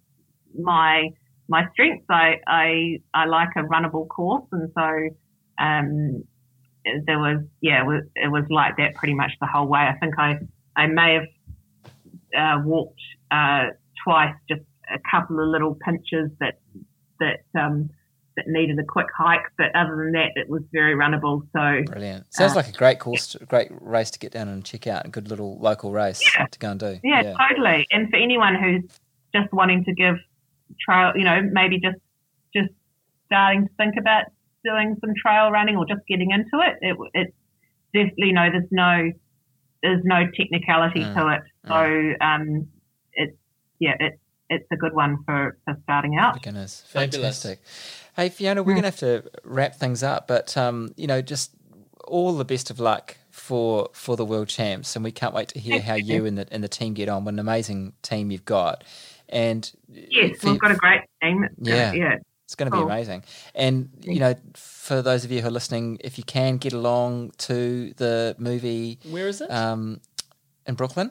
[0.59, 1.11] my
[1.49, 2.07] my strengths.
[2.09, 5.09] I I I like a runnable course, and so
[5.59, 6.24] um,
[7.07, 9.81] there was yeah, it was, it was like that pretty much the whole way.
[9.81, 10.39] I think I
[10.77, 13.01] I may have uh, walked
[13.31, 13.66] uh,
[14.05, 14.62] twice, just
[14.93, 16.59] a couple of little pinches that
[17.19, 17.91] that um,
[18.45, 21.43] that needed a quick hike, but other than that, it was very runnable.
[21.53, 24.65] So brilliant sounds Uh, like a great course to, great race to get down and
[24.65, 26.47] check out a good little local race Yeah.
[26.47, 27.87] to go and do yeah, totally.
[27.91, 28.91] And for anyone who's
[29.35, 30.17] just wanting to give
[30.81, 31.99] trail, you know, maybe just
[32.55, 32.71] just
[33.27, 34.25] starting to think about
[34.65, 37.33] doing some trail running or just getting into it, it it's
[37.95, 39.11] definitely you know there's no
[39.83, 41.43] there's no technicality Mm, to it.
[41.69, 42.69] So um,
[43.12, 43.37] it's
[43.79, 44.19] yeah, it's
[44.53, 46.35] it's a good one for, for starting out.
[46.35, 46.83] beginners.
[46.89, 47.47] Fabulous.
[48.21, 48.39] Fantastic.
[48.39, 51.53] Hey Fiona, we're gonna have to wrap things up, but um, you know, just
[52.07, 55.59] all the best of luck for for the world champs, and we can't wait to
[55.59, 56.15] hear Thank how you.
[56.17, 57.25] you and the and the team get on.
[57.25, 58.85] What an amazing team you've got,
[59.29, 61.45] and Yes, for- we've got a great team.
[61.45, 61.93] It's Yeah.
[61.93, 62.17] good, yeah.
[62.45, 62.91] it's going to be Cool.
[62.91, 63.25] amazing.
[63.55, 67.33] And you know, for those of you who are listening, if you can get along
[67.39, 69.51] to the movie Where is it?
[69.51, 70.01] um,
[70.67, 71.11] in Brooklyn,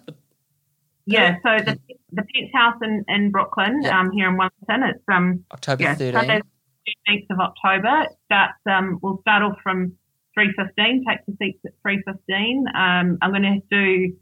[1.05, 1.79] Yeah, so the
[2.11, 3.99] the Penthouse in, in Brooklyn, Yeah.
[3.99, 6.43] um, here in Wellington, it's um October yeah, thirteenth.
[6.85, 8.07] Sunday, fifteenth of October.
[8.25, 9.93] Starts um we'll start off from
[10.33, 12.65] three fifteen, take the seats at three fifteen.
[12.75, 14.15] Um I'm gonna do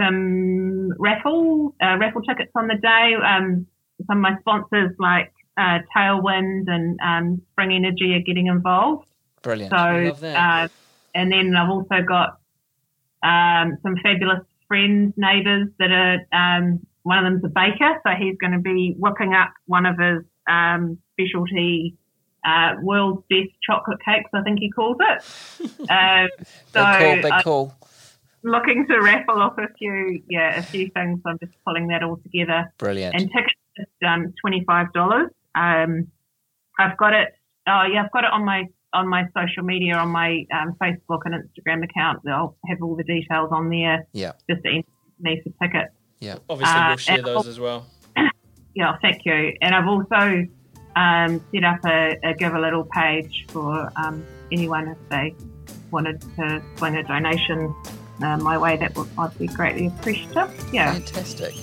[0.00, 3.14] some raffle uh, raffle tickets on the day.
[3.14, 3.66] Um
[4.06, 9.06] some of my sponsors like uh, Tailwind and um, Spring Energy are getting involved.
[9.42, 9.70] Brilliant.
[9.70, 10.68] So, uh,
[11.14, 12.38] and then I've also got
[13.22, 16.18] um, some fabulous friends, neighbours that are.
[16.32, 19.98] Um, one of them's a baker, so he's going to be whipping up one of
[19.98, 21.96] his um, specialty
[22.44, 24.30] uh, world's best chocolate cakes.
[24.32, 25.70] I think he calls it.
[25.90, 26.28] um,
[26.72, 27.74] so big call, big I'm call.
[28.42, 31.20] looking to raffle off a few, yeah, a few things.
[31.26, 33.14] I'm just pulling that all together Brilliant.
[33.14, 35.30] and tickets um, twenty five dollars.
[35.54, 36.08] Um,
[36.78, 37.34] I've got it.
[37.66, 41.20] Oh yeah, I've got it on my on my social media, on my um, Facebook
[41.24, 42.20] and Instagram account.
[42.28, 44.06] I'll have all the details on there.
[44.12, 44.32] Yeah.
[44.48, 44.88] Just to enter
[45.20, 45.94] me for tickets.
[46.48, 47.86] Obviously, uh, we'll share and- those as well.
[48.72, 49.52] Yeah, thank you.
[49.60, 50.46] And I've also
[50.96, 55.34] um, set up a, a Givealittle page for um, anyone if they
[55.90, 57.74] wanted to swing a donation
[58.22, 58.76] uh, my way.
[58.76, 60.52] That would I'd be greatly appreciative.
[60.72, 60.92] Yeah.
[60.92, 61.54] Fantastic.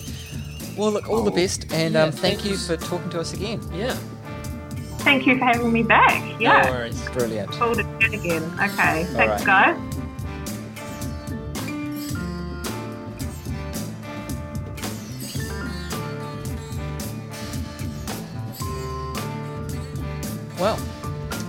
[0.77, 2.57] Well, look, all the best, and Yeah, um, thank thank you you.
[2.57, 3.61] for talking to us again.
[3.73, 3.95] Yeah.
[4.99, 6.21] Thank you for having me back.
[6.39, 6.61] Yeah.
[6.61, 6.69] No Yeah.
[6.71, 7.09] worries.
[7.09, 7.51] Brilliant.
[7.51, 8.43] Cool to chat again.
[8.61, 9.05] Okay.
[9.05, 9.45] Thanks, right.
[9.45, 9.97] guys.
[20.59, 20.79] Well,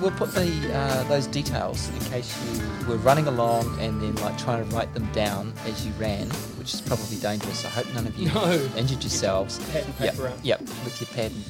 [0.02, 4.36] we'll put the uh, those details in case you were running along and then like
[4.36, 6.28] trying to write them down as you ran,
[6.58, 7.64] which is probably dangerous.
[7.64, 8.52] I hope none of you No.
[8.76, 9.58] injured yourselves.
[9.72, 10.44] Pad and Yep, paper out.
[10.44, 11.44] Yep, with your pad and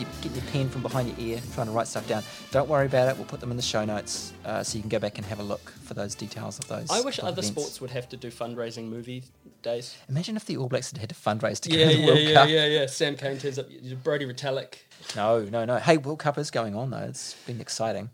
[0.00, 2.24] you get your pen from behind your ear, trying to write stuff down.
[2.50, 3.16] Don't worry about it.
[3.16, 5.38] We'll put them in the show notes uh, so you can go back and have
[5.38, 6.90] a look for those details of those.
[6.90, 7.48] I wish other events.
[7.48, 9.22] sports would have to do fundraising movie
[9.62, 9.96] days.
[10.08, 12.06] Imagine if the All Blacks had had to fundraise to go Yeah, to the yeah,
[12.06, 12.48] World yeah, Cup.
[12.48, 12.86] yeah, yeah.
[12.86, 13.66] Sam Cane turns up.
[14.02, 14.74] Brodie Retallick.
[15.16, 15.76] No, no, no.
[15.78, 16.98] Hey, World Cup is going on though.
[16.98, 18.10] It's been exciting.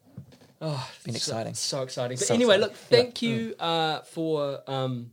[0.63, 1.55] Oh, it's Been exciting.
[1.55, 2.19] So, exciting.
[2.19, 2.61] But So anyway, exciting.
[2.77, 2.99] look, Yeah.
[2.99, 5.13] thank you uh, for um,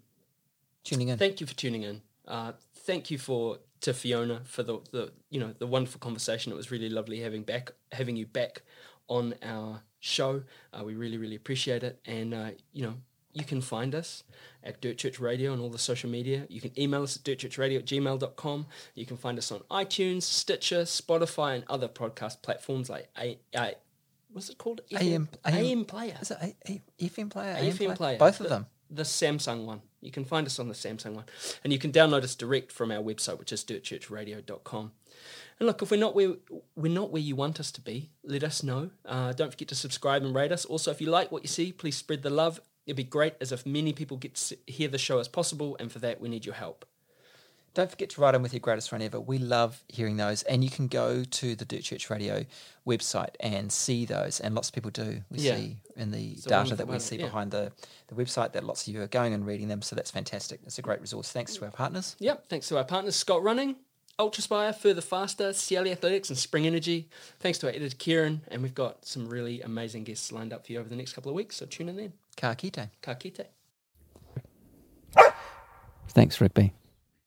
[0.84, 1.18] Tuning in.
[1.18, 2.02] thank you for tuning in.
[2.28, 6.52] Uh, thank you for to Fiona for the, the you know the wonderful conversation.
[6.52, 8.62] It was really lovely having back having you back
[9.08, 10.44] on our show.
[10.74, 12.96] Uh, we really really appreciate it, and uh, you know
[13.38, 14.24] you can find us
[14.64, 16.46] at Dirt Church Radio and all the social media.
[16.50, 18.66] You can email us at dirtchurchradio at gmail.com.
[18.96, 23.38] You can find us on iTunes, Stitcher, Spotify, and other podcast platforms like A.
[23.56, 23.76] A
[24.32, 24.82] what's it called?
[24.92, 26.18] AM AM Player.
[26.22, 27.56] Is it A, A, FM player?
[27.58, 28.18] AM AM player.
[28.18, 28.66] Both of them.
[28.90, 29.82] The Samsung one.
[30.02, 31.26] You can find us on the Samsung one.
[31.64, 34.92] And you can download us direct from our website, which is dirtchurchradio.com.
[35.60, 36.34] And look, if we're not where
[36.76, 38.92] we're not where you want us to be, let us know.
[39.06, 40.66] Uh, don't forget to subscribe and rate us.
[40.66, 42.62] Also, if you like what you see, please spread the love.
[42.88, 45.92] It'd be great as if many people get to hear the show as possible, and
[45.92, 46.86] for that we need your help.
[47.74, 49.20] Don't forget to write in with your greatest run ever.
[49.20, 50.42] We love hearing those.
[50.44, 52.44] And you can go to the Dirt Church Radio
[52.88, 54.40] website and see those.
[54.40, 55.22] And lots of people do.
[55.30, 55.58] We Yeah.
[55.58, 57.26] see in the data that we see yeah.
[57.26, 57.72] behind the,
[58.08, 59.84] the website that lots of you are going and reading them.
[59.84, 60.62] So that's fantastic.
[60.66, 61.32] It's a great resource.
[61.32, 62.16] Thanks to our partners.
[62.18, 63.76] Yep, thanks to our partners Scott Running,
[64.18, 67.10] Ultraspire, Further Faster, Ciali Athletics, and Spring Energy.
[67.40, 70.72] Thanks to our editor Kieran, and we've got some really amazing guests lined up for
[70.72, 71.58] you over the next couple of weeks.
[71.58, 72.14] So tune in then.
[72.38, 72.90] Ka kite.
[73.02, 73.48] Ka kite.
[76.10, 76.74] Thanks, Rigby.